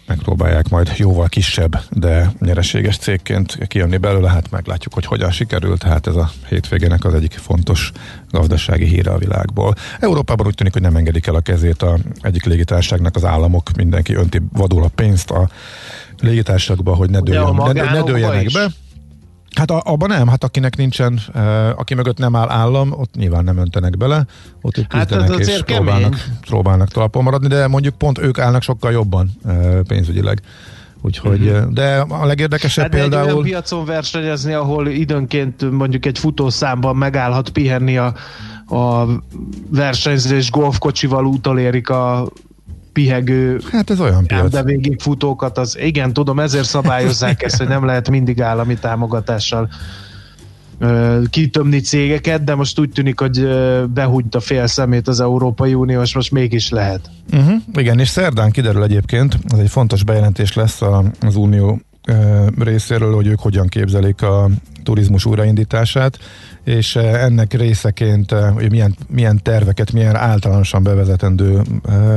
megpróbálják 0.09 0.69
majd 0.69 0.93
jóval 0.97 1.27
kisebb, 1.27 1.81
de 1.89 2.31
nyereséges 2.39 2.97
cégként 2.97 3.67
kijönni 3.67 3.97
belőle, 3.97 4.29
hát 4.29 4.51
meglátjuk, 4.51 4.93
hogy 4.93 5.05
hogyan 5.05 5.31
sikerült, 5.31 5.83
hát 5.83 6.07
ez 6.07 6.15
a 6.15 6.31
hétvégének 6.47 7.05
az 7.05 7.13
egyik 7.13 7.31
fontos 7.31 7.91
gazdasági 8.29 8.85
híre 8.85 9.11
a 9.11 9.17
világból. 9.17 9.75
Európában 9.99 10.45
úgy 10.45 10.55
tűnik, 10.55 10.73
hogy 10.73 10.81
nem 10.81 10.95
engedik 10.95 11.27
el 11.27 11.35
a 11.35 11.39
kezét 11.39 11.81
a 11.81 11.97
egyik 12.21 12.45
légitárságnak 12.45 13.15
az 13.15 13.25
államok, 13.25 13.69
mindenki 13.75 14.13
önti 14.13 14.41
vadul 14.53 14.83
a 14.83 14.87
pénzt 14.95 15.31
a 15.31 15.49
légitársaságba, 16.19 16.95
hogy 16.95 17.09
ne, 17.09 17.19
dőljön, 17.19 17.55
ne, 17.55 17.91
ne 17.91 18.01
dőljenek 18.01 18.43
is. 18.43 18.57
Hát 19.55 19.71
a, 19.71 19.81
abban 19.85 20.09
nem, 20.09 20.27
hát 20.27 20.43
akinek 20.43 20.77
nincsen, 20.77 21.19
aki 21.75 21.93
mögött 21.93 22.17
nem 22.17 22.35
áll 22.35 22.49
állam, 22.49 22.91
ott 22.91 23.15
nyilván 23.15 23.43
nem 23.43 23.57
öntenek 23.57 23.97
bele, 23.97 24.25
ott 24.61 24.77
ők 24.77 24.93
hát 24.93 25.07
küzdenek 25.07 25.39
és 25.39 25.61
próbálnak, 25.65 26.23
próbálnak 26.41 26.87
talpon 26.87 27.23
maradni, 27.23 27.47
de 27.47 27.67
mondjuk 27.67 27.95
pont 27.95 28.17
ők 28.19 28.39
állnak 28.39 28.61
sokkal 28.61 28.91
jobban 28.91 29.31
pénzügyileg. 29.87 30.41
Úgyhogy, 31.01 31.47
uh-huh. 31.47 31.71
de 31.71 32.05
a 32.09 32.25
legérdekesebb 32.25 32.83
hát 32.83 33.01
például... 33.01 33.27
Egy 33.27 33.33
olyan 33.33 33.43
piacon 33.43 33.85
versenyezni, 33.85 34.53
ahol 34.53 34.87
időnként 34.87 35.71
mondjuk 35.71 36.05
egy 36.05 36.19
futószámban 36.19 36.95
megállhat 36.95 37.49
pihenni 37.49 37.97
a, 37.97 38.13
a 38.75 39.07
versenyzés 39.69 40.51
golfkocsival 40.51 41.25
útolérik 41.25 41.89
a 41.89 42.29
pihegő 42.99 43.59
hát 43.71 43.89
ez 43.89 43.99
olyan 43.99 44.25
piac. 44.25 44.51
de 44.51 44.63
végig 44.63 45.01
futókat, 45.01 45.57
az 45.57 45.77
igen, 45.79 46.13
tudom, 46.13 46.39
ezért 46.39 46.65
szabályozzák 46.65 47.43
ezt, 47.43 47.57
hogy 47.57 47.67
nem 47.67 47.85
lehet 47.85 48.09
mindig 48.09 48.41
állami 48.41 48.75
támogatással 48.75 49.69
kitömni 51.29 51.79
cégeket, 51.79 52.43
de 52.43 52.55
most 52.55 52.79
úgy 52.79 52.89
tűnik, 52.89 53.19
hogy 53.19 53.47
behúnyt 53.93 54.35
a 54.35 54.39
fél 54.39 54.67
szemét 54.67 55.07
az 55.07 55.19
Európai 55.19 55.73
Unió, 55.73 56.01
és 56.01 56.15
most 56.15 56.31
mégis 56.31 56.69
lehet. 56.69 57.09
Uh-huh, 57.33 57.61
igen, 57.73 57.99
és 57.99 58.07
szerdán 58.07 58.51
kiderül 58.51 58.83
egyébként, 58.83 59.39
ez 59.47 59.59
egy 59.59 59.69
fontos 59.69 60.03
bejelentés 60.03 60.53
lesz 60.53 60.81
az 61.19 61.35
Unió 61.35 61.81
részéről, 62.59 63.15
hogy 63.15 63.27
ők 63.27 63.39
hogyan 63.39 63.67
képzelik 63.67 64.21
a 64.21 64.49
turizmus 64.83 65.25
újraindítását, 65.25 66.19
és 66.63 66.95
ennek 66.95 67.53
részeként 67.53 68.31
hogy 68.31 68.71
milyen, 68.71 68.95
milyen 69.07 69.39
terveket, 69.43 69.91
milyen 69.91 70.15
általánosan 70.15 70.83
bevezetendő 70.83 71.61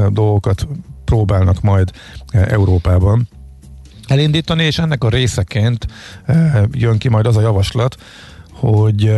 dolgokat 0.09 0.67
próbálnak 1.05 1.61
majd 1.61 1.91
Európában 2.31 3.29
elindítani, 4.07 4.65
és 4.65 4.79
ennek 4.79 5.05
a 5.05 5.09
részeként 5.09 5.87
jön 6.73 6.99
ki 6.99 7.09
majd 7.09 7.27
az 7.27 7.37
a 7.37 7.41
javaslat, 7.41 7.97
hogy 8.51 9.15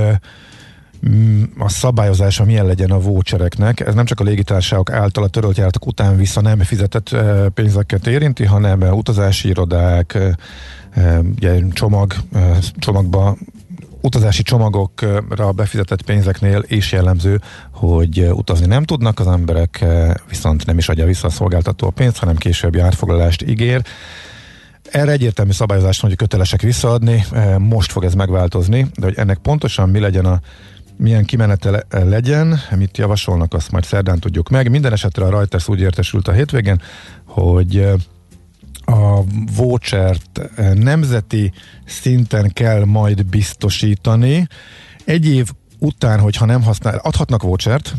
a 1.58 1.68
szabályozása 1.68 2.44
milyen 2.44 2.66
legyen 2.66 2.90
a 2.90 3.00
vouchereknek. 3.00 3.80
Ez 3.80 3.94
nem 3.94 4.04
csak 4.04 4.20
a 4.20 4.24
légitársaságok 4.24 4.90
által 4.90 5.24
a 5.24 5.28
törölt 5.28 5.56
járatok 5.56 5.86
után 5.86 6.16
vissza 6.16 6.40
nem 6.40 6.58
fizetett 6.58 7.16
pénzeket 7.54 8.06
érinti, 8.06 8.44
hanem 8.44 8.80
utazási 8.80 9.48
irodák, 9.48 10.18
ugye 11.36 11.60
csomag, 11.72 12.14
csomagba 12.78 13.36
utazási 14.04 14.42
csomagokra 14.42 15.52
befizetett 15.52 16.02
pénzeknél 16.02 16.64
is 16.66 16.92
jellemző, 16.92 17.40
hogy 17.70 18.28
utazni 18.32 18.66
nem 18.66 18.84
tudnak 18.84 19.20
az 19.20 19.26
emberek, 19.26 19.84
viszont 20.28 20.66
nem 20.66 20.78
is 20.78 20.88
adja 20.88 21.06
vissza 21.06 21.26
a 21.26 21.30
szolgáltató 21.30 21.86
a 21.86 21.90
pénzt, 21.90 22.18
hanem 22.18 22.36
későbbi 22.36 22.78
átfoglalást 22.78 23.42
ígér. 23.42 23.82
Erre 24.90 25.12
egyértelmű 25.12 25.52
szabályozást 25.52 26.00
hogy 26.00 26.16
kötelesek 26.16 26.60
visszaadni, 26.60 27.24
most 27.58 27.92
fog 27.92 28.04
ez 28.04 28.14
megváltozni, 28.14 28.86
de 28.94 29.06
hogy 29.06 29.14
ennek 29.16 29.38
pontosan 29.38 29.88
mi 29.88 29.98
legyen 29.98 30.24
a 30.24 30.40
milyen 30.96 31.24
kimenete 31.24 31.84
legyen, 31.90 32.60
mit 32.76 32.98
javasolnak, 32.98 33.54
azt 33.54 33.70
majd 33.70 33.84
szerdán 33.84 34.18
tudjuk 34.18 34.48
meg. 34.48 34.70
Minden 34.70 34.92
esetre 34.92 35.24
a 35.24 35.30
Reuters 35.30 35.68
úgy 35.68 35.80
értesült 35.80 36.28
a 36.28 36.32
hétvégén, 36.32 36.80
hogy 37.24 37.86
a 38.84 39.20
vouchert 39.56 40.40
nemzeti 40.74 41.52
szinten 41.84 42.52
kell 42.52 42.84
majd 42.84 43.26
biztosítani. 43.26 44.48
Egy 45.04 45.26
év 45.26 45.50
után, 45.78 46.20
hogyha 46.20 46.44
nem 46.44 46.62
használ, 46.62 46.96
adhatnak 46.96 47.42
vouchert, 47.42 47.94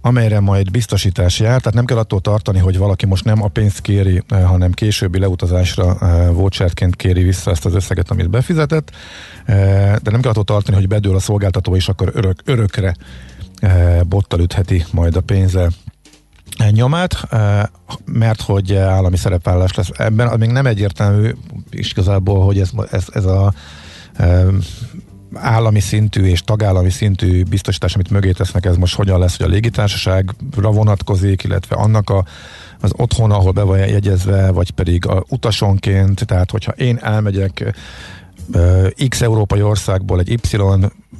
amelyre 0.00 0.40
majd 0.40 0.70
biztosítás 0.70 1.40
jár, 1.40 1.58
tehát 1.58 1.74
nem 1.74 1.84
kell 1.84 1.98
attól 1.98 2.20
tartani, 2.20 2.58
hogy 2.58 2.78
valaki 2.78 3.06
most 3.06 3.24
nem 3.24 3.42
a 3.42 3.48
pénzt 3.48 3.80
kéri, 3.80 4.22
hanem 4.28 4.72
későbbi 4.72 5.18
leutazásra 5.18 5.96
vouchertként 6.32 6.96
kéri 6.96 7.22
vissza 7.22 7.50
ezt 7.50 7.64
az 7.64 7.74
összeget, 7.74 8.10
amit 8.10 8.30
befizetett, 8.30 8.90
de 10.02 10.10
nem 10.10 10.20
kell 10.20 10.30
attól 10.30 10.44
tartani, 10.44 10.76
hogy 10.76 10.88
bedől 10.88 11.14
a 11.16 11.20
szolgáltató, 11.20 11.76
és 11.76 11.88
akkor 11.88 12.10
örök, 12.14 12.40
örökre 12.44 12.96
bottal 14.06 14.40
ütheti 14.40 14.84
majd 14.90 15.16
a 15.16 15.20
pénze 15.20 15.70
nyomát, 16.70 17.28
mert 18.04 18.40
hogy 18.40 18.74
állami 18.74 19.16
szerepvállás 19.16 19.74
lesz. 19.74 19.90
Ebben, 19.96 20.38
még 20.38 20.50
nem 20.50 20.66
egyértelmű 20.66 21.30
is 21.70 21.90
igazából, 21.90 22.44
hogy 22.44 22.60
ez, 22.60 22.70
ez, 22.90 23.04
ez 23.12 23.24
a 23.24 23.52
állami 25.34 25.80
szintű 25.80 26.24
és 26.24 26.40
tagállami 26.40 26.90
szintű 26.90 27.42
biztosítás, 27.42 27.94
amit 27.94 28.10
mögé 28.10 28.30
tesznek, 28.30 28.64
ez 28.64 28.76
most 28.76 28.94
hogyan 28.94 29.18
lesz, 29.18 29.36
hogy 29.36 29.46
a 29.46 29.48
légitársaságra 29.48 30.70
vonatkozik, 30.70 31.42
illetve 31.42 31.76
annak 31.76 32.10
a, 32.10 32.24
az 32.80 32.92
otthon, 32.96 33.30
ahol 33.30 33.52
be 33.52 33.62
van 33.62 33.78
jegyezve, 33.78 34.50
vagy 34.50 34.70
pedig 34.70 35.06
a 35.06 35.24
utasonként, 35.28 36.26
tehát 36.26 36.50
hogyha 36.50 36.72
én 36.72 36.98
elmegyek 37.02 37.74
X 39.08 39.22
európai 39.22 39.62
országból 39.62 40.20
egy 40.20 40.30
Y 40.30 40.56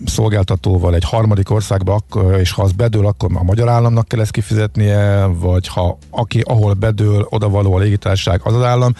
szolgáltatóval 0.05 0.95
egy 0.95 1.05
harmadik 1.05 1.51
országba, 1.51 2.01
és 2.38 2.51
ha 2.51 2.62
az 2.62 2.72
bedől, 2.72 3.07
akkor 3.07 3.30
a 3.34 3.42
magyar 3.42 3.68
államnak 3.68 4.09
kell 4.09 4.20
ezt 4.20 4.30
kifizetnie, 4.30 5.24
vagy 5.24 5.68
ha 5.68 5.99
aki, 6.11 6.40
ahol 6.40 6.72
bedől, 6.72 7.26
oda 7.30 7.49
való 7.49 7.74
a 7.74 7.78
légitárság, 7.78 8.40
az 8.45 8.55
az 8.55 8.62
állam. 8.62 8.92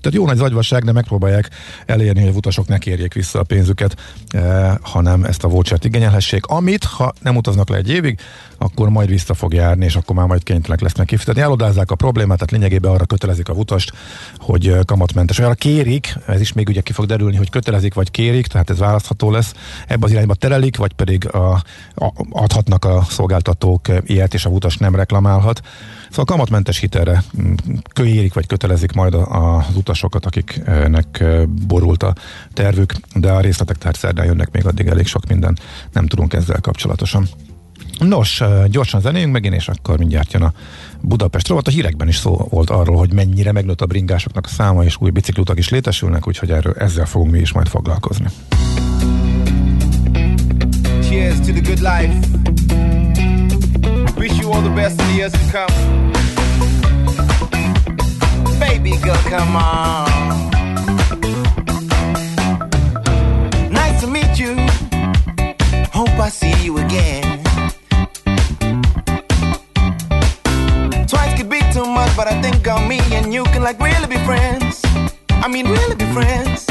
Tehát 0.00 0.18
jó 0.18 0.26
nagy 0.26 0.36
zagyvaság, 0.36 0.84
de 0.84 0.92
megpróbálják 0.92 1.50
elérni, 1.86 2.20
hogy 2.20 2.28
a 2.28 2.36
utasok 2.36 2.68
ne 2.68 2.78
kérjék 2.78 3.14
vissza 3.14 3.38
a 3.38 3.42
pénzüket, 3.42 3.96
eh, 4.28 4.74
hanem 4.82 5.24
ezt 5.24 5.44
a 5.44 5.48
vouchert 5.48 5.84
igényelhessék, 5.84 6.46
amit, 6.46 6.84
ha 6.84 7.12
nem 7.22 7.36
utaznak 7.36 7.68
le 7.68 7.76
egy 7.76 7.90
évig, 7.90 8.18
akkor 8.58 8.88
majd 8.88 9.08
vissza 9.08 9.34
fog 9.34 9.54
járni, 9.54 9.84
és 9.84 9.96
akkor 9.96 10.16
már 10.16 10.26
majd 10.26 10.42
kénytelenek 10.42 10.80
lesznek 10.80 11.06
kifizetni. 11.06 11.40
Elodázzák 11.40 11.90
a 11.90 11.94
problémát, 11.94 12.38
tehát 12.38 12.50
lényegében 12.50 12.90
arra 12.92 13.04
kötelezik 13.04 13.48
a 13.48 13.52
utast, 13.52 13.92
hogy 14.38 14.68
eh, 14.68 14.80
kamatmentes. 14.84 15.38
Arra 15.38 15.54
kérik, 15.54 16.18
ez 16.26 16.40
is 16.40 16.52
még 16.52 16.68
ugye 16.68 16.80
ki 16.80 16.92
fog 16.92 17.06
derülni, 17.06 17.36
hogy 17.36 17.50
kötelezik 17.50 17.94
vagy 17.94 18.10
kérik, 18.10 18.46
tehát 18.46 18.70
ez 18.70 18.78
választható 18.78 19.30
lesz. 19.30 19.52
Ebbe 19.86 20.04
az 20.04 20.10
irányba 20.10 20.34
terelik, 20.42 20.76
vagy 20.76 20.92
pedig 20.92 21.28
a, 21.28 21.52
a, 21.94 22.12
adhatnak 22.30 22.84
a 22.84 23.02
szolgáltatók 23.08 23.88
ilyet, 24.06 24.34
és 24.34 24.44
a 24.44 24.50
utas 24.50 24.76
nem 24.76 24.94
reklamálhat. 24.94 25.60
Szóval 26.08 26.24
kamatmentes 26.24 26.78
hitelre 26.78 27.22
mm, 27.40 27.54
köérik, 27.92 28.34
vagy 28.34 28.46
kötelezik 28.46 28.92
majd 28.92 29.14
az 29.14 29.76
utasokat, 29.76 30.26
akiknek 30.26 31.24
borult 31.66 32.02
a 32.02 32.14
tervük, 32.52 32.94
de 33.14 33.30
a 33.30 33.40
részletek 33.40 33.76
tehát 33.76 33.96
szerdán 33.96 34.26
jönnek 34.26 34.50
még 34.50 34.66
addig 34.66 34.86
elég 34.86 35.06
sok 35.06 35.26
minden, 35.26 35.58
nem 35.92 36.06
tudunk 36.06 36.32
ezzel 36.32 36.60
kapcsolatosan. 36.60 37.28
Nos, 37.98 38.42
gyorsan 38.66 39.00
zenéjünk 39.00 39.32
megint, 39.32 39.54
és 39.54 39.68
akkor 39.68 39.98
mindjárt 39.98 40.32
jön 40.32 40.42
a 40.42 40.52
Budapest 41.00 41.48
rovat. 41.48 41.68
A 41.68 41.70
hírekben 41.70 42.08
is 42.08 42.16
szó 42.16 42.46
volt 42.50 42.70
arról, 42.70 42.96
hogy 42.96 43.12
mennyire 43.12 43.52
megnőtt 43.52 43.80
a 43.80 43.86
bringásoknak 43.86 44.46
a 44.46 44.48
száma, 44.48 44.84
és 44.84 44.96
új 44.98 45.10
biciklutak 45.10 45.58
is 45.58 45.68
létesülnek, 45.68 46.28
úgyhogy 46.28 46.50
erről 46.50 46.74
ezzel 46.78 47.06
fogunk 47.06 47.30
mi 47.30 47.38
is 47.38 47.52
majd 47.52 47.68
foglalkozni. 47.68 48.26
Cheers 51.22 51.40
to 51.46 51.52
the 51.52 51.60
good 51.60 51.80
life. 51.80 52.10
Wish 54.18 54.36
you 54.40 54.50
all 54.50 54.60
the 54.60 54.74
best 54.74 55.00
in 55.00 55.06
the 55.06 55.14
years 55.14 55.30
to 55.30 55.44
come. 55.54 55.70
Baby 58.58 58.96
girl, 59.04 59.22
come 59.30 59.54
on. 59.54 60.50
Nice 63.70 64.00
to 64.00 64.08
meet 64.08 64.36
you. 64.36 64.56
Hope 65.92 66.10
I 66.18 66.28
see 66.28 66.56
you 66.64 66.78
again. 66.78 67.38
Twice 71.06 71.36
could 71.36 71.48
be 71.48 71.60
too 71.72 71.86
much, 71.86 72.10
but 72.16 72.26
I 72.26 72.42
think 72.42 72.66
on 72.66 72.88
me 72.88 72.98
and 73.12 73.32
you 73.32 73.44
can 73.44 73.62
like 73.62 73.78
really 73.78 74.08
be 74.08 74.18
friends. 74.24 74.82
I 75.30 75.46
mean, 75.46 75.68
really 75.68 75.94
be 75.94 76.06
friends. 76.12 76.66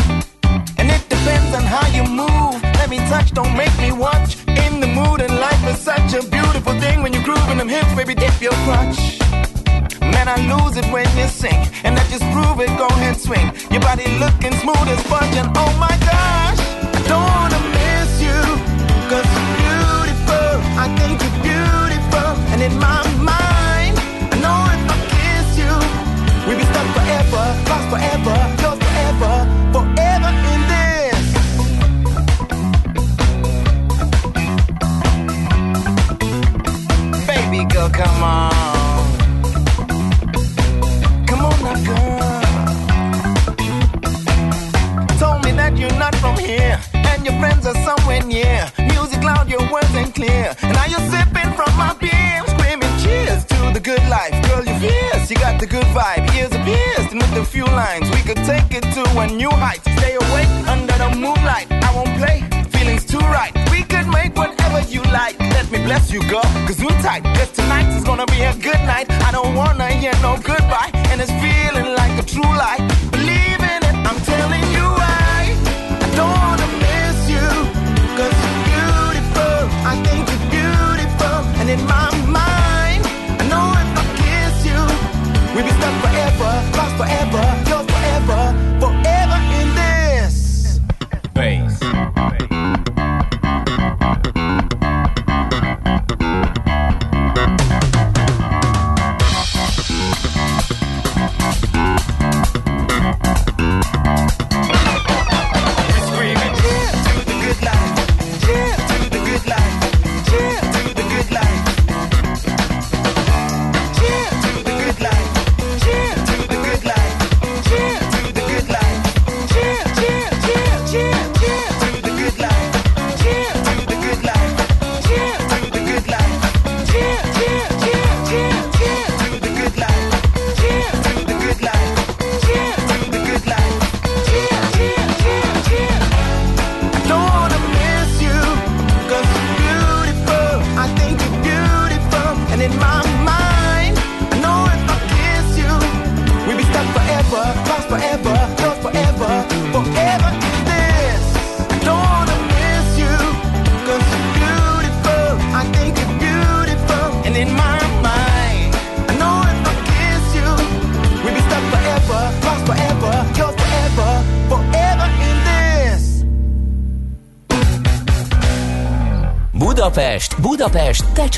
And 0.77 0.91
it 0.91 1.07
depends 1.07 1.55
on 1.55 1.63
how 1.63 1.87
you 1.95 2.03
move. 2.03 2.61
Let 2.81 2.89
me 2.89 2.97
touch, 3.07 3.31
don't 3.31 3.55
make 3.55 3.73
me 3.77 3.93
watch. 3.93 4.40
The 4.81 4.87
mood 4.87 5.21
and 5.21 5.35
life 5.39 5.63
is 5.67 5.79
such 5.79 6.15
a 6.15 6.27
beautiful 6.27 6.73
thing 6.79 7.03
when 7.03 7.13
you're 7.13 7.23
grooving 7.23 7.59
them 7.59 7.69
hips, 7.69 7.93
baby, 7.93 8.15
dip 8.15 8.41
your 8.41 8.57
crotch. 8.65 9.19
Man, 10.01 10.27
I 10.27 10.37
lose 10.49 10.75
it 10.75 10.85
when 10.91 11.05
you 11.15 11.27
sing, 11.27 11.61
and 11.83 11.99
I 11.99 12.03
just 12.09 12.25
prove 12.33 12.59
it. 12.59 12.75
Go 12.79 12.87
ahead, 12.87 13.15
swing. 13.15 13.53
Your 13.69 13.81
body 13.81 14.09
looking 14.17 14.53
smooth 14.57 14.87
as 14.89 14.97
sponge, 15.05 15.37
and 15.37 15.53
oh 15.55 15.71
my 15.77 15.93
gosh, 16.01 16.57
I 16.97 17.01
don't 17.05 17.29
wanna 17.29 17.61
miss 17.77 18.25
you, 18.25 18.41
cause 19.05 19.27
you're 19.29 19.53
beautiful. 19.61 20.49
I 20.81 20.89
think 20.97 21.21
you're 21.21 21.39
beautiful, 21.45 22.29
and 22.49 22.59
in 22.65 22.73
my 22.81 23.05
mind, 23.21 23.93
I 24.33 24.35
know 24.41 24.65
if 24.65 24.81
I 24.89 24.97
kiss 25.13 25.61
you, 25.61 25.73
we'll 26.49 26.57
be 26.57 26.65
stuck 26.65 26.87
forever, 26.97 27.43
lost 27.69 27.85
forever, 27.93 28.60
Girl, 37.81 37.89
come 37.89 38.23
on. 38.23 38.51
Come 41.25 41.45
on 41.45 41.63
now, 41.65 41.77
girl. 41.83 42.19
Told 45.17 45.43
me 45.43 45.51
that 45.53 45.73
you're 45.75 45.97
not 45.97 46.13
from 46.17 46.37
here, 46.37 46.79
and 46.93 47.25
your 47.25 47.33
friends 47.39 47.65
are 47.65 47.73
somewhere 47.83 48.21
near. 48.21 48.69
Music 48.93 49.23
loud, 49.23 49.49
your 49.49 49.65
words 49.71 49.95
ain't 49.95 50.13
clear. 50.13 50.53
And 50.61 50.75
now 50.75 50.85
you're 50.85 51.09
sipping 51.09 51.51
from 51.57 51.75
my 51.75 51.95
beer, 51.99 52.43
screaming 52.53 52.95
cheers 53.01 53.45
to 53.45 53.73
the 53.73 53.79
good 53.79 54.03
life. 54.09 54.29
Girl, 54.47 54.63
you're 54.63 54.77
fierce, 54.77 55.31
you 55.31 55.37
got 55.37 55.59
the 55.59 55.65
good 55.65 55.89
vibe. 55.97 56.21
Ears 56.37 56.51
are 56.51 56.63
pierced, 56.63 57.13
and 57.13 57.21
with 57.23 57.33
a 57.33 57.43
few 57.43 57.65
lines, 57.65 58.07
we 58.11 58.21
could 58.21 58.45
take 58.45 58.69
it 58.77 58.85
to 58.93 59.03
a 59.17 59.25
new 59.25 59.49
height. 59.49 59.81
Stay 59.97 60.13
awake 60.13 60.53
under 60.69 60.95
the 61.01 61.09
moonlight. 61.17 61.65
I 61.71 61.89
won't 61.95 62.13
play, 62.21 62.45
feelings 62.69 63.05
too 63.05 63.25
right. 63.33 63.53
We 63.71 63.81
could 63.81 64.05
make 64.05 64.35
whatever 64.37 64.81
you 64.81 65.01
like. 65.09 65.39
Let 65.39 65.71
me 65.71 65.79
bless 65.83 66.11
you, 66.11 66.21
girl, 66.29 66.45
cause 66.67 66.77
we 66.77 66.89
tight. 67.01 67.23
Cause 67.23 67.60
gonna 68.25 68.37
be 68.37 68.43
a 68.43 68.53
good 68.61 68.79
night. 68.85 69.09
I 69.09 69.31
don't 69.31 69.55
wanna 69.55 69.87
hear 69.87 70.13
no 70.21 70.37
goodbye, 70.43 70.91
and 71.09 71.21
it's 71.21 71.31
feeling 71.41 71.95
like 71.95 72.19
a 72.19 72.23
true 72.23 72.43
lie. 72.43 72.90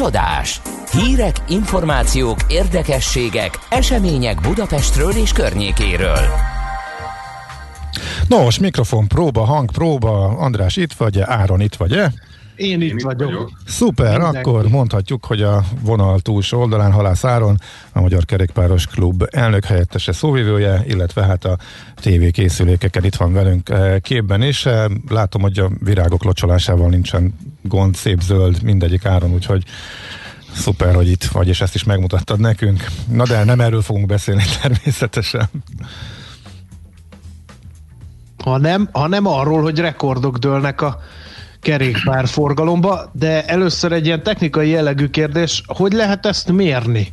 Csodás! 0.04 0.62
Hírek, 0.92 1.36
információk, 1.48 2.38
érdekességek, 2.48 3.60
események 3.70 4.42
Budapestről 4.42 5.12
és 5.12 5.32
környékéről. 5.32 6.20
Nos, 8.28 8.60
mikrofon 8.60 9.08
próba, 9.08 9.44
hang 9.44 9.72
próba, 9.72 10.28
András 10.28 10.76
itt 10.76 10.94
vagy, 10.94 11.20
Áron 11.20 11.62
itt 11.62 11.76
vagy-e? 11.76 12.14
Én 12.56 12.82
itt 12.82 13.02
vagyok. 13.02 13.52
Szuper, 13.66 14.12
Mindenki. 14.12 14.38
akkor 14.38 14.68
mondhatjuk, 14.68 15.26
hogy 15.26 15.42
a 15.42 15.64
vonal 15.82 16.20
túlsó 16.20 16.60
oldalán 16.60 16.92
Halász 16.92 17.24
Áron, 17.24 17.58
a 17.92 18.02
Magyar 18.02 18.26
Kerékpáros 18.26 18.88
Klub 18.88 19.28
elnök 19.32 19.66
helyettese 19.66 20.12
szóvivője, 20.12 20.84
illetve 20.88 21.24
hát 21.24 21.46
a 21.46 21.58
TV 21.96 22.32
készülékeken 22.32 23.04
itt 23.04 23.16
van 23.16 23.34
velünk 23.34 23.70
eh, 23.70 24.00
képben 24.00 24.42
is. 24.42 24.66
Eh, 24.66 24.86
Látom, 25.10 25.42
hogy 25.42 25.60
a 25.60 25.70
virágok 25.80 26.24
locsolásával 26.24 26.90
nincsen 26.90 27.34
gond, 27.74 27.96
szép 27.96 28.22
zöld, 28.22 28.64
mindegyik 28.64 29.06
Áron, 29.06 29.34
úgyhogy 29.34 29.64
szuper, 30.56 30.96
hogy 30.96 31.10
itt 31.10 31.24
vagy, 31.24 31.48
és 31.48 31.62
ezt 31.62 31.76
is 31.76 31.84
megmutattad 31.84 32.40
nekünk. 32.40 32.86
Na 33.08 33.24
de 33.24 33.44
nem 33.44 33.60
erről 33.60 33.82
fogunk 33.82 34.06
beszélni 34.06 34.44
természetesen. 34.62 35.50
hanem, 38.44 38.90
hanem 38.92 39.28
arról, 39.28 39.62
hogy 39.62 39.80
rekordok 39.80 40.38
dőlnek 40.38 40.82
a 40.82 41.00
kerékpár 41.62 42.28
forgalomba, 42.28 43.12
de 43.14 43.46
először 43.46 43.92
egy 43.92 44.06
ilyen 44.06 44.24
technikai 44.24 44.70
jellegű 44.70 45.08
kérdés, 45.08 45.64
hogy 45.66 45.94
lehet 45.94 46.26
ezt 46.26 46.52
mérni? 46.52 47.08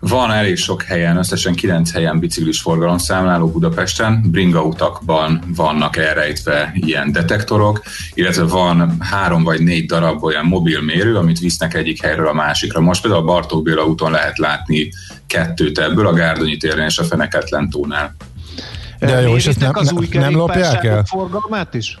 Van 0.00 0.32
elég 0.32 0.56
sok 0.56 0.82
helyen, 0.82 1.16
összesen 1.16 1.54
9 1.54 1.92
helyen 1.92 2.18
biciklis 2.18 2.60
forgalomszámláló 2.60 3.50
Budapesten, 3.50 4.22
bringa 4.30 4.62
utakban 4.62 5.42
vannak 5.56 5.96
elrejtve 5.96 6.72
ilyen 6.74 7.12
detektorok, 7.12 7.82
illetve 8.14 8.42
van 8.42 8.96
három 9.00 9.44
vagy 9.44 9.62
négy 9.62 9.86
darab 9.86 10.24
olyan 10.24 10.44
mobil 10.44 10.82
mérő, 10.82 11.16
amit 11.16 11.38
visznek 11.38 11.74
egyik 11.74 12.02
helyről 12.02 12.28
a 12.28 12.32
másikra. 12.32 12.80
Most 12.80 13.02
például 13.02 13.22
a 13.22 13.26
Bartók 13.26 13.62
Béla 13.62 13.86
úton 13.86 14.10
lehet 14.10 14.38
látni 14.38 14.90
kettőt 15.26 15.78
ebből, 15.78 16.06
a 16.06 16.12
Gárdonyi 16.12 16.56
téren 16.56 16.86
és 16.86 16.98
a 16.98 17.04
Feneketlen 17.04 17.70
tónál. 17.70 18.14
De 18.98 19.20
jó, 19.20 19.34
és 19.34 19.46
ezt 19.46 19.60
nem, 19.60 19.70
az 19.74 19.92
új 19.92 20.08
nem, 20.12 20.36
lopják 20.36 20.84
el? 20.84 21.04
forgalmát 21.04 21.74
is? 21.74 21.98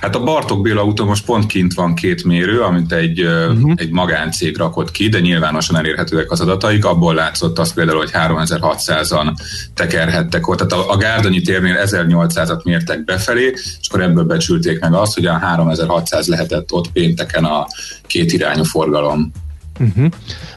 Hát 0.00 0.14
a 0.14 0.22
Bartók 0.22 0.62
Béla 0.62 0.84
úton 0.84 1.06
most 1.06 1.24
pont 1.24 1.46
kint 1.46 1.74
van 1.74 1.94
két 1.94 2.24
mérő, 2.24 2.60
amit 2.60 2.92
egy, 2.92 3.22
uh-huh. 3.22 3.72
egy 3.76 3.90
magáncég 3.90 4.56
rakott 4.56 4.90
ki, 4.90 5.08
de 5.08 5.20
nyilvánosan 5.20 5.76
elérhetőek 5.76 6.30
az 6.30 6.40
adataik. 6.40 6.84
Abból 6.84 7.14
látszott 7.14 7.58
az 7.58 7.72
például, 7.72 7.98
hogy 7.98 8.10
3600-an 8.12 9.34
tekerhettek 9.74 10.48
ott. 10.48 10.56
Tehát 10.56 10.86
a, 10.86 10.92
a 10.92 10.96
Gárdonyi 10.96 11.40
térnél 11.40 11.76
1800-at 11.84 12.62
mértek 12.64 13.04
befelé, 13.04 13.52
és 13.80 13.88
akkor 13.88 14.02
ebből 14.02 14.24
becsülték 14.24 14.80
meg 14.80 14.94
azt, 14.94 15.14
hogy 15.14 15.26
a 15.26 15.38
3600 15.38 16.26
lehetett 16.26 16.72
ott 16.72 16.92
pénteken 16.92 17.44
a 17.44 17.66
két 18.06 18.32
irányú 18.32 18.62
forgalom. 18.62 19.32
Uh-huh. 19.80 20.06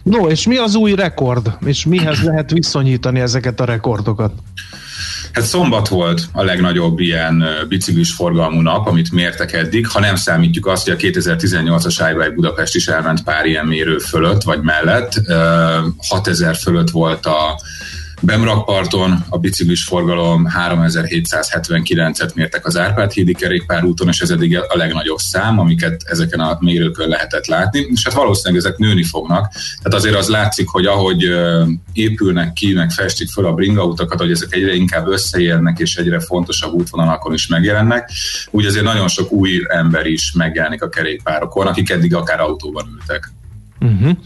No, 0.04 0.28
és 0.28 0.48
mi 0.48 0.58
az 0.58 0.76
új 0.76 0.96
rekord? 0.96 1.58
És 1.66 1.86
mihez 1.86 2.24
lehet 2.24 2.52
viszonyítani 2.52 3.20
ezeket 3.20 3.60
a 3.60 3.66
rekordokat? 3.66 4.34
Hát 5.32 5.44
szombat 5.44 5.88
volt 5.88 6.28
a 6.32 6.44
legnagyobb 6.44 7.00
ilyen 7.00 7.44
biciklis 7.68 8.14
forgalmú 8.14 8.62
nap, 8.62 8.88
amit 8.88 9.12
mértek 9.12 9.54
eddig, 9.54 9.88
ha 9.88 10.00
nem 10.00 10.16
számítjuk 10.16 10.68
azt, 10.68 10.84
hogy 10.84 10.94
a 10.94 11.20
2018-as 11.20 12.10
iBike 12.12 12.32
Budapest 12.32 12.76
is 12.76 12.88
elment 12.88 13.24
pár 13.24 13.46
ilyen 13.46 13.66
mérő 13.66 13.98
fölött, 13.98 14.44
vagy 14.44 14.62
mellett. 14.62 15.14
Ö, 15.26 15.78
6000 16.08 16.56
fölött 16.56 16.90
volt 16.90 17.26
a 17.26 17.60
Bemrakparton 18.22 19.26
a 19.30 19.38
biciklis 19.38 19.84
forgalom 19.84 20.48
3779-et 20.70 22.34
mértek 22.34 22.66
az 22.66 22.78
Árpád 22.78 23.12
hídi 23.12 23.34
kerékpárúton, 23.34 24.08
és 24.08 24.20
ez 24.20 24.30
eddig 24.30 24.58
a 24.58 24.78
legnagyobb 24.78 25.18
szám, 25.18 25.60
amiket 25.60 26.04
ezeken 26.06 26.40
a 26.40 26.58
mérőkön 26.60 27.10
lehetett 27.10 27.46
látni, 27.46 27.88
és 27.92 28.04
hát 28.04 28.14
valószínűleg 28.14 28.66
ezek 28.66 28.78
nőni 28.78 29.04
fognak. 29.04 29.52
Tehát 29.52 30.00
azért 30.00 30.16
az 30.16 30.28
látszik, 30.28 30.68
hogy 30.68 30.86
ahogy 30.86 31.36
épülnek 31.94 32.54
ki, 32.54 32.74
meg 32.74 32.92
festik 32.92 33.30
föl 33.30 33.46
a 33.46 33.54
bringautakat, 33.54 34.20
hogy 34.20 34.32
ezek 34.32 34.54
egyre 34.54 34.74
inkább 34.74 35.08
összeérnek, 35.08 35.80
és 35.80 35.96
egyre 35.96 36.20
fontosabb 36.20 36.74
útvonalakon 36.74 37.34
is 37.34 37.48
megjelennek, 37.48 38.12
úgy 38.52 38.66
azért 38.66 38.86
nagyon 38.86 39.08
sok 39.08 39.32
új 39.32 39.62
ember 39.68 40.06
is 40.06 40.32
megjelenik 40.32 40.82
a 40.82 40.90
kerékpárokon, 40.90 41.68
akik 41.68 41.90
eddig 41.90 42.16
akár 42.16 42.40
autóban 42.40 42.86
ültek. 43.00 43.32
Uh-huh. 43.80 44.18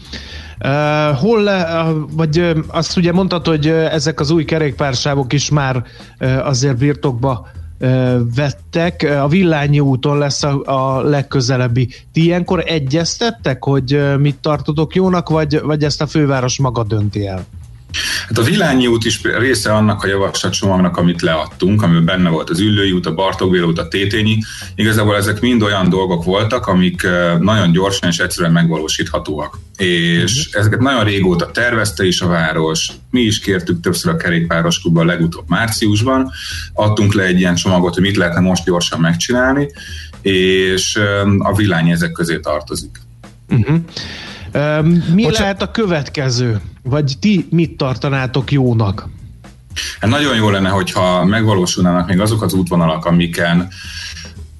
Uh, 0.64 1.16
hol 1.16 1.42
uh, 1.42 2.16
vagy 2.16 2.38
uh, 2.38 2.58
azt 2.66 2.96
ugye 2.96 3.12
mondtad, 3.12 3.46
hogy 3.46 3.68
uh, 3.68 3.94
ezek 3.94 4.20
az 4.20 4.30
új 4.30 4.44
kerékpársávok 4.44 5.32
is 5.32 5.50
már 5.50 5.84
uh, 6.20 6.46
azért 6.46 6.76
birtokba 6.76 7.46
uh, 7.80 8.14
vettek. 8.34 9.02
A 9.22 9.28
Villányi 9.28 9.80
úton 9.80 10.18
lesz 10.18 10.42
a, 10.42 10.62
a 10.64 11.02
legközelebbi. 11.02 11.88
Ti 12.12 12.22
ilyenkor 12.24 12.62
egyeztettek, 12.66 13.64
hogy 13.64 13.94
uh, 13.94 14.18
mit 14.18 14.36
tartotok 14.36 14.94
jónak, 14.94 15.28
vagy, 15.28 15.60
vagy 15.60 15.84
ezt 15.84 16.02
a 16.02 16.06
főváros 16.06 16.58
maga 16.58 16.84
dönti 16.84 17.26
el? 17.26 17.44
Hát 18.28 18.38
a 18.38 18.42
Vilányi 18.42 18.86
út 18.86 19.04
is 19.04 19.20
része 19.22 19.72
annak 19.72 20.02
a 20.02 20.06
javaslatcsomagnak, 20.06 20.96
amit 20.96 21.22
leadtunk, 21.22 21.82
amiben 21.82 22.04
benne 22.04 22.28
volt 22.28 22.50
az 22.50 22.60
Üllői 22.60 22.92
út, 22.92 23.06
a 23.06 23.14
Bartókvél 23.14 23.62
út, 23.62 23.78
a 23.78 23.88
Tétényi. 23.88 24.38
Igazából 24.74 25.16
ezek 25.16 25.40
mind 25.40 25.62
olyan 25.62 25.88
dolgok 25.88 26.24
voltak, 26.24 26.66
amik 26.66 27.06
nagyon 27.38 27.72
gyorsan 27.72 28.08
és 28.08 28.18
egyszerűen 28.18 28.52
megvalósíthatóak. 28.52 29.58
És 29.76 30.48
ezeket 30.52 30.80
nagyon 30.80 31.04
régóta 31.04 31.50
tervezte 31.50 32.06
is 32.06 32.20
a 32.20 32.26
város, 32.26 32.88
mi 33.10 33.20
is 33.20 33.38
kértük 33.38 33.80
többször 33.80 34.12
a 34.12 34.16
kerékpáros 34.16 34.80
klubban 34.80 35.06
legutóbb 35.06 35.44
márciusban, 35.48 36.30
adtunk 36.72 37.14
le 37.14 37.22
egy 37.22 37.38
ilyen 37.38 37.54
csomagot, 37.54 37.94
hogy 37.94 38.02
mit 38.02 38.16
lehetne 38.16 38.40
most 38.40 38.64
gyorsan 38.64 39.00
megcsinálni, 39.00 39.70
és 40.22 41.00
a 41.38 41.54
Vilányi 41.54 41.90
ezek 41.90 42.12
közé 42.12 42.38
tartozik. 42.38 43.00
Uh-huh. 43.48 43.76
Mi 45.14 45.22
Bocsán... 45.22 45.42
lehet 45.42 45.62
a 45.62 45.70
következő? 45.70 46.60
Vagy 46.82 47.14
ti 47.20 47.46
mit 47.50 47.76
tartanátok 47.76 48.52
jónak? 48.52 49.08
Hát 50.00 50.10
nagyon 50.10 50.36
jó 50.36 50.50
lenne, 50.50 50.68
hogyha 50.68 51.24
megvalósulnának 51.24 52.08
még 52.08 52.20
azok 52.20 52.42
az 52.42 52.52
útvonalak, 52.52 53.04
amiken 53.04 53.68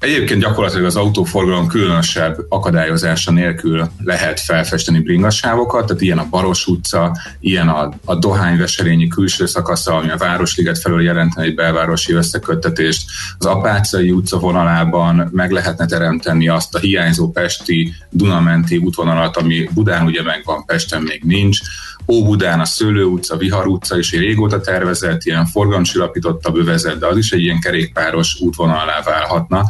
Egyébként 0.04 0.40
gyakorlatilag 0.40 0.84
az 0.84 0.96
autóforgalom 0.96 1.66
különösebb 1.66 2.46
akadályozása 2.48 3.30
nélkül 3.32 3.90
lehet 4.04 4.40
felfesteni 4.40 5.00
bringassávokat, 5.00 5.86
tehát 5.86 6.02
ilyen 6.02 6.18
a 6.18 6.26
Baros 6.30 6.66
utca, 6.66 7.16
ilyen 7.40 7.68
a, 7.68 7.92
a 8.04 8.14
Dohányveserényi 8.14 9.08
külső 9.08 9.46
szakasza, 9.46 9.96
ami 9.96 10.10
a 10.10 10.16
Városliget 10.16 10.78
felől 10.78 11.02
jelentene 11.02 11.46
egy 11.46 11.54
belvárosi 11.54 12.12
összeköttetést. 12.12 13.02
Az 13.38 13.46
Apácai 13.46 14.10
utca 14.10 14.38
vonalában 14.38 15.28
meg 15.32 15.50
lehetne 15.50 15.86
teremteni 15.86 16.48
azt 16.48 16.74
a 16.74 16.78
hiányzó 16.78 17.30
pesti 17.30 17.94
Dunamenti 18.10 18.76
útvonalat, 18.76 19.36
ami 19.36 19.68
Budán 19.74 20.06
ugye 20.06 20.22
megvan, 20.22 20.64
Pesten 20.64 21.02
még 21.02 21.22
nincs. 21.22 21.58
Óbudán 22.06 22.60
a 22.60 22.64
Szőlő 22.64 23.04
utca, 23.04 23.36
Vihar 23.36 23.66
utca 23.66 23.98
is 23.98 24.12
egy 24.12 24.20
régóta 24.20 24.60
tervezett, 24.60 25.24
ilyen 25.24 25.46
forgalomcsillapítottabb 25.46 26.56
övezet, 26.56 26.98
de 26.98 27.06
az 27.06 27.16
is 27.16 27.32
egy 27.32 27.40
ilyen 27.40 27.60
kerékpáros 27.60 28.40
útvonalá 28.40 29.02
válhatna. 29.04 29.66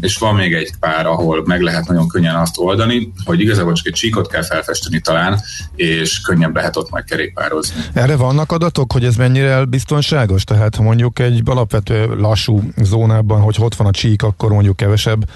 És 0.00 0.18
van 0.18 0.34
még 0.34 0.54
egy 0.54 0.72
pár, 0.80 1.06
ahol 1.06 1.42
meg 1.46 1.60
lehet 1.60 1.86
nagyon 1.86 2.08
könnyen 2.08 2.34
azt 2.34 2.58
oldani, 2.58 3.12
hogy 3.24 3.40
igazából 3.40 3.72
csak 3.72 3.86
egy 3.86 3.92
csíkot 3.92 4.28
kell 4.28 4.42
felfesteni 4.42 5.00
talán, 5.00 5.40
és 5.74 6.20
könnyebb 6.20 6.54
lehet 6.54 6.76
ott 6.76 6.90
majd 6.90 7.04
kerékpározni. 7.04 7.80
Erre 7.92 8.16
vannak 8.16 8.52
adatok, 8.52 8.92
hogy 8.92 9.04
ez 9.04 9.16
mennyire 9.16 9.64
biztonságos? 9.64 10.44
Tehát 10.44 10.78
mondjuk 10.78 11.18
egy 11.18 11.42
alapvető 11.44 12.06
lassú 12.06 12.62
zónában, 12.76 13.40
hogy 13.40 13.56
ott 13.58 13.74
van 13.74 13.86
a 13.86 13.90
csík, 13.90 14.22
akkor 14.22 14.52
mondjuk 14.52 14.76
kevesebb 14.76 15.28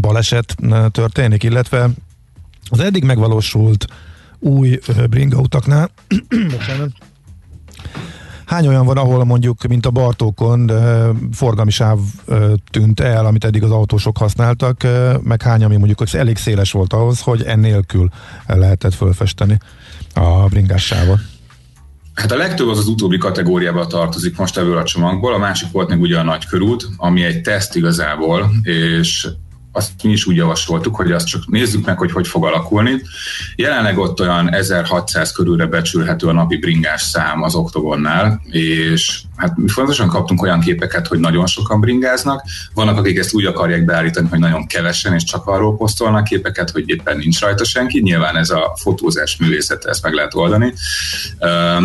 baleset 0.00 0.56
történik, 0.90 1.42
illetve 1.42 1.88
az 2.70 2.80
eddig 2.80 3.04
megvalósult 3.04 3.86
új 4.40 4.78
bringa 5.10 5.38
utaknál. 5.38 5.90
Hány 8.46 8.66
olyan 8.66 8.86
van, 8.86 8.96
ahol 8.96 9.24
mondjuk, 9.24 9.66
mint 9.66 9.86
a 9.86 9.90
Bartókon, 9.90 10.70
forgalmi 11.32 11.70
sáv 11.70 11.98
tűnt 12.70 13.00
el, 13.00 13.26
amit 13.26 13.44
eddig 13.44 13.62
az 13.62 13.70
autósok 13.70 14.18
használtak, 14.18 14.86
meg 15.22 15.42
hány, 15.42 15.64
ami 15.64 15.76
mondjuk 15.76 15.98
hogy 15.98 16.10
elég 16.12 16.36
széles 16.36 16.72
volt 16.72 16.92
ahhoz, 16.92 17.20
hogy 17.20 17.42
ennélkül 17.42 18.08
lehetett 18.46 18.94
fölfesteni 18.94 19.58
a 20.14 20.46
bringás 20.46 20.84
sávot? 20.84 21.18
Hát 22.14 22.32
a 22.32 22.36
legtöbb 22.36 22.68
az 22.68 22.78
az 22.78 22.86
utóbbi 22.86 23.18
kategóriába 23.18 23.86
tartozik 23.86 24.36
most 24.36 24.58
ebből 24.58 24.76
a 24.76 24.84
csomagból, 24.84 25.34
a 25.34 25.38
másik 25.38 25.70
volt 25.70 25.88
még 25.88 26.00
ugye 26.00 26.18
a 26.18 26.22
nagykörút, 26.22 26.88
ami 26.96 27.22
egy 27.22 27.40
teszt 27.40 27.76
igazából, 27.76 28.50
és 28.62 29.28
azt 29.72 29.90
mi 30.02 30.10
is 30.10 30.26
úgy 30.26 30.36
javasoltuk, 30.36 30.96
hogy 30.96 31.12
azt 31.12 31.26
csak 31.26 31.46
nézzük 31.46 31.86
meg, 31.86 31.98
hogy 31.98 32.12
hogy 32.12 32.28
fog 32.28 32.44
alakulni. 32.44 33.02
Jelenleg 33.56 33.98
ott 33.98 34.20
olyan 34.20 34.54
1600 34.54 35.32
körülre 35.32 35.66
becsülhető 35.66 36.26
a 36.26 36.32
napi 36.32 36.56
bringás 36.56 37.02
szám 37.02 37.42
az 37.42 37.54
oktogonnál, 37.54 38.40
és 38.50 39.22
hát 39.36 39.56
mi 39.56 39.68
fontosan 39.68 40.08
kaptunk 40.08 40.42
olyan 40.42 40.60
képeket, 40.60 41.06
hogy 41.06 41.18
nagyon 41.18 41.46
sokan 41.46 41.80
bringáznak. 41.80 42.42
Vannak, 42.74 42.98
akik 42.98 43.18
ezt 43.18 43.34
úgy 43.34 43.44
akarják 43.44 43.84
beállítani, 43.84 44.28
hogy 44.28 44.38
nagyon 44.38 44.66
kevesen, 44.66 45.14
és 45.14 45.24
csak 45.24 45.46
arról 45.46 45.76
posztolnak 45.76 46.24
képeket, 46.24 46.70
hogy 46.70 46.84
éppen 46.86 47.16
nincs 47.16 47.40
rajta 47.40 47.64
senki. 47.64 48.00
Nyilván 48.00 48.36
ez 48.36 48.50
a 48.50 48.76
fotózás 48.80 49.36
művészete, 49.36 49.88
ezt 49.88 50.02
meg 50.02 50.12
lehet 50.12 50.34
oldani. 50.34 50.74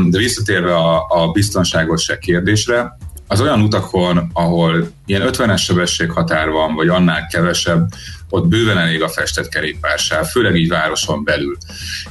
De 0.09 0.17
visszatérve 0.17 0.75
a, 0.75 1.05
a 1.09 1.31
biztonságosság 1.31 2.19
kérdésre, 2.19 2.97
az 3.27 3.41
olyan 3.41 3.61
utakon, 3.61 4.29
ahol 4.33 4.91
ilyen 5.05 5.29
50-es 5.31 5.57
sebességhatár 5.57 6.49
van, 6.49 6.75
vagy 6.75 6.87
annál 6.87 7.27
kevesebb, 7.27 7.89
ott 8.29 8.47
bőven 8.47 8.77
elég 8.77 9.01
a 9.01 9.09
festett 9.09 9.49
kerékpársáv, 9.49 10.25
főleg 10.25 10.55
így 10.55 10.67
városon 10.67 11.23
belül. 11.23 11.57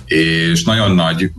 És 0.07 0.65
nagyon 0.65 0.91
nagy 0.91 1.31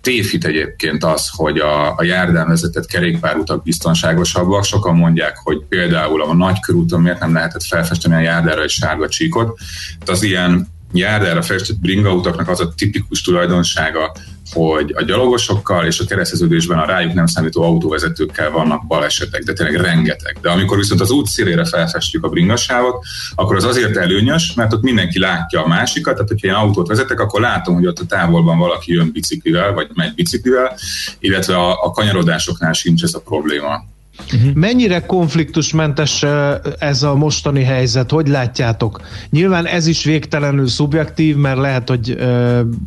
tévhit 0.00 0.44
egyébként 0.44 1.04
az, 1.04 1.28
hogy 1.32 1.58
a, 1.58 1.96
a 1.96 2.02
járdán 2.02 2.48
vezetett 2.48 2.86
kerékpárutak 2.86 3.62
biztonságosabbak. 3.62 4.64
Sokan 4.64 4.94
mondják, 4.96 5.36
hogy 5.42 5.64
például 5.68 6.22
a 6.22 6.34
nagykörúton 6.34 7.00
miért 7.00 7.20
nem 7.20 7.32
lehetett 7.32 7.64
felfesteni 7.64 8.14
a 8.14 8.18
járdára 8.18 8.62
egy 8.62 8.70
sárga 8.70 9.08
csíkot. 9.08 9.58
Tehát 9.88 10.08
az 10.08 10.22
ilyen 10.22 10.68
járdára 10.92 11.42
festett 11.42 11.80
bringautaknak 11.80 12.48
az 12.48 12.60
a 12.60 12.72
tipikus 12.76 13.22
tulajdonsága, 13.22 14.12
hogy 14.52 14.92
a 14.96 15.02
gyalogosokkal 15.02 15.86
és 15.86 16.00
a 16.00 16.04
kereszteződésben 16.04 16.78
a 16.78 16.84
rájuk 16.84 17.12
nem 17.12 17.26
számító 17.26 17.62
autóvezetőkkel 17.62 18.50
vannak 18.50 18.86
balesetek, 18.86 19.42
de 19.42 19.52
tényleg 19.52 19.80
rengeteg. 19.80 20.38
De 20.40 20.50
amikor 20.50 20.76
viszont 20.76 21.00
az 21.00 21.10
út 21.10 21.26
szélére 21.26 21.64
felfestjük 21.64 22.24
a 22.24 22.28
bringasávot, 22.28 23.04
akkor 23.34 23.56
az 23.56 23.64
azért 23.64 23.96
előnyös, 23.96 24.54
mert 24.54 24.72
ott 24.72 24.82
mindenki 24.82 25.18
látja 25.18 25.64
a 25.64 25.68
másikat, 25.68 26.14
tehát 26.14 26.28
hogyha 26.28 26.46
én 26.46 26.54
autót 26.54 26.88
vezetek, 26.88 27.20
akkor 27.20 27.40
látom, 27.40 27.74
hogy 27.74 27.86
ott 27.86 27.98
a 27.98 28.06
távolban 28.06 28.58
valaki 28.58 28.92
jön 28.92 29.12
biciklivel, 29.12 29.72
vagy 29.72 29.88
megy 29.94 30.14
biciklivel, 30.14 30.76
illetve 31.18 31.56
a, 31.56 31.84
a 31.84 31.90
kanyarodásoknál 31.90 32.72
sincs 32.72 33.02
ez 33.02 33.14
a 33.14 33.20
probléma. 33.20 33.94
Uh-huh. 34.34 34.52
Mennyire 34.54 35.06
konfliktusmentes 35.06 36.24
ez 36.78 37.02
a 37.02 37.14
mostani 37.14 37.62
helyzet? 37.62 38.10
Hogy 38.10 38.28
látjátok? 38.28 39.00
Nyilván 39.30 39.66
ez 39.66 39.86
is 39.86 40.04
végtelenül 40.04 40.68
szubjektív, 40.68 41.36
mert 41.36 41.58
lehet, 41.58 41.88
hogy 41.88 42.18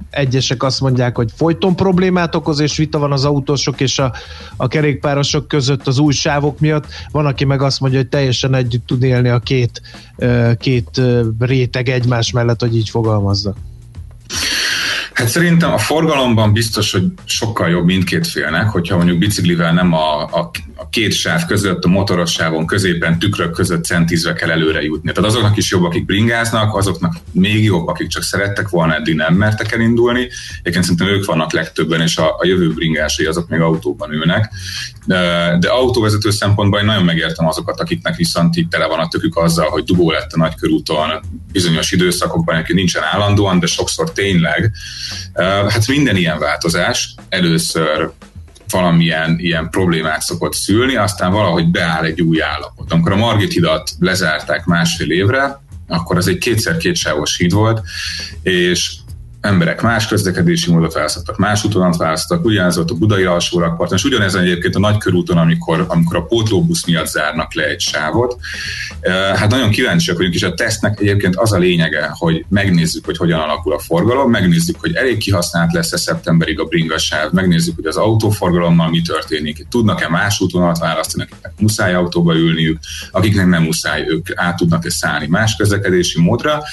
egyesek 0.10 0.64
azt 0.64 0.82
mondják, 0.82 1.16
hogy 1.16 1.30
folyton 1.36 1.76
problémát 1.76 2.36
okoz, 2.36 2.60
és 2.60 2.78
vita 2.78 3.00
van 3.00 3.12
az 3.12 3.26
autósok 3.26 3.82
és 3.82 4.00
a, 4.00 4.14
a 4.58 4.68
kerékpárosok 4.68 5.48
között 5.48 5.88
az 5.88 6.00
új 6.00 6.14
sávok 6.14 6.60
miatt. 6.60 6.86
Van, 7.12 7.26
aki 7.26 7.46
meg 7.46 7.62
azt 7.62 7.80
mondja, 7.80 8.00
hogy 8.00 8.10
teljesen 8.10 8.56
együtt 8.56 8.86
tud 8.86 9.04
élni 9.04 9.30
a 9.30 9.40
két, 9.40 9.82
két 10.58 11.02
réteg 11.40 11.90
egymás 11.90 12.32
mellett, 12.32 12.60
hogy 12.60 12.76
így 12.76 12.90
fogalmazza. 12.90 13.56
Hát 15.20 15.28
szerintem 15.28 15.72
a 15.72 15.78
forgalomban 15.78 16.54
biztos, 16.54 16.92
hogy 16.92 17.04
sokkal 17.26 17.70
jobb 17.70 17.86
mindkét 17.86 18.28
félnek, 18.28 18.70
hogyha 18.70 18.96
mondjuk 18.96 19.18
biciklivel 19.18 19.74
nem 19.74 19.94
a, 19.94 20.24
a, 20.24 20.52
a 20.76 20.90
két 20.90 21.14
sáv 21.14 21.46
között, 21.46 21.84
a 21.84 21.88
motoros 21.88 22.32
sávon 22.32 22.66
középen, 22.66 23.20
tükrök 23.20 23.52
között 23.52 23.84
centízve 23.84 24.34
kell 24.34 24.50
előre 24.50 24.82
jutni. 24.82 25.12
Tehát 25.12 25.30
azoknak 25.30 25.58
is 25.58 25.72
jobb, 25.72 25.84
akik 25.84 26.06
bringáznak, 26.06 26.76
azoknak 26.76 27.16
még 27.32 27.64
jobb, 27.64 27.88
akik 27.88 28.08
csak 28.08 28.24
szerettek 28.24 28.70
volna, 28.70 28.96
eddig 28.96 29.16
nem 29.16 29.34
mertek 29.34 29.72
elindulni. 29.72 30.30
Egyébként 30.60 30.84
szerintem 30.84 31.08
ők 31.08 31.26
vannak 31.26 31.54
legtöbben, 31.54 32.02
és 32.02 32.18
a, 32.18 32.36
a 32.38 32.46
jövő 32.46 32.74
bringásai 32.74 33.26
azok 33.26 33.50
még 33.50 33.60
autóban 33.60 34.14
ülnek. 34.14 34.52
De, 35.06 35.58
de 35.60 35.70
autóvezető 35.70 36.32
szempontból 36.32 36.80
én 36.80 36.86
nagyon 36.86 37.04
megértem 37.04 37.48
azokat, 37.48 37.80
akiknek 37.80 38.16
viszont 38.16 38.56
itt 38.56 38.70
tele 38.70 38.86
van 38.86 39.00
a 39.00 39.08
tökük 39.08 39.38
azzal, 39.38 39.70
hogy 39.70 39.84
dugó 39.84 40.12
lett 40.12 40.32
a 40.32 40.38
nagykörúton 40.38 41.20
bizonyos 41.52 41.92
időszakokban, 41.92 42.56
aki 42.56 42.74
nincsen 42.74 43.04
állandóan, 43.04 43.60
de 43.60 43.66
sokszor 43.66 44.12
tényleg. 44.12 44.72
Hát 45.70 45.88
minden 45.88 46.16
ilyen 46.16 46.40
változás 46.40 47.16
először 47.30 48.12
valamilyen 48.70 49.36
ilyen 49.40 49.70
problémát 49.70 50.22
szokott 50.22 50.54
szülni, 50.54 50.96
aztán 50.96 51.32
valahogy 51.32 51.68
beáll 51.68 52.04
egy 52.04 52.22
új 52.22 52.42
állapot. 52.42 52.92
Amikor 52.92 53.12
a 53.12 53.16
Margit 53.16 53.54
hidat 53.54 53.92
lezárták 54.00 54.66
másfél 54.66 55.12
évre, 55.12 55.62
akkor 55.88 56.18
az 56.18 56.28
egy 56.28 56.38
kétszer 56.38 56.78
kétsávos 56.78 57.38
híd 57.38 57.52
volt, 57.52 57.82
és 58.42 58.92
emberek 59.42 59.82
más 59.82 60.08
közlekedési 60.08 60.72
módot 60.72 60.94
választottak, 60.94 61.38
más 61.38 61.64
útonalat 61.64 61.98
választottak, 61.98 62.46
ugyanez 62.46 62.76
volt 62.76 62.92
a 62.92 62.94
budai 62.94 63.24
alsó 63.24 63.60
rakparton, 63.60 63.98
és 63.98 64.04
ugyanez 64.04 64.36
egyébként 64.36 64.76
a 64.76 64.80
nagykörúton, 64.80 65.38
amikor, 65.38 65.86
amikor 65.88 66.18
a 66.18 66.24
pótlóbusz 66.24 66.86
miatt 66.86 67.08
zárnak 67.08 67.54
le 67.54 67.64
egy 67.64 67.80
sávot. 67.80 68.38
Hát 69.36 69.50
nagyon 69.50 69.70
kíváncsiak 69.70 70.18
vagyunk, 70.18 70.36
és 70.36 70.44
a 70.44 70.54
tesztnek 70.54 71.00
egyébként 71.00 71.36
az 71.36 71.52
a 71.52 71.58
lényege, 71.58 72.10
hogy 72.14 72.46
megnézzük, 72.50 73.06
hogy 73.06 73.18
hogyan 73.18 73.40
alakul 73.40 73.74
a 73.74 73.80
forgalom, 73.80 74.30
megnézzük, 74.30 74.80
hogy 74.80 74.94
elég 74.94 75.18
kihasznált 75.18 75.74
lesz-e 75.74 75.98
szeptemberig 75.98 76.60
a 76.60 76.66
bringasáv, 76.66 77.32
megnézzük, 77.32 77.76
hogy 77.76 77.86
az 77.86 77.98
autóforgalommal 77.98 78.90
mi 78.90 79.02
történik, 79.02 79.68
tudnak-e 79.70 80.10
más 80.10 80.40
útonalat 80.40 80.80
választani, 80.80 81.24
akiknek 81.24 81.54
muszáj 81.58 81.94
autóba 81.94 82.36
ülniük, 82.36 82.80
akiknek 83.12 83.48
nem 83.48 83.64
muszáj, 83.64 84.06
ők 84.08 84.28
át 84.36 84.56
tudnak-e 84.56 84.90
szállni 84.90 85.28
más 85.28 85.56
közlekedési 85.56 86.22
módra. 86.22 86.64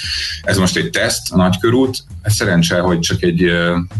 Ez 0.41 0.57
most 0.57 0.77
egy 0.77 0.89
teszt, 0.89 1.31
a 1.31 1.37
nagykörút, 1.37 2.03
ez 2.21 2.33
szerencse, 2.61 2.87
hogy 2.87 2.99
csak 2.99 3.23
egy 3.23 3.51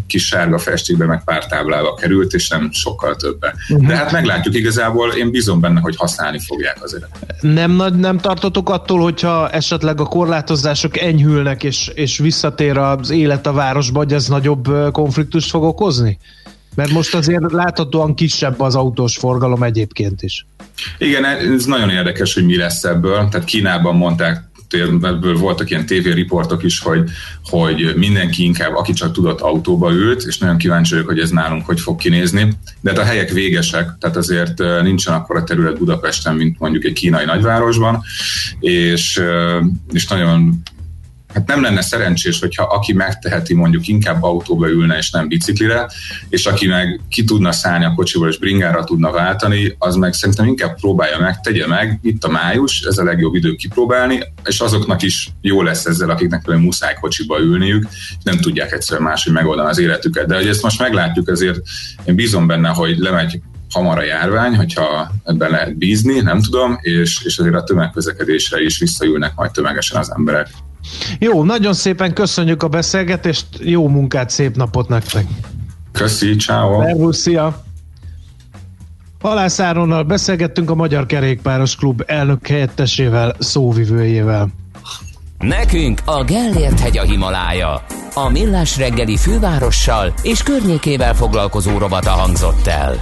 kis 0.08 0.26
sárga 0.26 0.58
festékbe 0.58 1.06
meg 1.06 1.24
pár 1.24 1.46
táblába 1.46 1.94
került, 1.94 2.34
és 2.34 2.50
nem 2.50 2.72
sokkal 2.72 3.16
többe. 3.16 3.54
De 3.70 3.96
hát 3.96 4.12
meglátjuk 4.12 4.56
igazából, 4.56 5.12
én 5.12 5.32
bízom 5.32 5.60
benne, 5.60 5.80
hogy 5.80 5.96
használni 5.96 6.40
fogják 6.40 6.84
azért. 6.84 7.06
Nem, 7.42 7.72
nagy- 7.72 7.96
nem 7.96 8.18
tartotok 8.18 8.70
attól, 8.70 9.02
hogyha 9.02 9.50
esetleg 9.50 10.00
a 10.00 10.06
korlátozások 10.06 10.98
enyhülnek, 10.98 11.64
és, 11.64 11.92
és 11.94 12.18
visszatér 12.18 12.78
az 12.78 13.10
élet 13.10 13.48
a 13.48 13.54
városba, 13.54 13.98
hogy 13.98 14.14
ez 14.14 14.28
nagyobb 14.28 14.92
konfliktust 14.92 15.50
fog 15.50 15.64
okozni? 15.64 16.18
Mert 16.76 16.92
most 16.92 17.16
azért 17.16 17.52
láthatóan 17.52 18.16
kisebb 18.16 18.60
az 18.60 18.76
autós 18.76 19.18
forgalom 19.18 19.64
egyébként 19.64 20.22
is. 20.22 20.46
Igen, 20.98 21.26
ez 21.26 21.66
nagyon 21.66 21.90
érdekes, 21.90 22.34
hogy 22.34 22.46
mi 22.46 22.58
lesz 22.58 22.84
ebből. 22.84 23.28
Tehát 23.30 23.44
Kínában 23.46 23.96
mondták, 23.96 24.47
ebből 25.02 25.38
voltak 25.38 25.70
ilyen 25.70 25.86
tévériportok 25.86 26.64
is, 26.64 26.80
hogy, 26.80 27.10
hogy 27.44 27.94
mindenki 27.96 28.44
inkább, 28.44 28.76
aki 28.76 28.94
csak 28.94 29.12
tudott 29.12 29.42
autóba 29.42 29.92
ült, 29.92 30.24
és 30.24 30.38
nagyon 30.38 30.58
kíváncsi 30.58 30.94
vagyok, 30.94 31.10
hogy 31.10 31.20
ez 31.20 31.30
nálunk 31.30 31.66
hogy 31.66 31.80
fog 31.80 31.98
kinézni. 31.98 32.54
De 32.82 32.90
hát 32.90 33.00
a 33.00 33.04
helyek 33.04 33.32
végesek, 33.32 33.96
tehát 34.00 34.16
azért 34.16 34.62
eh, 34.62 34.84
nincsen 34.84 35.14
a 35.14 35.44
terület 35.44 35.78
Budapesten, 35.78 36.36
mint 36.36 36.60
mondjuk 36.60 36.84
egy 36.84 36.94
kínai 36.94 37.26
nagyvárosban, 37.26 38.04
és, 38.60 39.18
eh, 39.18 39.64
és 39.92 40.08
nagyon 40.08 40.62
hát 41.34 41.48
nem 41.48 41.62
lenne 41.62 41.82
szerencsés, 41.82 42.40
hogyha 42.40 42.64
aki 42.64 42.94
megteheti, 42.94 43.54
mondjuk 43.54 43.88
inkább 43.88 44.24
autóba 44.24 44.70
ülne 44.70 44.98
és 44.98 45.12
nem 45.12 45.28
biciklire, 45.28 45.90
és 46.30 46.46
aki 46.46 46.68
meg 46.68 47.02
ki 47.10 47.24
tudna 47.24 47.52
szállni 47.52 47.86
a 47.86 47.94
kocsiból 47.96 48.30
és 48.30 48.38
bringára 48.38 48.84
tudna 48.84 49.12
váltani, 49.12 49.76
az 49.78 49.96
meg 49.96 50.14
szerintem 50.14 50.46
inkább 50.46 50.80
próbálja 50.80 51.20
meg, 51.20 51.40
tegye 51.42 51.68
meg, 51.68 52.00
itt 52.02 52.24
a 52.24 52.30
május, 52.30 52.82
ez 52.82 52.98
a 52.98 53.04
legjobb 53.04 53.34
idő 53.34 53.56
kipróbálni, 53.56 54.24
és 54.44 54.60
azoknak 54.60 55.02
is 55.02 55.30
jó 55.42 55.62
lesz 55.62 55.86
ezzel, 55.86 56.10
akiknek 56.10 56.44
például 56.44 56.66
muszáj 56.66 56.94
kocsiba 57.02 57.40
ülniük, 57.40 57.88
nem 58.24 58.38
tudják 58.38 58.72
egyszerűen 58.72 59.08
máshogy 59.08 59.34
megoldani 59.34 59.70
az 59.70 59.80
életüket. 59.80 60.28
De 60.28 60.36
hogy 60.36 60.48
ezt 60.48 60.64
most 60.64 60.80
meglátjuk, 60.80 61.30
ezért 61.30 61.60
én 62.06 62.16
bízom 62.16 62.48
benne, 62.48 62.70
hogy 62.70 62.98
lemegy 62.98 63.42
hamar 63.74 63.98
a 63.98 64.04
járvány, 64.04 64.56
hogyha 64.56 65.12
ebben 65.24 65.50
lehet 65.50 65.78
bízni, 65.78 66.20
nem 66.20 66.42
tudom, 66.42 66.78
és, 66.82 67.22
és 67.24 67.38
azért 67.38 67.56
a 67.56 67.64
tömegközlekedésre 67.64 68.62
is 68.62 68.80
visszaülnek 68.80 69.36
majd 69.36 69.52
tömegesen 69.52 70.00
az 70.00 70.12
emberek. 70.16 70.48
Jó, 71.20 71.44
nagyon 71.44 71.74
szépen 71.74 72.14
köszönjük 72.14 72.64
a 72.64 72.68
beszélgetést, 72.68 73.46
jó 73.60 73.88
munkát, 73.88 74.30
szép 74.30 74.56
napot 74.56 74.88
nektek! 74.88 75.26
Köszi, 75.92 76.36
ciao. 76.36 76.82
Szervusz, 76.82 77.18
szia! 77.18 77.64
Halász 79.22 79.60
Áronnal 79.60 80.04
beszélgettünk 80.04 80.70
a 80.70 80.76
Magyar 80.76 81.06
Kerékpáros 81.06 81.76
Klub 81.76 82.04
elnök 82.06 82.48
helyettesével, 82.48 83.36
szóvivőjével. 83.40 84.48
Nekünk 85.40 86.02
a 86.06 86.24
Gellért 86.24 86.80
hegy 86.80 86.98
a 86.98 87.04
Himalája. 87.04 87.84
A 88.14 88.30
Millás 88.30 88.78
reggeli 88.78 89.18
fővárossal 89.18 90.14
és 90.22 90.44
környékével 90.44 91.14
foglalkozó 91.14 91.78
robata 91.78 92.10
hangzott 92.10 92.68
el. 92.68 93.02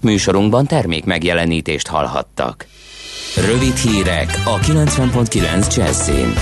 Műsorunkban 0.00 0.66
termék 0.66 1.04
megjelenítést 1.04 1.86
hallhattak. 1.86 2.66
Rövid 3.36 3.76
hírek 3.76 4.42
a 4.44 4.58
90.9 4.58 5.76
Jazzin. 5.76 6.32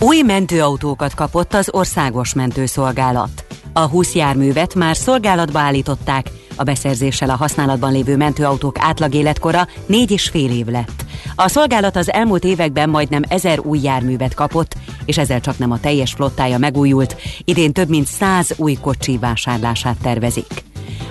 Új 0.00 0.22
mentőautókat 0.22 1.14
kapott 1.14 1.54
az 1.54 1.68
Országos 1.72 2.34
Mentőszolgálat. 2.34 3.44
A 3.72 3.80
20 3.80 4.14
járművet 4.14 4.74
már 4.74 4.96
szolgálatba 4.96 5.58
állították, 5.58 6.30
a 6.56 6.62
beszerzéssel 6.62 7.30
a 7.30 7.36
használatban 7.36 7.92
lévő 7.92 8.16
mentőautók 8.16 8.76
átlag 8.78 9.14
életkora 9.14 9.66
négy 9.86 10.10
és 10.10 10.28
fél 10.28 10.50
év 10.50 10.66
lett. 10.66 11.04
A 11.34 11.48
szolgálat 11.48 11.96
az 11.96 12.12
elmúlt 12.12 12.44
években 12.44 12.90
majdnem 12.90 13.22
ezer 13.28 13.60
új 13.60 13.78
járművet 13.82 14.34
kapott, 14.34 14.74
és 15.04 15.18
ezzel 15.18 15.40
csak 15.40 15.58
nem 15.58 15.70
a 15.70 15.80
teljes 15.80 16.12
flottája 16.12 16.58
megújult, 16.58 17.16
idén 17.44 17.72
több 17.72 17.88
mint 17.88 18.06
100 18.06 18.52
új 18.56 18.74
kocsi 18.74 19.18
vásárlását 19.18 19.96
tervezik. 20.02 20.65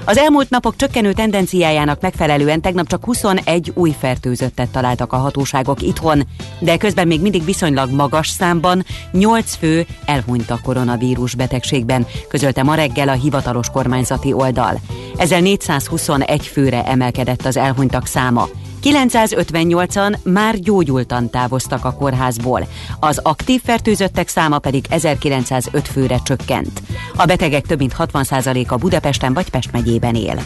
Az 0.08 0.18
elmúlt 0.18 0.50
napok 0.50 0.76
csökkenő 0.76 1.14
tendenciájának 1.14 2.02
megfelelően 2.02 2.62
tegnap 2.62 2.88
csak 2.88 3.06
21 3.06 3.72
új 3.76 3.96
fertőzöttet 4.00 4.70
találtak 4.70 5.14
a 5.14 5.18
hatóságok 5.18 5.82
itthon, 5.82 6.28
de 6.60 6.78
közben 6.78 7.08
még 7.08 7.22
mindig 7.22 7.46
viszonylag 7.46 7.92
magas 7.92 8.28
számban 8.28 8.86
8 9.12 9.56
fő 9.56 9.86
elhunyt 10.06 10.50
a 10.50 10.60
koronavírus 10.64 11.36
betegségben, 11.36 12.08
közölte 12.28 12.64
ma 12.64 12.76
reggel 12.76 13.10
a 13.10 13.14
hivatalos 13.14 13.70
kormányzati 13.70 14.34
oldal. 14.34 14.80
Ezzel 15.18 15.40
421 15.40 16.46
főre 16.46 16.84
emelkedett 16.84 17.46
az 17.46 17.58
elhunytak 17.58 18.06
száma. 18.06 18.48
958-an 18.86 20.24
már 20.24 20.60
gyógyultan 20.60 21.30
távoztak 21.30 21.86
a 21.86 21.94
kórházból, 21.94 22.68
az 23.00 23.20
aktív 23.24 23.62
fertőzöttek 23.64 24.28
száma 24.28 24.60
pedig 24.60 24.86
1905 24.90 25.88
főre 25.88 26.20
csökkent. 26.24 26.82
A 27.16 27.26
betegek 27.26 27.66
több 27.66 27.80
mint 27.80 27.96
60%-a 27.98 28.76
Budapesten 28.76 29.34
vagy 29.34 29.50
Pest 29.50 29.72
megyében 29.72 30.16
él. 30.16 30.40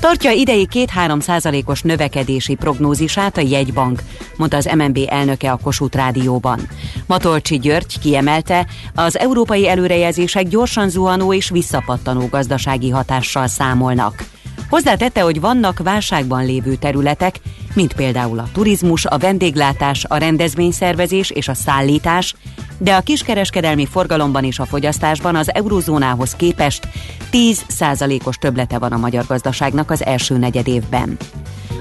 Tartja 0.00 0.30
idei 0.30 0.68
2-3 0.72 1.20
százalékos 1.20 1.82
növekedési 1.82 2.54
prognózisát 2.54 3.36
a 3.36 3.40
jegybank, 3.40 4.02
mondta 4.36 4.56
az 4.56 4.70
MNB 4.76 4.98
elnöke 5.08 5.52
a 5.52 5.58
Kossuth 5.62 5.96
Rádióban. 5.96 6.68
Matolcsi 7.06 7.58
György 7.58 7.98
kiemelte, 7.98 8.66
az 8.94 9.18
európai 9.18 9.68
előrejelzések 9.68 10.48
gyorsan 10.48 10.88
zuhanó 10.88 11.32
és 11.32 11.50
visszapattanó 11.50 12.26
gazdasági 12.30 12.90
hatással 12.90 13.46
számolnak. 13.46 14.35
Hozzátette, 14.68 15.20
hogy 15.20 15.40
vannak 15.40 15.78
válságban 15.78 16.44
lévő 16.44 16.74
területek, 16.74 17.40
mint 17.74 17.92
például 17.92 18.38
a 18.38 18.48
turizmus, 18.52 19.04
a 19.04 19.18
vendéglátás, 19.18 20.04
a 20.08 20.16
rendezvényszervezés 20.16 21.30
és 21.30 21.48
a 21.48 21.54
szállítás, 21.54 22.34
de 22.78 22.94
a 22.94 23.00
kiskereskedelmi 23.00 23.86
forgalomban 23.86 24.44
és 24.44 24.58
a 24.58 24.66
fogyasztásban 24.66 25.36
az 25.36 25.54
eurózónához 25.54 26.34
képest 26.34 26.88
10%-os 27.32 28.36
töblete 28.36 28.78
van 28.78 28.92
a 28.92 28.96
magyar 28.96 29.24
gazdaságnak 29.26 29.90
az 29.90 30.04
első 30.04 30.36
negyed 30.36 30.68
évben. 30.68 31.16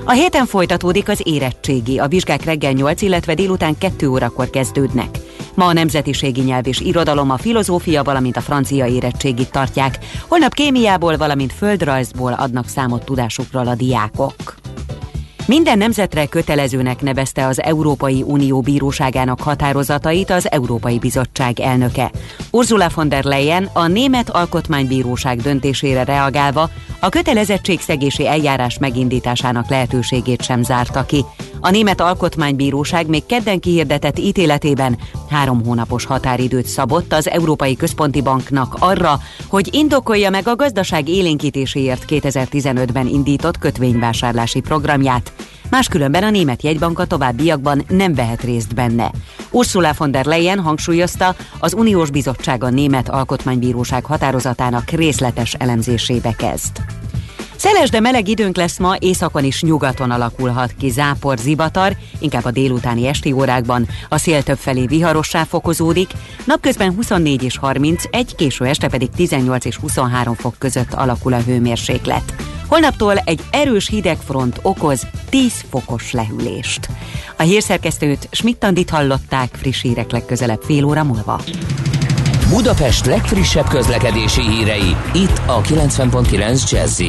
A 0.07 0.11
héten 0.11 0.45
folytatódik 0.45 1.09
az 1.09 1.21
érettségi, 1.23 1.99
a 1.99 2.07
vizsgák 2.07 2.43
reggel 2.43 2.71
8, 2.71 3.01
illetve 3.01 3.33
délután 3.33 3.77
2 3.77 4.09
órakor 4.09 4.49
kezdődnek. 4.49 5.17
Ma 5.53 5.65
a 5.65 5.73
nemzetiségi 5.73 6.41
nyelv 6.41 6.67
és 6.67 6.79
irodalom, 6.79 7.29
a 7.29 7.37
filozófia, 7.37 8.03
valamint 8.03 8.37
a 8.37 8.41
francia 8.41 8.85
érettségit 8.85 9.51
tartják. 9.51 9.99
Holnap 10.27 10.53
kémiából, 10.53 11.17
valamint 11.17 11.53
földrajzból 11.53 12.33
adnak 12.33 12.67
számot 12.67 13.05
tudásukról 13.05 13.67
a 13.67 13.75
diákok. 13.75 14.55
Minden 15.47 15.77
nemzetre 15.77 16.25
kötelezőnek 16.25 17.01
nevezte 17.01 17.45
az 17.45 17.61
Európai 17.61 18.21
Unió 18.21 18.61
bíróságának 18.61 19.41
határozatait 19.41 20.29
az 20.29 20.51
Európai 20.51 20.99
Bizottság 20.99 21.59
elnöke. 21.59 22.11
Ursula 22.51 22.89
von 22.95 23.09
der 23.09 23.23
Leyen 23.23 23.69
a 23.73 23.87
Német 23.87 24.29
Alkotmánybíróság 24.29 25.41
döntésére 25.41 26.03
reagálva 26.03 26.69
a 26.99 27.09
kötelezettségszegési 27.09 28.27
eljárás 28.27 28.77
megindításának 28.77 29.69
lehetőségét 29.69 30.41
sem 30.41 30.63
zárta 30.63 31.05
ki. 31.05 31.25
A 31.59 31.69
Német 31.69 32.01
Alkotmánybíróság 32.01 33.07
még 33.07 33.25
kedden 33.25 33.59
kihirdetett 33.59 34.19
ítéletében 34.19 34.97
három 35.29 35.65
hónapos 35.65 36.05
határidőt 36.05 36.65
szabott 36.65 37.13
az 37.13 37.29
Európai 37.29 37.75
Központi 37.75 38.21
Banknak 38.21 38.75
arra, 38.79 39.19
hogy 39.47 39.69
indokolja 39.71 40.29
meg 40.29 40.47
a 40.47 40.55
gazdaság 40.55 41.09
élénkítéséért 41.09 42.05
2015-ben 42.07 43.07
indított 43.07 43.57
kötvényvásárlási 43.57 44.59
programját, 44.59 45.33
máskülönben 45.69 46.23
a 46.23 46.29
német 46.29 46.63
jegybank 46.63 46.99
a 46.99 47.05
továbbiakban 47.05 47.85
nem 47.87 48.13
vehet 48.13 48.43
részt 48.43 48.75
benne. 48.75 49.11
Ursula 49.51 49.93
von 49.97 50.11
der 50.11 50.25
Leyen 50.25 50.59
hangsúlyozta, 50.59 51.35
az 51.59 51.73
Uniós 51.73 52.09
Bizottság 52.09 52.63
a 52.63 52.69
Német 52.69 53.09
Alkotmánybíróság 53.09 54.05
határozatának 54.05 54.89
részletes 54.89 55.53
elemzésébe 55.53 56.31
kezd. 56.31 56.71
Szeles, 57.55 57.89
de 57.89 57.99
meleg 57.99 58.27
időnk 58.27 58.55
lesz 58.55 58.79
ma, 58.79 58.95
északon 58.99 59.43
is 59.43 59.61
nyugaton 59.61 60.11
alakulhat 60.11 60.75
ki 60.77 60.89
zápor, 60.89 61.37
zivatar, 61.37 61.95
inkább 62.19 62.45
a 62.45 62.51
délutáni 62.51 63.07
esti 63.07 63.31
órákban. 63.31 63.87
A 64.09 64.17
szél 64.17 64.43
többfelé 64.43 64.85
viharossá 64.85 65.43
fokozódik, 65.43 66.11
napközben 66.45 66.93
24 66.93 67.43
és 67.43 67.57
31, 67.57 68.35
késő 68.35 68.65
este 68.65 68.87
pedig 68.87 69.09
18 69.09 69.65
és 69.65 69.75
23 69.75 70.33
fok 70.33 70.55
között 70.57 70.93
alakul 70.93 71.33
a 71.33 71.41
hőmérséklet. 71.41 72.54
Holnaptól 72.67 73.17
egy 73.17 73.41
erős 73.51 73.87
hidegfront 73.87 74.59
okoz 74.61 75.07
10 75.29 75.65
fokos 75.69 76.11
lehűlést. 76.11 76.89
A 77.37 77.41
hírszerkesztőt 77.41 78.27
Schmidt-Tandit 78.31 78.89
hallották 78.89 79.49
friss 79.55 79.81
hírek 79.81 80.11
legközelebb 80.11 80.61
fél 80.61 80.83
óra 80.83 81.03
múlva. 81.03 81.41
Budapest 82.49 83.05
legfrissebb 83.05 83.67
közlekedési 83.67 84.41
hírei, 84.41 84.95
itt 85.13 85.41
a 85.45 85.61
90.9 85.61 86.71
jazz 86.71 87.01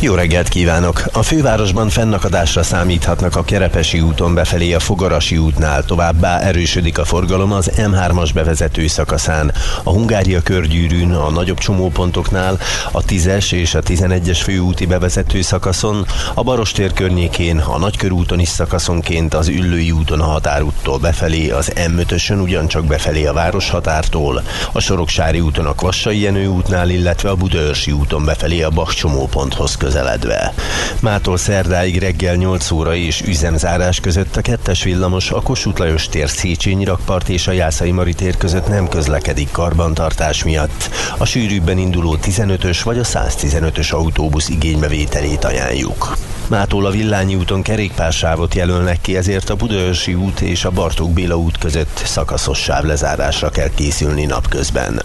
jó 0.00 0.14
reggelt 0.14 0.48
kívánok! 0.48 1.02
A 1.12 1.22
fővárosban 1.22 1.88
fennakadásra 1.88 2.62
számíthatnak 2.62 3.36
a 3.36 3.44
Kerepesi 3.44 4.00
úton 4.00 4.34
befelé 4.34 4.72
a 4.72 4.80
Fogarasi 4.80 5.36
útnál, 5.36 5.84
továbbá 5.84 6.38
erősödik 6.40 6.98
a 6.98 7.04
forgalom 7.04 7.52
az 7.52 7.70
M3-as 7.76 8.30
bevezető 8.34 8.86
szakaszán, 8.86 9.52
a 9.82 9.90
Hungária 9.90 10.42
körgyűrűn, 10.42 11.12
a 11.12 11.30
nagyobb 11.30 11.58
csomópontoknál, 11.58 12.58
a 12.92 13.02
10-es 13.02 13.52
és 13.52 13.74
a 13.74 13.82
11-es 13.82 14.38
főúti 14.42 14.86
bevezető 14.86 15.40
szakaszon, 15.40 16.06
a 16.34 16.42
Barostér 16.42 16.92
környékén, 16.92 17.58
a 17.58 17.78
Nagykörúton 17.78 18.38
is 18.38 18.48
szakaszonként 18.48 19.34
az 19.34 19.48
Üllői 19.48 19.90
úton 19.90 20.20
a 20.20 20.24
határúttól 20.24 20.98
befelé, 20.98 21.50
az 21.50 21.72
M5-ösön 21.74 22.42
ugyancsak 22.42 22.84
befelé 22.84 23.26
a 23.26 23.32
városhatártól, 23.32 24.42
a 24.72 24.80
Soroksári 24.80 25.40
úton 25.40 25.66
a 25.66 25.74
Kvassai 25.74 26.20
Jenő 26.20 26.46
útnál, 26.46 26.90
illetve 26.90 27.30
a 27.30 27.36
Budaörsi 27.36 27.92
úton 27.92 28.24
befelé 28.24 28.62
a 28.62 28.70
Bach 28.70 28.94
csomóponthoz 28.94 29.76
közeledve. 29.88 30.52
Mától 31.00 31.36
szerdáig 31.36 31.98
reggel 31.98 32.34
8 32.34 32.70
óra 32.70 32.94
és 32.94 33.20
üzemzárás 33.20 34.00
között 34.00 34.36
a 34.36 34.40
kettes 34.40 34.82
villamos 34.82 35.30
a 35.30 35.40
Kossuth 35.40 35.80
Lajos 35.80 36.08
tér 36.08 36.28
Széchenyi 36.28 36.84
rakpart 36.84 37.28
és 37.28 37.46
a 37.46 37.52
Jászai 37.52 37.90
Mari 37.90 38.14
tér 38.14 38.36
között 38.36 38.68
nem 38.68 38.88
közlekedik 38.88 39.50
karbantartás 39.50 40.44
miatt. 40.44 40.90
A 41.18 41.24
sűrűbben 41.24 41.78
induló 41.78 42.18
15-ös 42.22 42.80
vagy 42.84 42.98
a 42.98 43.04
115-ös 43.04 43.90
autóbusz 43.90 44.48
igénybevételét 44.48 45.44
ajánljuk. 45.44 46.16
Mától 46.48 46.86
a 46.86 46.90
Villányi 46.90 47.34
úton 47.34 47.62
kerékpársávot 47.62 48.54
jelölnek 48.54 49.00
ki, 49.00 49.16
ezért 49.16 49.50
a 49.50 49.54
Budaörsi 49.54 50.14
út 50.14 50.40
és 50.40 50.64
a 50.64 50.70
Bartók 50.70 51.10
Béla 51.10 51.36
út 51.36 51.58
között 51.58 52.02
szakaszos 52.04 52.58
sávlezárásra 52.58 53.50
kell 53.50 53.70
készülni 53.74 54.24
napközben. 54.24 55.00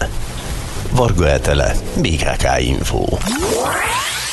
Varga 0.90 1.28
Etele, 1.28 1.74
BKK 1.96 2.58
Info. 2.58 3.04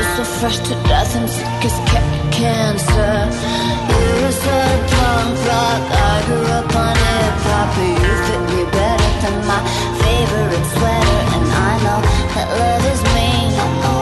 So 0.00 0.24
fresh 0.24 0.58
to 0.58 0.74
death 0.88 1.14
and 1.14 1.28
sick 1.28 1.64
as 1.68 1.76
ca- 1.88 2.30
cancer. 2.32 3.14
You're 3.90 4.32
so 4.32 4.58
punk 4.92 5.36
rock, 5.48 5.82
I 5.92 6.22
grew 6.26 6.46
up 6.58 6.74
on 6.84 6.96
hip 6.96 7.36
hop, 7.48 7.76
you 7.78 8.12
fit 8.26 8.42
me 8.50 8.62
better 8.72 9.10
than 9.22 9.36
my 9.46 9.60
favorite 10.02 10.66
sweater. 10.74 11.20
And 11.36 11.46
I 11.68 11.72
know 11.84 12.00
that 12.34 12.48
love 12.60 12.84
is 12.92 13.02
mean, 13.14 13.99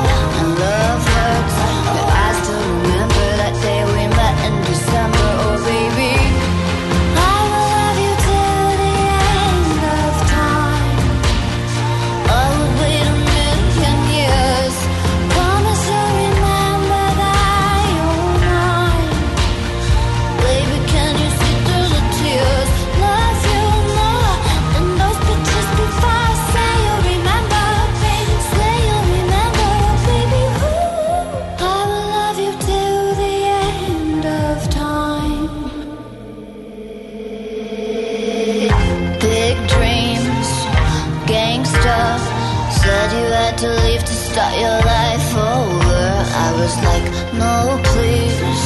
to 43.58 43.68
leave 43.86 44.04
to 44.04 44.14
start 44.14 44.54
your 44.54 44.78
life 44.94 45.34
over. 45.34 46.02
I 46.46 46.48
was 46.60 46.76
like, 46.88 47.06
no, 47.34 47.80
please, 47.90 48.62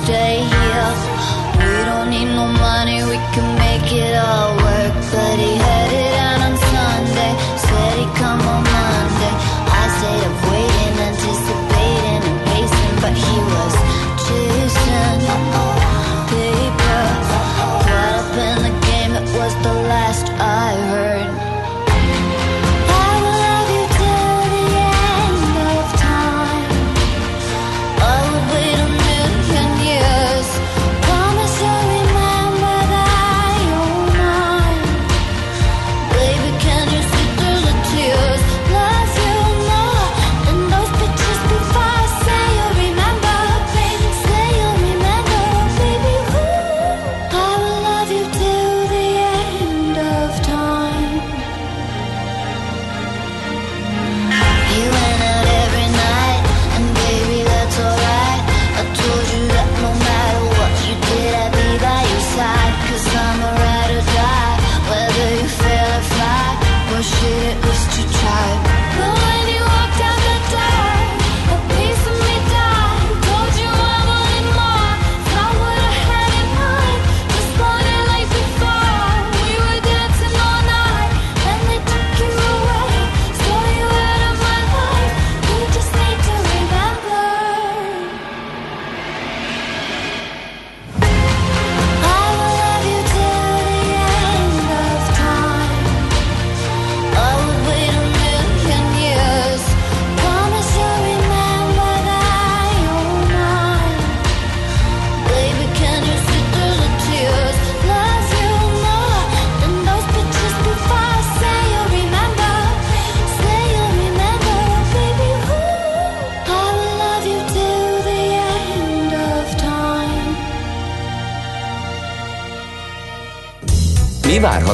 stay 0.00 0.46
here. 0.54 0.90
We 1.58 1.84
don't 1.90 2.08
need 2.08 2.26
no 2.26 2.46
money, 2.46 3.02
we 3.02 3.18
can 3.34 3.58
make 3.58 3.92
it 3.92 4.14
all 4.14 4.61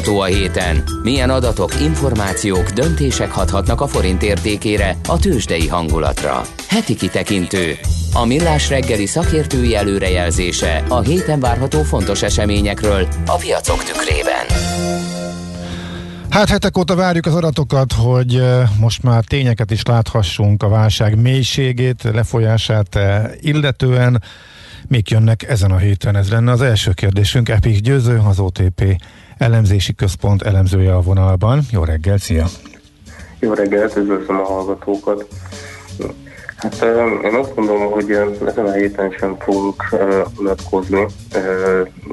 várható 0.09 0.21
a 0.21 0.39
héten? 0.39 0.85
Milyen 1.03 1.31
adatok, 1.31 1.81
információk, 1.81 2.71
döntések 2.71 3.31
hathatnak 3.31 3.81
a 3.81 3.87
forint 3.87 4.23
értékére, 4.23 4.97
a 5.09 5.19
tőzsdei 5.19 5.69
hangulatra? 5.69 6.43
heti 6.69 6.95
kitekintő. 6.95 7.77
A 8.13 8.25
millás 8.25 8.69
reggeli 8.69 9.07
szakértői 9.07 9.77
előrejelzése 9.77 10.85
a 10.89 11.01
héten 11.01 11.41
várható 11.41 11.83
fontos 11.83 12.23
eseményekről 12.23 13.09
a 13.27 13.37
piacok 13.37 13.85
tükrében. 13.85 14.47
Hát 16.31 16.49
hetek 16.49 16.79
óta 16.79 16.95
várjuk 16.95 17.27
az 17.27 17.35
adatokat, 17.35 17.93
hogy 17.93 18.43
most 18.81 19.03
már 19.03 19.25
tényeket 19.25 19.71
is 19.71 19.83
láthassunk 19.83 20.63
a 20.63 20.69
válság 20.69 21.21
mélységét, 21.21 22.03
lefolyását 22.03 22.99
illetően. 23.41 24.23
Mik 24.89 25.11
jönnek 25.11 25.49
ezen 25.49 25.71
a 25.71 25.77
héten? 25.77 26.17
Ez 26.17 26.31
lenne 26.31 26.53
az 26.53 26.63
első 26.63 26.93
kérdésünk. 26.93 27.49
Epik 27.49 27.81
Győző, 27.81 28.21
az 28.29 28.39
OTP 28.39 29.03
elemzési 29.39 29.95
központ 29.95 30.43
elemzője 30.43 30.95
a 30.95 31.01
vonalban. 31.01 31.61
Jó 31.71 31.85
reggel, 31.85 32.19
szia! 32.19 32.47
Jó 33.41 33.53
reggelt, 33.53 33.97
üdvözlöm 33.97 34.37
a 34.41 34.45
hallgatókat. 34.45 35.27
Hát 36.57 36.83
én 37.25 37.35
azt 37.35 37.55
gondolom, 37.55 37.91
hogy 37.91 38.11
ezen 38.47 38.67
a 38.67 38.73
héten 38.73 39.15
sem 39.19 39.37
fogunk 39.39 39.83
unatkozni, 40.39 41.07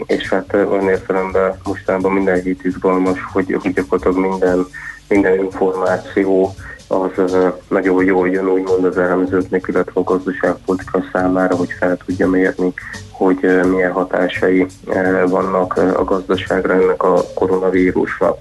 és 0.06 0.30
hát 0.30 0.53
olyan 0.53 0.89
értelemben 0.89 1.60
mostanában 1.64 2.11
minden 2.11 2.41
hét 2.41 2.64
izgalmas, 2.64 3.19
hogy 3.31 3.45
gyakorlatilag 3.73 4.30
minden, 4.30 4.65
minden 5.07 5.39
információ 5.39 6.56
az 6.88 7.36
nagyon 7.68 8.03
jól 8.03 8.30
jön 8.30 8.48
úgymond 8.48 8.86
az 8.86 8.98
elemzőknek, 8.98 9.66
illetve 9.68 9.91
a 9.94 10.03
gazdaságpolitika 10.03 11.03
számára, 11.14 11.56
hogy 11.56 11.72
fel 11.80 11.98
tudja 12.06 12.30
mérni, 12.30 12.74
hogy 13.12 13.38
milyen 13.70 13.91
hatásai 13.91 14.66
vannak 15.28 15.78
a 15.78 16.03
gazdaságra 16.03 16.74
ennek 16.74 17.03
a 17.03 17.22
koronavírusnak. 17.34 18.38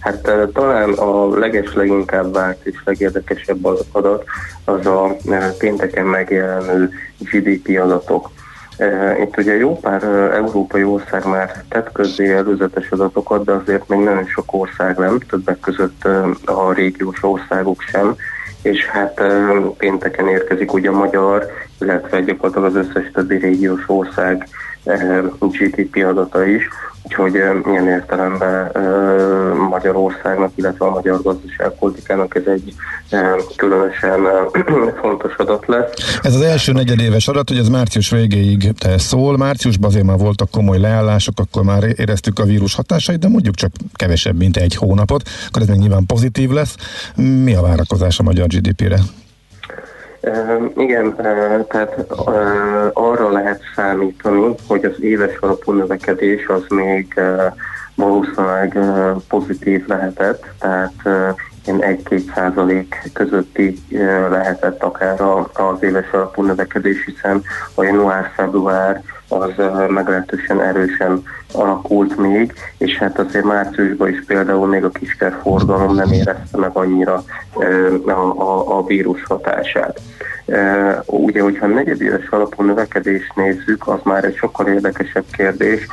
Hát 0.00 0.30
talán 0.52 0.92
a 0.92 1.38
leges 1.38 1.74
leginkább 1.74 2.32
várt 2.32 2.66
és 2.66 2.76
legérdekesebb 2.84 3.64
adat 3.92 4.24
az 4.64 4.86
a 4.86 5.16
pénteken 5.58 6.06
megjelenő 6.06 6.90
GDP 7.18 7.80
adatok. 7.82 8.30
Eh, 8.76 9.20
Itt 9.20 9.36
ugye 9.38 9.56
jó 9.56 9.78
pár 9.78 10.02
eh, 10.02 10.34
európai 10.34 10.84
ország 10.84 11.26
már 11.26 11.62
tett 11.68 11.92
közzé 11.92 12.32
előzetes 12.32 12.90
adatokat, 12.90 13.44
de 13.44 13.52
azért 13.52 13.88
még 13.88 13.98
nagyon 13.98 14.26
sok 14.26 14.52
ország 14.52 14.96
nem, 14.96 15.18
többek 15.18 15.60
között 15.60 16.04
eh, 16.04 16.58
a 16.58 16.72
régiós 16.72 17.22
országok 17.22 17.82
sem, 17.82 18.16
és 18.62 18.86
hát 18.86 19.22
pénteken 19.76 20.28
érkezik 20.28 20.72
ugye 20.72 20.88
a 20.88 20.96
magyar, 20.96 21.46
illetve 21.80 22.20
gyakorlatilag 22.20 22.76
az 22.76 22.86
összes 22.86 23.10
többi 23.12 23.36
régiós 23.36 23.84
ország 23.86 24.48
eh, 24.84 25.22
GDP 25.40 26.04
adata 26.04 26.46
is, 26.46 26.68
úgyhogy 27.02 27.36
eh, 27.36 27.56
ilyen 27.66 27.88
értelemben 27.88 28.70
eh, 28.74 29.54
Magyarországnak, 29.68 30.52
illetve 30.54 30.86
a 30.86 30.90
magyar 30.90 31.22
gazdaságpolitikának 31.22 32.34
ez 32.36 32.46
egy 32.46 32.74
eh, 33.08 33.34
különösen 33.56 34.26
eh, 34.26 34.62
fontos 35.02 35.34
adat 35.36 35.66
lesz. 35.66 36.18
Ez 36.22 36.34
az 36.34 36.40
első 36.40 36.72
negyedéves 36.72 37.28
adat, 37.28 37.48
hogy 37.48 37.58
ez 37.58 37.68
március 37.68 38.10
végéig 38.10 38.72
szól. 38.96 39.36
Márciusban 39.36 39.90
azért 39.90 40.04
már 40.04 40.18
voltak 40.18 40.50
komoly 40.50 40.78
leállások, 40.78 41.34
akkor 41.38 41.62
már 41.62 41.82
éreztük 41.96 42.38
a 42.38 42.44
vírus 42.44 42.74
hatásait, 42.74 43.18
de 43.18 43.28
mondjuk 43.28 43.54
csak 43.54 43.70
kevesebb, 43.94 44.36
mint 44.36 44.56
egy 44.56 44.74
hónapot, 44.74 45.22
akkor 45.48 45.62
ez 45.62 45.68
még 45.68 45.78
nyilván 45.78 46.06
pozitív 46.06 46.50
lesz. 46.50 46.76
Mi 47.16 47.54
a 47.54 47.60
várakozás 47.60 48.18
a 48.18 48.22
magyar 48.22 48.46
GDP-re? 48.46 48.98
Igen, 50.76 51.16
tehát 51.68 52.06
arra 52.92 53.30
lehet 53.30 53.62
számítani, 53.74 54.54
hogy 54.68 54.84
az 54.84 55.00
éves 55.00 55.36
alapú 55.36 55.72
növekedés 55.72 56.46
az 56.46 56.64
még 56.68 57.20
valószínűleg 57.94 58.78
pozitív 59.28 59.86
lehetett, 59.86 60.44
tehát 60.58 60.92
ilyen 61.66 61.98
1-2 62.04 62.34
százalék 62.34 63.10
közötti 63.12 63.78
lehetett 64.30 64.82
akár 64.82 65.20
az 65.52 65.82
éves 65.82 66.10
alapú 66.10 66.42
növekedés, 66.42 67.04
hiszen 67.04 67.42
a 67.74 67.82
január-február 67.82 69.02
az 69.32 69.50
meglehetősen 69.88 70.60
erősen 70.60 71.22
alakult 71.52 72.16
még, 72.16 72.52
és 72.78 72.96
hát 72.96 73.18
azért 73.18 73.44
márciusban 73.44 74.08
is 74.08 74.24
például 74.26 74.66
még 74.66 74.84
a 74.84 74.90
kiskerforgalom 74.90 75.94
nem 75.94 76.12
érezte 76.12 76.58
meg 76.58 76.70
annyira 76.72 77.24
a, 78.06 78.10
a, 78.10 78.78
a 78.78 78.86
vírus 78.86 79.22
hatását. 79.24 80.00
Ugye, 81.06 81.42
hogyha 81.42 81.66
negyedéves 81.66 82.28
alapú 82.28 82.62
növekedést 82.62 83.32
nézzük, 83.34 83.88
az 83.88 84.00
már 84.04 84.24
egy 84.24 84.36
sokkal 84.36 84.66
érdekesebb 84.66 85.24
kérdés, 85.32 85.86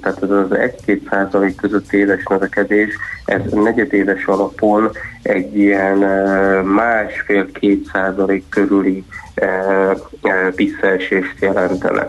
tehát 0.00 0.22
ez 0.22 0.30
az 0.30 0.46
1-2 0.86 1.08
százalék 1.10 1.56
között 1.56 1.92
éves 1.92 2.22
növekedés, 2.28 2.94
ez 3.24 3.40
negyedéves 3.52 4.24
alapon 4.24 4.90
egy 5.22 5.58
ilyen 5.58 5.98
másfél-két 6.64 7.88
százalék 7.92 8.44
körüli 8.48 9.04
visszaesést 10.54 11.40
jelentene. 11.40 12.06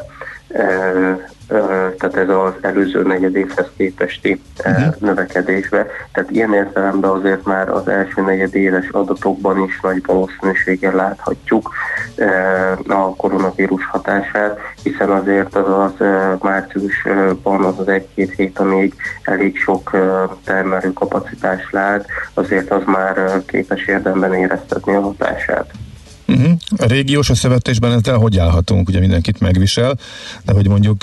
Tehát 1.97 2.15
ez 2.15 2.29
az 2.29 2.53
előző 2.61 3.01
negyedévhez 3.01 3.67
képesti 3.77 4.41
uh-huh. 4.65 4.95
növekedésbe. 4.99 5.85
Tehát 6.13 6.31
ilyen 6.31 6.53
értelemben 6.53 7.09
azért 7.09 7.43
már 7.43 7.69
az 7.69 7.87
első 7.87 8.21
negyedéves 8.21 8.89
adatokban 8.89 9.63
is 9.63 9.79
nagy 9.81 10.01
valószínűséggel 10.05 10.95
láthatjuk 10.95 11.73
a 12.87 13.15
koronavírus 13.15 13.85
hatását, 13.85 14.59
hiszen 14.83 15.09
azért 15.09 15.55
az 15.55 15.69
az 15.69 16.07
márciusban 16.41 17.63
az 17.63 17.79
az 17.79 17.87
egy-két 17.87 18.33
hét, 18.35 18.59
amíg 18.59 18.93
elég 19.23 19.57
sok 19.57 19.91
termelő 20.43 20.93
kapacitás 20.93 21.69
lát, 21.71 22.05
azért 22.33 22.71
az 22.71 22.83
már 22.85 23.41
képes 23.45 23.85
érdemben 23.85 24.33
éreztetni 24.33 24.95
a 24.95 25.01
hatását. 25.01 25.71
Uh-huh. 26.27 26.51
A 26.77 26.85
régiós 26.85 27.29
összevetésben 27.29 27.91
ezzel 27.91 28.17
hogy 28.17 28.37
állhatunk? 28.37 28.87
Ugye 28.87 28.99
mindenkit 28.99 29.39
megvisel, 29.39 29.97
de 30.45 30.53
hogy 30.53 30.67
mondjuk 30.67 31.01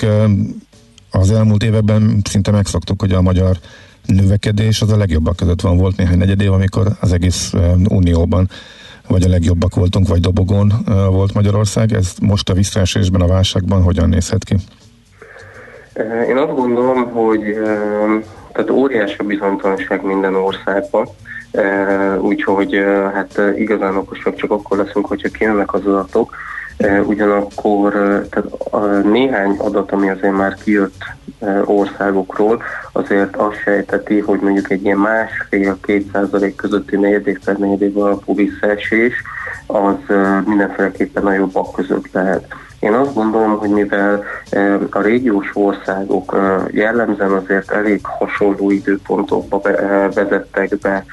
az 1.11 1.31
elmúlt 1.31 1.63
években 1.63 2.21
szinte 2.23 2.51
megszoktuk, 2.51 3.01
hogy 3.01 3.11
a 3.11 3.21
magyar 3.21 3.57
növekedés 4.05 4.81
az 4.81 4.91
a 4.91 4.97
legjobbak 4.97 5.35
között 5.35 5.61
van. 5.61 5.77
Volt 5.77 5.97
néhány 5.97 6.17
negyed 6.17 6.41
év, 6.41 6.51
amikor 6.51 6.87
az 6.99 7.13
egész 7.13 7.53
unióban 7.89 8.49
vagy 9.07 9.23
a 9.23 9.29
legjobbak 9.29 9.75
voltunk, 9.75 10.07
vagy 10.07 10.19
dobogón 10.19 10.73
volt 11.09 11.33
Magyarország. 11.33 11.93
Ez 11.93 12.13
most 12.21 12.49
a 12.49 12.53
visszaesésben, 12.53 13.21
a 13.21 13.27
válságban 13.27 13.81
hogyan 13.81 14.09
nézhet 14.09 14.43
ki? 14.43 14.55
Én 16.29 16.37
azt 16.37 16.55
gondolom, 16.55 17.03
hogy 17.11 17.41
tehát 18.53 18.69
óriási 18.69 19.23
bizonytalanság 19.23 20.03
minden 20.03 20.35
országban, 20.35 21.07
úgyhogy 22.19 22.83
hát 23.13 23.41
igazán 23.55 23.97
okosak 23.97 24.35
csak 24.35 24.51
akkor 24.51 24.77
leszünk, 24.77 25.05
hogyha 25.05 25.29
kijönnek 25.29 25.73
az 25.73 25.85
adatok, 25.85 26.35
ugyanakkor 27.05 27.91
tehát 28.29 28.51
a 28.69 28.85
néhány 28.85 29.57
adat, 29.57 29.91
ami 29.91 30.09
azért 30.09 30.37
már 30.37 30.53
kijött 30.63 31.03
országokról, 31.65 32.63
azért 32.91 33.35
azt 33.35 33.61
sejteti, 33.63 34.19
hogy 34.19 34.39
mondjuk 34.39 34.71
egy 34.71 34.83
ilyen 34.83 34.97
másfél-két 34.97 36.11
százalék 36.13 36.55
közötti 36.55 36.95
negyedév 36.95 37.39
per 37.45 37.57
negyedév 37.57 37.97
alapú 37.97 38.35
visszaesés, 38.35 39.13
az 39.67 40.15
mindenféleképpen 40.45 41.25
a 41.25 41.33
jobbak 41.33 41.73
között 41.73 42.11
lehet. 42.11 42.47
Én 42.79 42.93
azt 42.93 43.13
gondolom, 43.13 43.57
hogy 43.57 43.69
mivel 43.69 44.23
a 44.89 45.01
régiós 45.01 45.49
országok 45.53 46.37
jellemzően 46.71 47.31
azért 47.31 47.71
elég 47.71 47.99
hasonló 48.03 48.71
időpontokba 48.71 49.61
vezettek 50.13 50.77
be 50.77 51.05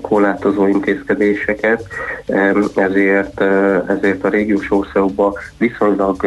korlátozó 0.00 0.66
intézkedéseket, 0.66 1.86
ezért, 2.74 3.40
ezért 3.86 4.24
a 4.24 4.28
régiós 4.28 4.70
országokban 4.70 5.32
viszonylag, 5.58 6.24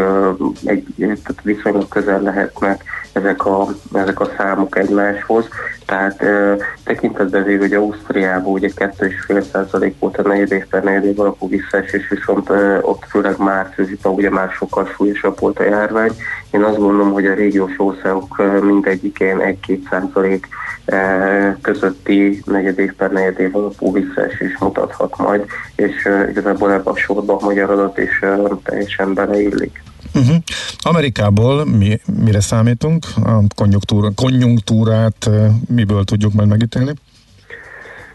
egy, 0.64 0.86
tehát 0.98 1.42
viszonylag 1.44 1.88
közel 1.88 2.22
lehetnek 2.22 2.84
ezek 3.14 3.46
a, 3.46 3.68
ezek 3.94 4.20
a 4.20 4.30
számok 4.38 4.78
egymáshoz. 4.78 5.48
Tehát 5.86 6.22
e, 6.22 6.58
tekintetben 6.84 7.44
véve, 7.44 7.60
hogy 7.60 7.74
Ausztriában 7.74 8.54
ugye 8.54 8.70
2,5% 8.76 9.94
volt 10.00 10.18
a 10.18 10.28
negyed 10.28 10.52
év 10.52 10.66
negyed 10.84 11.06
év 11.06 11.20
alapú 11.20 11.50
visszaesés, 11.50 12.08
viszont 12.10 12.50
e, 12.50 12.80
ott 12.82 13.04
főleg 13.10 13.38
márciusban 13.38 14.14
ugye 14.14 14.30
már 14.30 14.50
sokkal 14.50 14.86
súlyosabb 14.86 15.40
volt 15.40 15.60
a 15.60 15.64
járvány. 15.64 16.12
Én 16.52 16.64
azt 16.64 16.78
gondolom, 16.78 17.12
hogy 17.12 17.26
a 17.26 17.34
régiós 17.34 17.74
országok 17.78 18.62
mindegyikén 18.62 19.58
1-2% 19.68 20.40
e, 20.86 21.58
közötti 21.62 22.42
negyed 22.46 22.80
év 22.80 22.94
negyed 23.12 23.40
év 23.40 23.56
alapú 23.56 23.94
visszaesés 23.94 24.58
mutathat 24.60 25.18
majd, 25.18 25.46
és 25.76 26.06
e, 26.06 26.30
igazából 26.30 26.72
ebben 26.72 26.94
a 26.94 26.98
sorban 26.98 27.38
a 27.40 27.46
magyar 27.46 27.70
adat 27.70 27.98
is 27.98 28.22
e, 28.22 28.38
teljesen 28.64 29.14
beleillik. 29.14 29.84
Uh-huh. 30.14 30.36
Amerikából 30.80 31.66
mi, 31.66 32.00
mire 32.24 32.40
számítunk? 32.40 33.06
A 33.24 33.44
konjunktúra, 33.56 34.12
konjunktúrát 34.12 35.30
miből 35.68 36.04
tudjuk 36.04 36.34
majd 36.34 36.48
megítélni? 36.48 36.94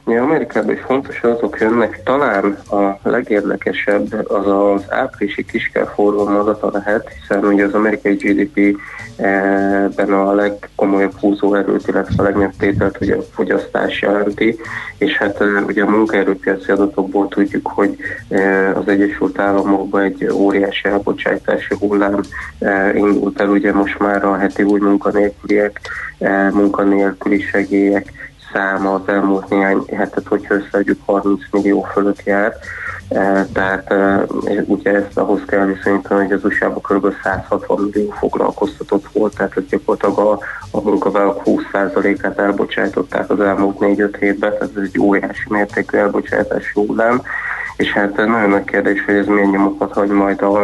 Mi 0.05 0.17
Amerikában 0.17 0.75
is 0.75 0.81
fontos 0.81 1.21
adatok 1.23 1.61
jönnek, 1.61 2.03
talán 2.03 2.59
a 2.71 3.09
legérdekesebb 3.09 4.13
az 4.29 4.47
az 4.47 4.85
áprilisi 4.89 5.45
kiskerforgalom 5.45 6.37
adata 6.37 6.71
lehet, 6.73 7.13
hiszen 7.21 7.45
ugye 7.45 7.65
az 7.65 7.75
amerikai 7.75 8.15
GDP-ben 8.15 10.13
a 10.13 10.33
legkomolyabb 10.33 11.13
húzóerőt, 11.13 11.89
illetve 11.89 12.15
a 12.17 12.23
legnagyobb 12.23 12.57
tételt 12.59 13.01
ugye 13.01 13.15
a 13.17 13.23
fogyasztás 13.23 14.01
jelenti, 14.01 14.59
és 14.99 15.17
hát 15.17 15.41
eh, 15.41 15.67
ugye 15.67 15.83
a 15.83 15.91
munkaerőpiaci 15.91 16.71
adatokból 16.71 17.29
tudjuk, 17.29 17.67
hogy 17.67 17.97
eh, 18.29 18.77
az 18.77 18.89
Egyesült 18.89 19.39
Államokban 19.39 20.03
egy 20.03 20.29
óriási 20.33 20.89
elbocsátási 20.89 21.75
hullám 21.79 22.21
eh, 22.59 22.95
indult 22.95 23.41
el, 23.41 23.49
ugye 23.49 23.73
most 23.73 23.99
már 23.99 24.25
a 24.25 24.37
heti 24.37 24.63
új 24.63 24.81
munkanélküliek, 24.81 25.81
munkanélküli 26.53 27.41
segélyek, 27.41 28.20
száma 28.53 28.95
az 28.95 29.01
elmúlt 29.07 29.49
néhány 29.49 29.83
hetet, 29.97 30.27
hogyha 30.27 30.55
összeadjuk 30.55 30.99
30 31.05 31.41
millió 31.51 31.83
fölött 31.93 32.23
jár. 32.25 32.55
E, 33.09 33.47
Tehát 33.53 33.91
e, 33.91 34.25
ugye 34.67 34.95
ezt 34.95 35.19
ahhoz 35.19 35.41
kell 35.47 35.67
viszonyítani, 35.67 36.25
hogy 36.25 36.33
az 36.33 36.45
USA-ban 36.45 36.81
kb. 36.83 37.15
160 37.23 37.91
millió 37.93 38.11
foglalkoztatott 38.11 39.07
volt, 39.13 39.37
tehát 39.37 39.57
ez 39.57 39.63
gyakorlatilag 39.69 40.19
a, 40.19 40.39
a 40.71 40.81
munkavállalók 40.81 41.43
20%-át 41.45 42.39
elbocsájtották 42.39 43.31
az 43.31 43.41
elmúlt 43.41 43.77
4-5 43.81 44.17
hétben, 44.19 44.51
tehát 44.51 44.77
ez 44.77 44.83
egy 44.83 45.01
óriási 45.01 45.45
mértékű 45.49 45.99
elbocsátási 45.99 46.71
hullám, 46.75 47.23
és 47.81 47.93
hát 47.93 48.17
nagyon 48.17 48.49
nagy 48.49 48.65
kérdés, 48.65 49.05
hogy 49.05 49.15
ez 49.15 49.27
milyen 49.27 49.49
nyomokat 49.49 49.93
hagy 49.93 50.09
majd 50.09 50.43
a, 50.43 50.61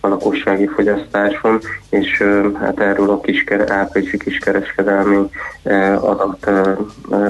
a 0.00 0.08
lakossági 0.08 0.66
fogyasztáson, 0.66 1.60
és 1.88 2.22
hát 2.60 2.80
erről 2.80 3.10
a 3.10 3.20
kiskere, 3.20 3.74
áprilisi 3.74 4.18
kiskereskedelmi 4.18 5.16
adat 6.00 6.50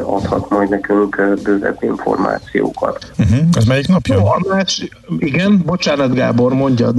adhat 0.03 0.51
majd 0.51 0.69
nekünk 0.69 1.23
bővebb 1.43 1.77
információkat. 1.81 3.13
Uh-huh. 3.19 3.39
Ez 3.53 3.65
melyik 3.65 3.89
nap 3.89 4.07
jön? 4.07 4.19
Jó, 4.19 4.27
a 4.27 4.41
más, 4.49 4.89
igen, 5.19 5.63
bocsánat 5.67 6.15
Gábor, 6.15 6.53
mondjad. 6.53 6.95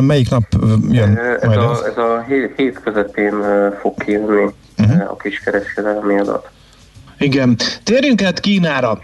Melyik 0.00 0.30
nap 0.30 0.44
jön 0.90 1.18
Ez 1.40 1.56
a, 1.56 1.70
ez? 1.70 1.80
ez 1.80 1.96
a 1.96 2.24
hét, 2.28 2.52
hét 2.56 2.80
közepén 2.84 3.34
fog 3.80 3.94
kijönni 4.02 4.50
uh-huh. 4.78 5.10
a 5.10 5.16
kiskereskedelmi 5.16 6.18
adat. 6.18 6.50
Igen. 7.24 7.56
Térjünk 7.82 8.22
át 8.22 8.40
Kínára. 8.40 8.98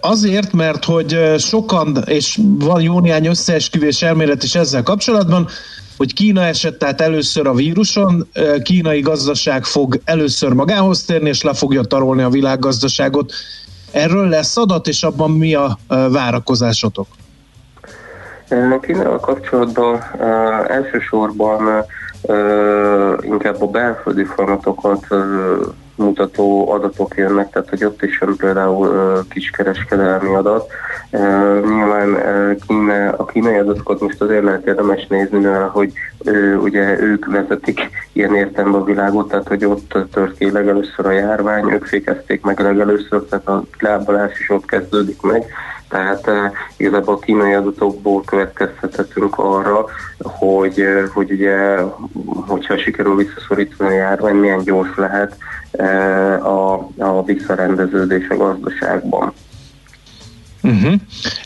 Azért, 0.00 0.52
mert 0.52 0.84
hogy 0.84 1.34
sokan, 1.38 2.02
és 2.06 2.38
van 2.58 2.80
jó 2.80 3.00
néhány 3.00 3.26
összeesküvés 3.26 4.02
elmélet 4.02 4.42
is 4.42 4.54
ezzel 4.54 4.82
kapcsolatban, 4.82 5.48
hogy 5.96 6.14
Kína 6.14 6.42
esett 6.42 6.78
tehát 6.78 7.00
először 7.00 7.46
a 7.46 7.54
víruson, 7.54 8.28
kínai 8.62 9.00
gazdaság 9.00 9.64
fog 9.64 10.00
először 10.04 10.52
magához 10.52 11.04
térni, 11.04 11.28
és 11.28 11.42
le 11.42 11.54
fogja 11.54 11.82
tarolni 11.82 12.22
a 12.22 12.28
világgazdaságot. 12.28 13.32
Erről 13.90 14.28
lesz 14.28 14.56
adat, 14.56 14.86
és 14.86 15.02
abban 15.02 15.30
mi 15.30 15.54
a 15.54 15.78
várakozásotok? 15.88 17.06
Kínával 18.80 19.20
kapcsolatban 19.20 20.02
elsősorban 20.68 21.84
inkább 23.20 23.62
a 23.62 23.66
belföldi 23.66 24.24
folyamatokat 24.24 25.06
mutató 25.96 26.70
adatok 26.70 27.16
jönnek, 27.16 27.50
tehát 27.50 27.68
hogy 27.68 27.84
ott 27.84 28.02
is 28.02 28.20
jön 28.20 28.36
például 28.36 29.20
kiskereskedelmi 29.28 30.34
adat. 30.34 30.70
Nyilván 31.64 32.16
Kína, 32.66 33.08
a 33.08 33.24
kínai 33.24 33.56
adatokat 33.56 34.00
most 34.00 34.20
azért 34.22 34.44
lehet 34.44 34.66
érdemes 34.66 35.06
nézni, 35.06 35.38
mivel 35.38 35.68
hogy 35.68 35.92
ugye 36.62 37.00
ők 37.00 37.26
vezetik 37.26 37.80
ilyen 38.12 38.34
értelemben 38.34 38.80
a 38.80 38.84
világot, 38.84 39.28
tehát 39.28 39.48
hogy 39.48 39.64
ott 39.64 39.94
tört 40.12 40.38
ki 40.38 40.50
legelőször 40.50 41.06
a 41.06 41.10
járvány, 41.10 41.70
ők 41.72 41.84
fékezték 41.84 42.42
meg 42.42 42.60
legelőször, 42.60 43.22
tehát 43.22 43.48
a 43.48 43.62
lábalás 43.78 44.40
is 44.40 44.50
ott 44.50 44.64
kezdődik 44.64 45.22
meg. 45.22 45.46
Tehát 45.92 46.26
uh, 46.26 46.52
igazából 46.76 47.14
a 47.14 47.18
kínai 47.18 47.52
adatokból 47.52 48.22
következtethetünk 48.24 49.38
arra, 49.38 49.84
hogy, 50.18 50.80
uh, 50.80 51.08
hogy 51.08 51.30
ugye, 51.30 51.76
hogyha 52.46 52.78
sikerül 52.78 53.16
visszaszorítani 53.16 53.90
a 53.90 53.96
járvány, 53.96 54.34
milyen 54.34 54.62
gyors 54.64 54.96
lehet 54.96 55.36
uh, 55.70 56.46
a, 56.46 56.88
a 56.98 57.24
visszarendeződés 57.24 58.28
a 58.28 58.36
gazdaságban. 58.36 59.32
Uh-huh. 60.62 60.94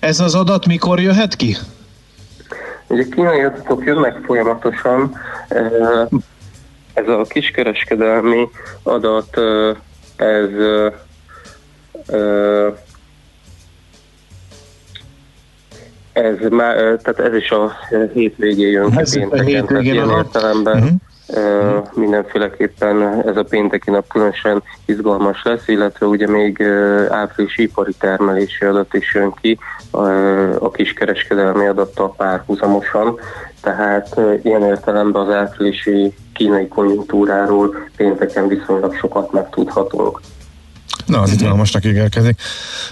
Ez 0.01 0.21
az 0.21 0.35
adat 0.35 0.67
mikor 0.67 1.01
jöhet 1.01 1.37
ki? 1.37 1.57
Ugye 2.87 3.05
kínai 3.15 3.41
adatok 3.41 3.85
jönnek 3.85 4.17
folyamatosan, 4.25 5.17
ez 6.95 7.09
a 7.09 7.23
kiskereskedelmi 7.29 8.49
adat, 8.83 9.39
ez 10.17 10.49
Ez 16.17 16.49
már, 16.51 16.75
tehát 16.77 17.19
ez 17.19 17.35
is 17.35 17.51
a 17.51 17.73
hétvégén 18.13 18.71
jön 18.71 18.91
ki 18.91 19.19
pénteken, 19.19 19.67
tehát 19.67 19.83
ilyen 19.83 20.11
értelemben 20.11 21.03
ö, 21.29 21.79
mindenféleképpen 21.95 23.23
ez 23.27 23.37
a 23.37 23.43
pénteki 23.43 23.91
nap 23.91 24.09
különösen 24.09 24.63
izgalmas 24.85 25.43
lesz, 25.45 25.69
illetve 25.69 26.07
ugye 26.07 26.29
még 26.29 26.63
április 27.09 27.59
ipari 27.59 27.93
termelési 27.99 28.65
adat 28.65 28.95
is 28.95 29.15
jön 29.15 29.33
ki 29.41 29.59
a 30.59 30.71
kiskereskedelmi 30.71 31.67
adattal 31.67 32.15
párhuzamosan, 32.17 33.19
tehát 33.63 34.21
ilyen 34.43 34.63
értelemben 34.63 35.23
az 35.23 35.35
áprilisi 35.35 36.15
kínai 36.33 36.69
konjunktúráról 36.69 37.89
pénteken 37.97 38.49
viszonylag 38.49 38.95
sokat 38.95 39.33
megtudhatunk. 39.33 40.21
Na, 41.07 41.21
az 41.21 41.33
izgalmasnak 41.33 41.85
ígérkezik. 41.85 42.41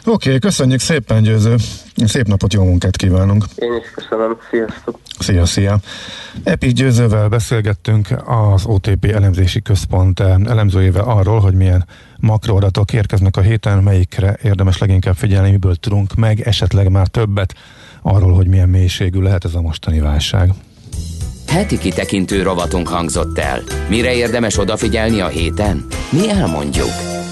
Oké, 0.05 0.29
okay, 0.29 0.39
köszönjük 0.39 0.81
szépen, 0.81 1.23
Győző. 1.23 1.57
Szép 1.97 2.27
napot, 2.27 2.53
jó 2.53 2.65
munkát 2.65 2.97
kívánunk. 2.97 3.45
Én 3.55 3.73
is 3.83 3.91
köszönöm, 3.95 4.37
sziasztok! 4.51 4.99
Szia, 5.19 5.47
szia. 5.47 5.79
Epic 6.43 6.73
Győzővel 6.73 7.29
beszélgettünk 7.29 8.09
az 8.25 8.65
OTP 8.67 9.05
elemzési 9.05 9.63
központ 9.63 10.21
elemzőjével 10.21 11.05
arról, 11.05 11.41
hogy 11.41 11.55
milyen 11.55 11.87
makroadatok 12.17 12.93
érkeznek 12.93 13.37
a 13.37 13.41
héten, 13.41 13.83
melyikre 13.83 14.39
érdemes 14.43 14.79
leginkább 14.79 15.17
figyelni, 15.17 15.51
miből 15.51 15.75
tudunk 15.75 16.15
meg 16.15 16.41
esetleg 16.41 16.91
már 16.91 17.07
többet 17.07 17.55
arról, 18.03 18.35
hogy 18.35 18.47
milyen 18.47 18.69
mélységű 18.69 19.21
lehet 19.21 19.45
ez 19.45 19.55
a 19.55 19.61
mostani 19.61 20.01
válság. 20.01 20.51
Heti 21.49 21.79
kitekintő 21.79 22.43
rovatunk 22.43 22.89
hangzott 22.89 23.39
el. 23.39 23.63
Mire 23.89 24.15
érdemes 24.15 24.59
odafigyelni 24.59 25.21
a 25.21 25.29
héten? 25.29 25.87
Mi 26.11 26.31
elmondjuk. 26.31 27.24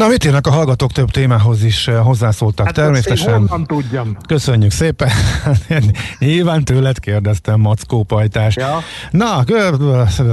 Na, 0.00 0.08
mit 0.08 0.24
írnak 0.24 0.46
a 0.46 0.50
hallgatók 0.50 0.92
több 0.92 1.10
témához 1.10 1.64
is 1.64 1.88
eh, 1.88 2.02
hozzászóltak 2.04 2.66
hát 2.66 2.74
természetesen. 2.74 3.32
Honnan 3.32 3.66
tudjam? 3.66 4.16
Köszönjük 4.26 4.70
szépen. 4.70 5.08
Nyilván 6.18 6.64
tőled 6.64 6.98
kérdeztem, 6.98 7.60
Mackó 7.60 8.02
Pajtás. 8.02 8.56
Ja. 8.56 8.78
Na, 9.10 9.44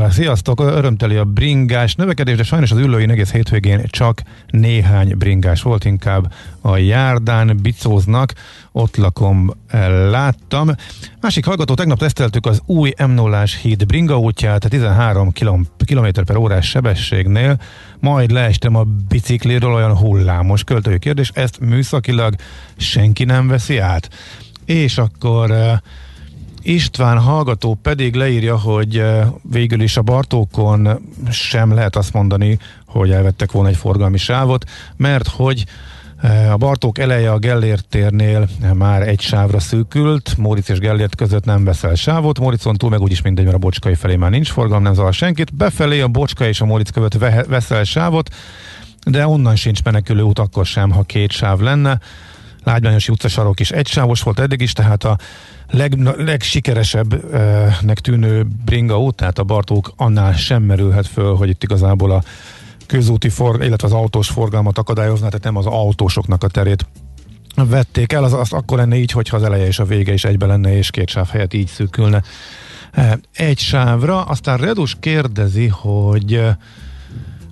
sziasztok, 0.10 0.60
örömteli 0.60 1.15
a 1.15 1.23
bringás 1.23 1.95
növekedés, 1.95 2.35
de 2.35 2.44
sajnos 2.44 2.72
az 2.72 2.77
ülői 2.77 3.10
egész 3.10 3.31
hétvégén 3.31 3.85
csak 3.89 4.22
néhány 4.48 5.18
bringás 5.18 5.61
volt, 5.61 5.85
inkább 5.85 6.34
a 6.61 6.77
járdán 6.77 7.60
bicóznak 7.61 8.34
ott 8.77 8.95
lakom, 8.95 9.53
eh, 9.67 10.09
láttam. 10.09 10.69
Másik 11.21 11.45
hallgató, 11.45 11.73
tegnap 11.73 11.97
teszteltük 11.97 12.45
az 12.45 12.61
új 12.65 12.93
m 13.07 13.11
0 13.11 13.43
híd 13.61 13.85
bringa 13.85 14.19
útját, 14.19 14.69
13 14.69 15.31
km 15.85 16.07
per 16.25 16.35
órás 16.35 16.69
sebességnél, 16.69 17.59
majd 17.99 18.31
leestem 18.31 18.75
a 18.75 18.83
bicikliről 19.07 19.73
olyan 19.73 19.97
hullámos 19.97 20.63
költői 20.63 20.99
kérdés, 20.99 21.31
ezt 21.33 21.59
műszakilag 21.59 22.35
senki 22.77 23.23
nem 23.23 23.47
veszi 23.47 23.77
át. 23.77 24.09
És 24.65 24.97
akkor 24.97 25.51
eh, 25.51 25.77
István 26.61 27.19
hallgató 27.19 27.77
pedig 27.81 28.15
leírja, 28.15 28.59
hogy 28.59 28.97
eh, 28.97 29.27
végül 29.41 29.81
is 29.81 29.97
a 29.97 30.01
Bartókon 30.01 30.99
sem 31.31 31.73
lehet 31.73 31.95
azt 31.95 32.13
mondani, 32.13 32.59
hogy 32.85 33.11
elvettek 33.11 33.51
volna 33.51 33.69
egy 33.69 33.77
forgalmi 33.77 34.17
sávot, 34.17 34.69
mert 34.97 35.27
hogy 35.27 35.65
Eh, 36.22 36.53
a 36.53 36.57
Bartók 36.57 36.98
eleje 36.98 37.31
a 37.31 37.38
Gellért 37.38 37.85
térnél 37.89 38.48
már 38.73 39.07
egy 39.07 39.22
sávra 39.22 39.60
szűkült, 39.60 40.38
Móricz 40.38 40.69
és 40.69 40.80
Gellért 40.80 41.15
között 41.15 41.45
nem 41.45 41.64
veszel 41.64 41.95
sávot, 41.95 42.39
Móricon 42.39 42.76
túl 42.76 42.89
meg 42.89 43.02
úgyis 43.02 43.22
mindegy, 43.22 43.44
mert 43.44 43.56
a 43.56 43.60
Bocskai 43.60 43.95
felé 43.95 44.15
már 44.15 44.30
nincs 44.30 44.52
forgalom, 44.52 44.84
nem 44.84 44.94
zavar 44.94 45.14
senkit, 45.14 45.56
befelé 45.56 46.02
a 46.02 46.07
Bocska 46.07 46.48
és 46.48 46.61
a 46.61 46.65
Móricz 46.65 46.89
között 46.89 47.18
veszel 47.48 47.84
sávot, 47.84 48.30
de 49.06 49.27
onnan 49.27 49.56
sincs 49.56 49.84
menekülő 49.84 50.22
út 50.22 50.39
akkor 50.39 50.65
sem, 50.65 50.91
ha 50.91 51.03
két 51.03 51.31
sáv 51.31 51.60
lenne. 51.60 51.99
Lágymányosi 52.64 53.11
utcasarok 53.11 53.60
is 53.60 53.72
egysávos 53.72 54.22
volt 54.22 54.39
eddig 54.39 54.61
is, 54.61 54.73
tehát 54.73 55.03
a 55.03 55.18
leg, 55.69 55.98
legsikeresebbnek 56.18 57.98
eh, 57.98 58.02
tűnő 58.02 58.45
bringa 58.65 58.99
út, 58.99 59.15
tehát 59.15 59.39
a 59.39 59.44
Bartók 59.44 59.94
annál 59.95 60.34
sem 60.34 60.64
merülhet 60.64 61.07
föl, 61.07 61.35
hogy 61.35 61.49
itt 61.49 61.64
igazából 61.64 62.11
a 62.11 62.23
közúti, 62.88 63.30
for, 63.30 63.64
illetve 63.64 63.88
az 63.88 63.93
autós 63.93 64.27
forgalmat 64.27 64.77
akadályozná, 64.77 65.27
tehát 65.27 65.43
nem 65.43 65.55
az 65.55 65.65
autósoknak 65.65 66.43
a 66.43 66.47
terét 66.47 66.85
vették 67.65 68.11
el, 68.11 68.23
az, 68.23 68.34
az 68.34 68.53
akkor 68.53 68.77
lenne 68.77 68.95
így, 68.95 69.11
hogyha 69.11 69.38
az 69.38 69.43
eleje 69.43 69.65
és 69.65 69.80
a 69.80 69.85
vége 69.85 70.14
is 70.14 70.23
egybe 70.23 70.45
lenne, 70.45 70.77
és 70.77 70.91
két 70.91 71.09
sáv 71.09 71.27
helyett 71.30 71.53
így 71.53 71.68
szűkülne 71.68 72.22
e, 72.91 73.19
egy 73.34 73.59
sávra. 73.59 74.22
Aztán 74.22 74.57
Redus 74.57 74.95
kérdezi, 74.99 75.68
hogy 75.68 76.34
e, 76.34 76.57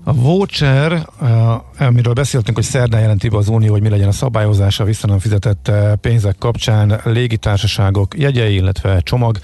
a 0.04 0.14
voucher, 0.14 0.92
e, 0.92 1.86
amiről 1.86 2.14
beszéltünk, 2.14 2.58
hogy 2.58 2.66
szerdán 2.66 3.02
jelenti 3.02 3.30
be 3.30 3.38
az 3.38 3.48
Unió, 3.48 3.72
hogy 3.72 3.82
mi 3.82 3.90
legyen 3.90 4.08
a 4.08 4.12
szabályozása 4.12 4.84
vissza 4.84 5.08
nem 5.08 5.20
fizetett 5.20 5.72
pénzek 6.02 6.36
kapcsán 6.38 7.02
légitársaságok 7.04 8.18
jegyei, 8.18 8.56
illetve 8.56 9.02
csomag 9.02 9.40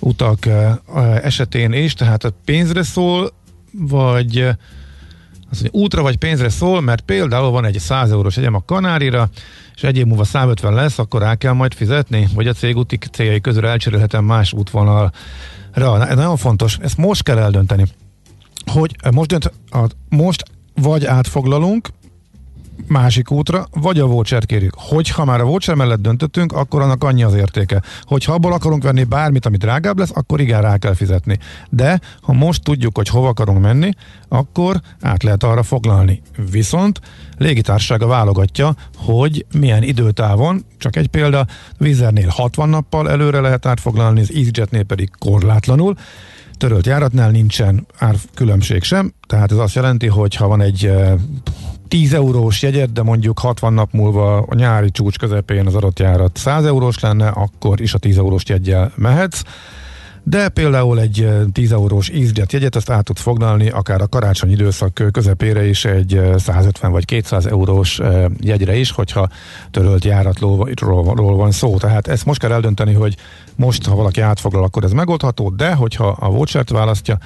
utak 0.00 0.48
esetén 1.22 1.72
is, 1.72 1.94
tehát 1.94 2.24
a 2.24 2.32
pénzre 2.44 2.82
szól, 2.82 3.32
vagy 3.72 4.48
eh, 5.52 5.58
az, 5.58 5.60
hogy 5.60 5.70
útra 5.72 6.02
vagy 6.02 6.16
pénzre 6.16 6.48
szól, 6.48 6.80
mert 6.80 7.00
például 7.00 7.50
van 7.50 7.64
egy 7.64 7.78
100 7.78 8.10
eurós 8.10 8.36
jegyem 8.36 8.54
a 8.54 8.64
Kanárira, 8.64 9.28
és 9.74 9.82
egy 9.82 9.96
év 9.96 10.06
múlva 10.06 10.24
150 10.24 10.74
lesz, 10.74 10.98
akkor 10.98 11.20
rá 11.20 11.34
kell 11.34 11.52
majd 11.52 11.74
fizetni, 11.74 12.28
vagy 12.34 12.46
a 12.46 12.52
cég 12.52 12.76
úti 12.76 12.98
céljai 13.12 13.40
közül 13.40 13.66
elcserélhetem 13.66 14.24
más 14.24 14.52
útvonalra. 14.52 15.12
Ez 15.74 16.16
nagyon 16.16 16.36
fontos, 16.36 16.78
ezt 16.80 16.96
most 16.96 17.22
kell 17.22 17.38
eldönteni, 17.38 17.84
hogy 18.66 18.96
most, 19.12 19.28
dönt, 19.28 19.52
most 20.08 20.42
vagy 20.74 21.04
átfoglalunk, 21.04 21.88
másik 22.86 23.30
útra, 23.30 23.66
vagy 23.70 23.98
a 23.98 24.06
voucher 24.06 24.46
kérjük. 24.46 24.74
Hogyha 24.76 25.24
már 25.24 25.40
a 25.40 25.44
voucher 25.44 25.74
mellett 25.74 26.00
döntöttünk, 26.00 26.52
akkor 26.52 26.82
annak 26.82 27.04
annyi 27.04 27.22
az 27.22 27.34
értéke. 27.34 27.82
Hogyha 28.02 28.32
abból 28.32 28.52
akarunk 28.52 28.82
venni 28.82 29.04
bármit, 29.04 29.46
ami 29.46 29.56
drágább 29.56 29.98
lesz, 29.98 30.10
akkor 30.14 30.40
igen, 30.40 30.62
rá 30.62 30.76
kell 30.76 30.94
fizetni. 30.94 31.38
De 31.70 32.00
ha 32.20 32.32
most 32.32 32.62
tudjuk, 32.62 32.96
hogy 32.96 33.08
hova 33.08 33.28
akarunk 33.28 33.60
menni, 33.60 33.90
akkor 34.28 34.80
át 35.00 35.22
lehet 35.22 35.42
arra 35.42 35.62
foglalni. 35.62 36.22
Viszont 36.50 37.00
légitársasága 37.38 38.06
válogatja, 38.06 38.74
hogy 38.96 39.46
milyen 39.58 39.82
időtávon, 39.82 40.64
csak 40.78 40.96
egy 40.96 41.08
példa, 41.08 41.46
Vizernél 41.78 42.28
60 42.28 42.68
nappal 42.68 43.10
előre 43.10 43.40
lehet 43.40 43.66
átfoglalni, 43.66 44.20
az 44.20 44.32
EasyJetnél 44.34 44.82
pedig 44.82 45.10
korlátlanul 45.18 45.96
törölt 46.56 46.86
járatnál 46.86 47.30
nincsen 47.30 47.86
árkülönbség 47.98 48.82
sem, 48.82 49.12
tehát 49.26 49.52
ez 49.52 49.56
azt 49.56 49.74
jelenti, 49.74 50.06
hogy 50.06 50.34
ha 50.34 50.48
van 50.48 50.60
egy 50.60 50.86
eh, 50.86 51.12
10 51.92 52.12
eurós 52.14 52.62
jegyet, 52.62 52.92
de 52.92 53.02
mondjuk 53.02 53.38
60 53.38 53.72
nap 53.72 53.92
múlva 53.92 54.36
a 54.36 54.54
nyári 54.54 54.90
csúcs 54.90 55.18
közepén 55.18 55.66
az 55.66 55.74
adott 55.74 55.98
járat 55.98 56.36
100 56.36 56.64
eurós 56.64 57.00
lenne, 57.00 57.28
akkor 57.28 57.80
is 57.80 57.94
a 57.94 57.98
10 57.98 58.18
eurós 58.18 58.42
jegyel 58.46 58.92
mehetsz. 58.96 59.42
De 60.22 60.48
például 60.48 61.00
egy 61.00 61.20
eh, 61.20 61.40
10 61.52 61.72
eurós 61.72 62.08
EasyJet 62.08 62.52
jegyet 62.52 62.76
azt 62.76 62.90
át 62.90 63.04
tudsz 63.04 63.20
foglalni, 63.20 63.68
akár 63.68 64.00
a 64.00 64.06
karácsony 64.06 64.50
időszak 64.50 65.02
közepére 65.12 65.66
is 65.66 65.84
egy 65.84 66.16
eh, 66.16 66.38
150 66.38 66.90
vagy 66.92 67.04
200 67.04 67.46
eurós 67.46 68.00
jegyre 68.40 68.76
is, 68.76 68.90
hogyha 68.90 69.28
törölt 69.70 70.04
járatról 70.04 71.36
van 71.36 71.50
szó. 71.50 71.78
Tehát 71.78 72.08
ezt 72.08 72.24
most 72.24 72.40
kell 72.40 72.52
eldönteni, 72.52 72.92
hogy 72.92 73.16
most, 73.56 73.86
ha 73.86 73.94
valaki 73.94 74.20
átfoglal, 74.20 74.64
akkor 74.64 74.84
ez 74.84 74.92
megoldható, 74.92 75.50
de 75.50 75.74
hogyha 75.74 76.06
a 76.08 76.30
vouchert 76.30 76.70
választja, 76.70 77.18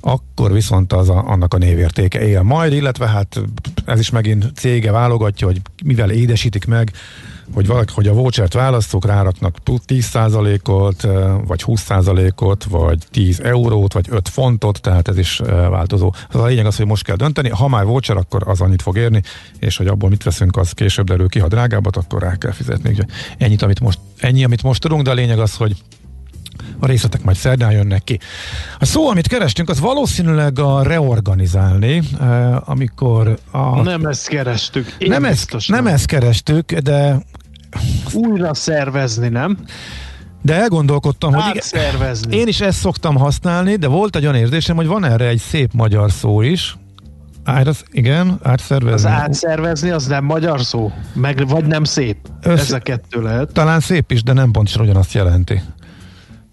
akkor 0.00 0.52
viszont 0.52 0.92
az 0.92 1.08
a, 1.08 1.24
annak 1.26 1.54
a 1.54 1.58
névértéke 1.58 2.26
él 2.26 2.42
majd, 2.42 2.72
illetve 2.72 3.08
hát 3.08 3.40
ez 3.84 3.98
is 3.98 4.10
megint 4.10 4.52
cége 4.54 4.92
válogatja, 4.92 5.46
hogy 5.46 5.60
mivel 5.84 6.10
édesítik 6.10 6.66
meg, 6.66 6.92
hogy, 7.52 7.66
valaki, 7.66 7.92
hogy 7.94 8.06
a 8.06 8.12
vouchert 8.12 8.52
választók 8.52 9.04
ráraknak 9.04 9.56
10%-ot, 9.64 11.02
vagy 11.46 11.62
20%-ot, 11.66 12.64
vagy 12.64 12.98
10 13.10 13.40
eurót, 13.40 13.92
vagy 13.92 14.06
5 14.10 14.28
fontot, 14.28 14.80
tehát 14.80 15.08
ez 15.08 15.18
is 15.18 15.38
változó. 15.70 16.14
Az 16.28 16.40
a 16.40 16.46
lényeg 16.46 16.66
az, 16.66 16.76
hogy 16.76 16.86
most 16.86 17.04
kell 17.04 17.16
dönteni, 17.16 17.48
ha 17.48 17.68
már 17.68 17.84
voucher, 17.84 18.16
akkor 18.16 18.42
az 18.46 18.60
annyit 18.60 18.82
fog 18.82 18.96
érni, 18.96 19.22
és 19.58 19.76
hogy 19.76 19.86
abból 19.86 20.08
mit 20.08 20.22
veszünk, 20.22 20.56
az 20.56 20.72
később 20.72 21.06
derül 21.06 21.28
ki, 21.28 21.38
ha 21.38 21.48
drágábbat, 21.48 21.96
akkor 21.96 22.22
rá 22.22 22.36
kell 22.36 22.52
fizetni. 22.52 22.96
Ennyit, 23.38 23.62
amit 23.62 23.80
most, 23.80 23.98
ennyi, 24.18 24.44
amit 24.44 24.62
most 24.62 24.80
tudunk, 24.80 25.02
de 25.02 25.10
a 25.10 25.14
lényeg 25.14 25.38
az, 25.38 25.54
hogy 25.54 25.76
a 26.78 26.86
részletek 26.86 27.22
majd 27.22 27.36
szerdán 27.36 27.70
jönnek 27.70 28.04
ki. 28.04 28.18
A 28.78 28.84
szó, 28.84 29.08
amit 29.08 29.26
kerestünk, 29.26 29.68
az 29.68 29.80
valószínűleg 29.80 30.58
a 30.58 30.82
reorganizálni, 30.82 32.02
amikor 32.64 33.38
a... 33.50 33.82
Nem 33.82 34.04
ezt 34.04 34.28
kerestük. 34.28 34.94
Én 34.98 35.08
nem, 35.08 35.24
ezt, 35.24 35.56
nem 35.66 35.86
ezt 35.86 36.06
kerestük, 36.06 36.72
de... 36.72 37.22
Újra 38.12 38.54
szervezni, 38.54 39.28
nem? 39.28 39.58
De 40.42 40.54
elgondolkodtam, 40.54 41.34
hogy 41.34 41.44
igen, 41.50 41.62
szervezni. 41.62 42.36
én 42.36 42.46
is 42.46 42.60
ezt 42.60 42.78
szoktam 42.78 43.16
használni, 43.16 43.76
de 43.76 43.86
volt 43.86 44.16
egy 44.16 44.22
olyan 44.22 44.34
érzésem, 44.34 44.76
hogy 44.76 44.86
van 44.86 45.04
erre 45.04 45.26
egy 45.26 45.38
szép 45.38 45.72
magyar 45.72 46.10
szó 46.10 46.40
is. 46.42 46.76
Át, 47.44 47.84
igen, 47.90 48.38
átszervezni. 48.42 49.08
Az 49.08 49.16
átszervezni 49.16 49.90
az 49.90 50.06
nem 50.06 50.24
magyar 50.24 50.60
szó? 50.60 50.92
Meg, 51.12 51.48
vagy 51.48 51.64
nem 51.64 51.84
szép? 51.84 52.16
Össze, 52.42 52.60
Ez 52.60 52.72
a 52.72 52.78
kettő 52.78 53.22
lehet. 53.22 53.52
Talán 53.52 53.80
szép 53.80 54.10
is, 54.10 54.22
de 54.22 54.32
nem 54.32 54.50
pontosan 54.50 54.82
ugyanazt 54.82 55.12
jelenti. 55.12 55.62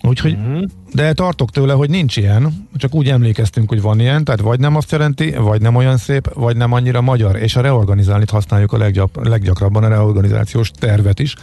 Úgyhogy, 0.08 0.34
uh-huh. 0.34 0.64
de 0.94 1.14
tartok 1.14 1.52
tőle, 1.52 1.74
hogy 1.74 1.90
nincs 1.90 2.18
ilyen, 2.18 2.68
csak 2.76 2.96
úgy 2.96 3.10
emlékeztünk, 3.10 3.70
hogy 3.70 3.82
van 3.82 4.00
ilyen, 4.00 4.24
tehát 4.24 4.42
vagy 4.42 4.60
nem 4.60 4.76
azt 4.76 4.92
jelenti, 4.92 5.32
vagy 5.32 5.62
nem 5.62 5.76
olyan 5.76 5.98
szép, 5.98 6.34
vagy 6.34 6.58
nem 6.58 6.72
annyira 6.72 7.02
magyar, 7.02 7.36
és 7.36 7.56
a 7.56 7.62
reorganizálni 7.62 8.26
használjuk 8.32 8.74
a 8.74 8.78
leggyap, 8.78 9.28
leggyakrabban 9.28 9.84
a 9.84 9.88
reorganizációs 9.88 10.72
tervet 10.72 11.20
is, 11.20 11.36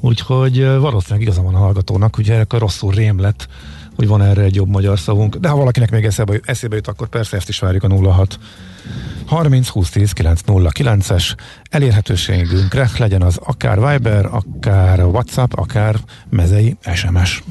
úgyhogy 0.00 0.66
valószínűleg 0.66 1.22
igaza 1.22 1.42
van 1.42 1.54
a 1.54 1.58
hallgatónak, 1.58 2.14
hogy 2.14 2.30
akkor 2.30 2.60
rosszul 2.60 2.92
rém 2.92 3.20
lett, 3.20 3.48
hogy 3.96 4.06
van 4.06 4.22
erre 4.22 4.42
egy 4.42 4.54
jobb 4.54 4.68
magyar 4.68 4.98
szavunk, 4.98 5.36
de 5.36 5.48
ha 5.48 5.56
valakinek 5.56 5.90
még 5.90 6.04
eszébe, 6.04 6.40
eszébe 6.44 6.74
jut, 6.74 6.88
akkor 6.88 7.08
persze 7.08 7.36
ezt 7.36 7.48
is 7.48 7.58
várjuk 7.58 7.82
a 7.82 8.12
06 8.12 8.38
30 9.26 9.68
20 9.68 9.90
10 9.90 10.12
9 10.12 11.10
es 11.10 11.34
elérhetőségünkre 11.70 12.90
legyen 12.98 13.22
az 13.22 13.36
akár 13.36 13.90
Viber, 13.90 14.28
akár 14.30 15.04
WhatsApp, 15.04 15.52
akár 15.52 15.96
mezei 16.30 16.76
SMS. 16.94 17.42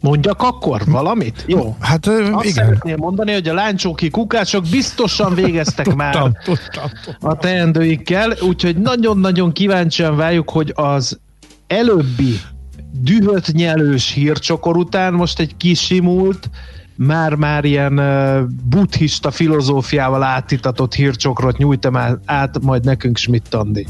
Mondjak 0.00 0.42
akkor 0.42 0.82
valamit? 0.86 1.44
Jó. 1.46 1.76
Hát 1.80 2.06
Azt 2.06 2.44
igen. 2.44 2.52
szeretném 2.52 2.96
mondani, 2.98 3.32
hogy 3.32 3.48
a 3.48 3.54
láncsóki 3.54 4.10
kukácsok 4.10 4.64
biztosan 4.70 5.34
végeztek 5.34 5.84
tudtam, 5.84 5.96
már 5.96 6.14
tudtam, 6.44 6.90
tudtam. 7.04 7.30
a 7.30 7.36
teendőikkel, 7.36 8.32
úgyhogy 8.40 8.76
nagyon-nagyon 8.76 9.52
kíváncsian 9.52 10.16
várjuk, 10.16 10.50
hogy 10.50 10.72
az 10.74 11.18
előbbi 11.66 12.40
dühött 12.92 13.52
nyelős 13.52 14.12
hírcsokor 14.12 14.76
után 14.76 15.14
most 15.14 15.40
egy 15.40 15.56
kisimult, 15.56 16.50
már-már 17.06 17.64
ilyen 17.64 17.94
buddhista 18.64 19.30
filozófiával 19.30 20.22
átitatott 20.22 20.94
hírcsokrot 20.94 21.56
nyújtam 21.56 21.96
át 22.24 22.60
majd 22.62 22.84
nekünk 22.84 23.16
Schmidt 23.16 23.54
Andi. 23.54 23.86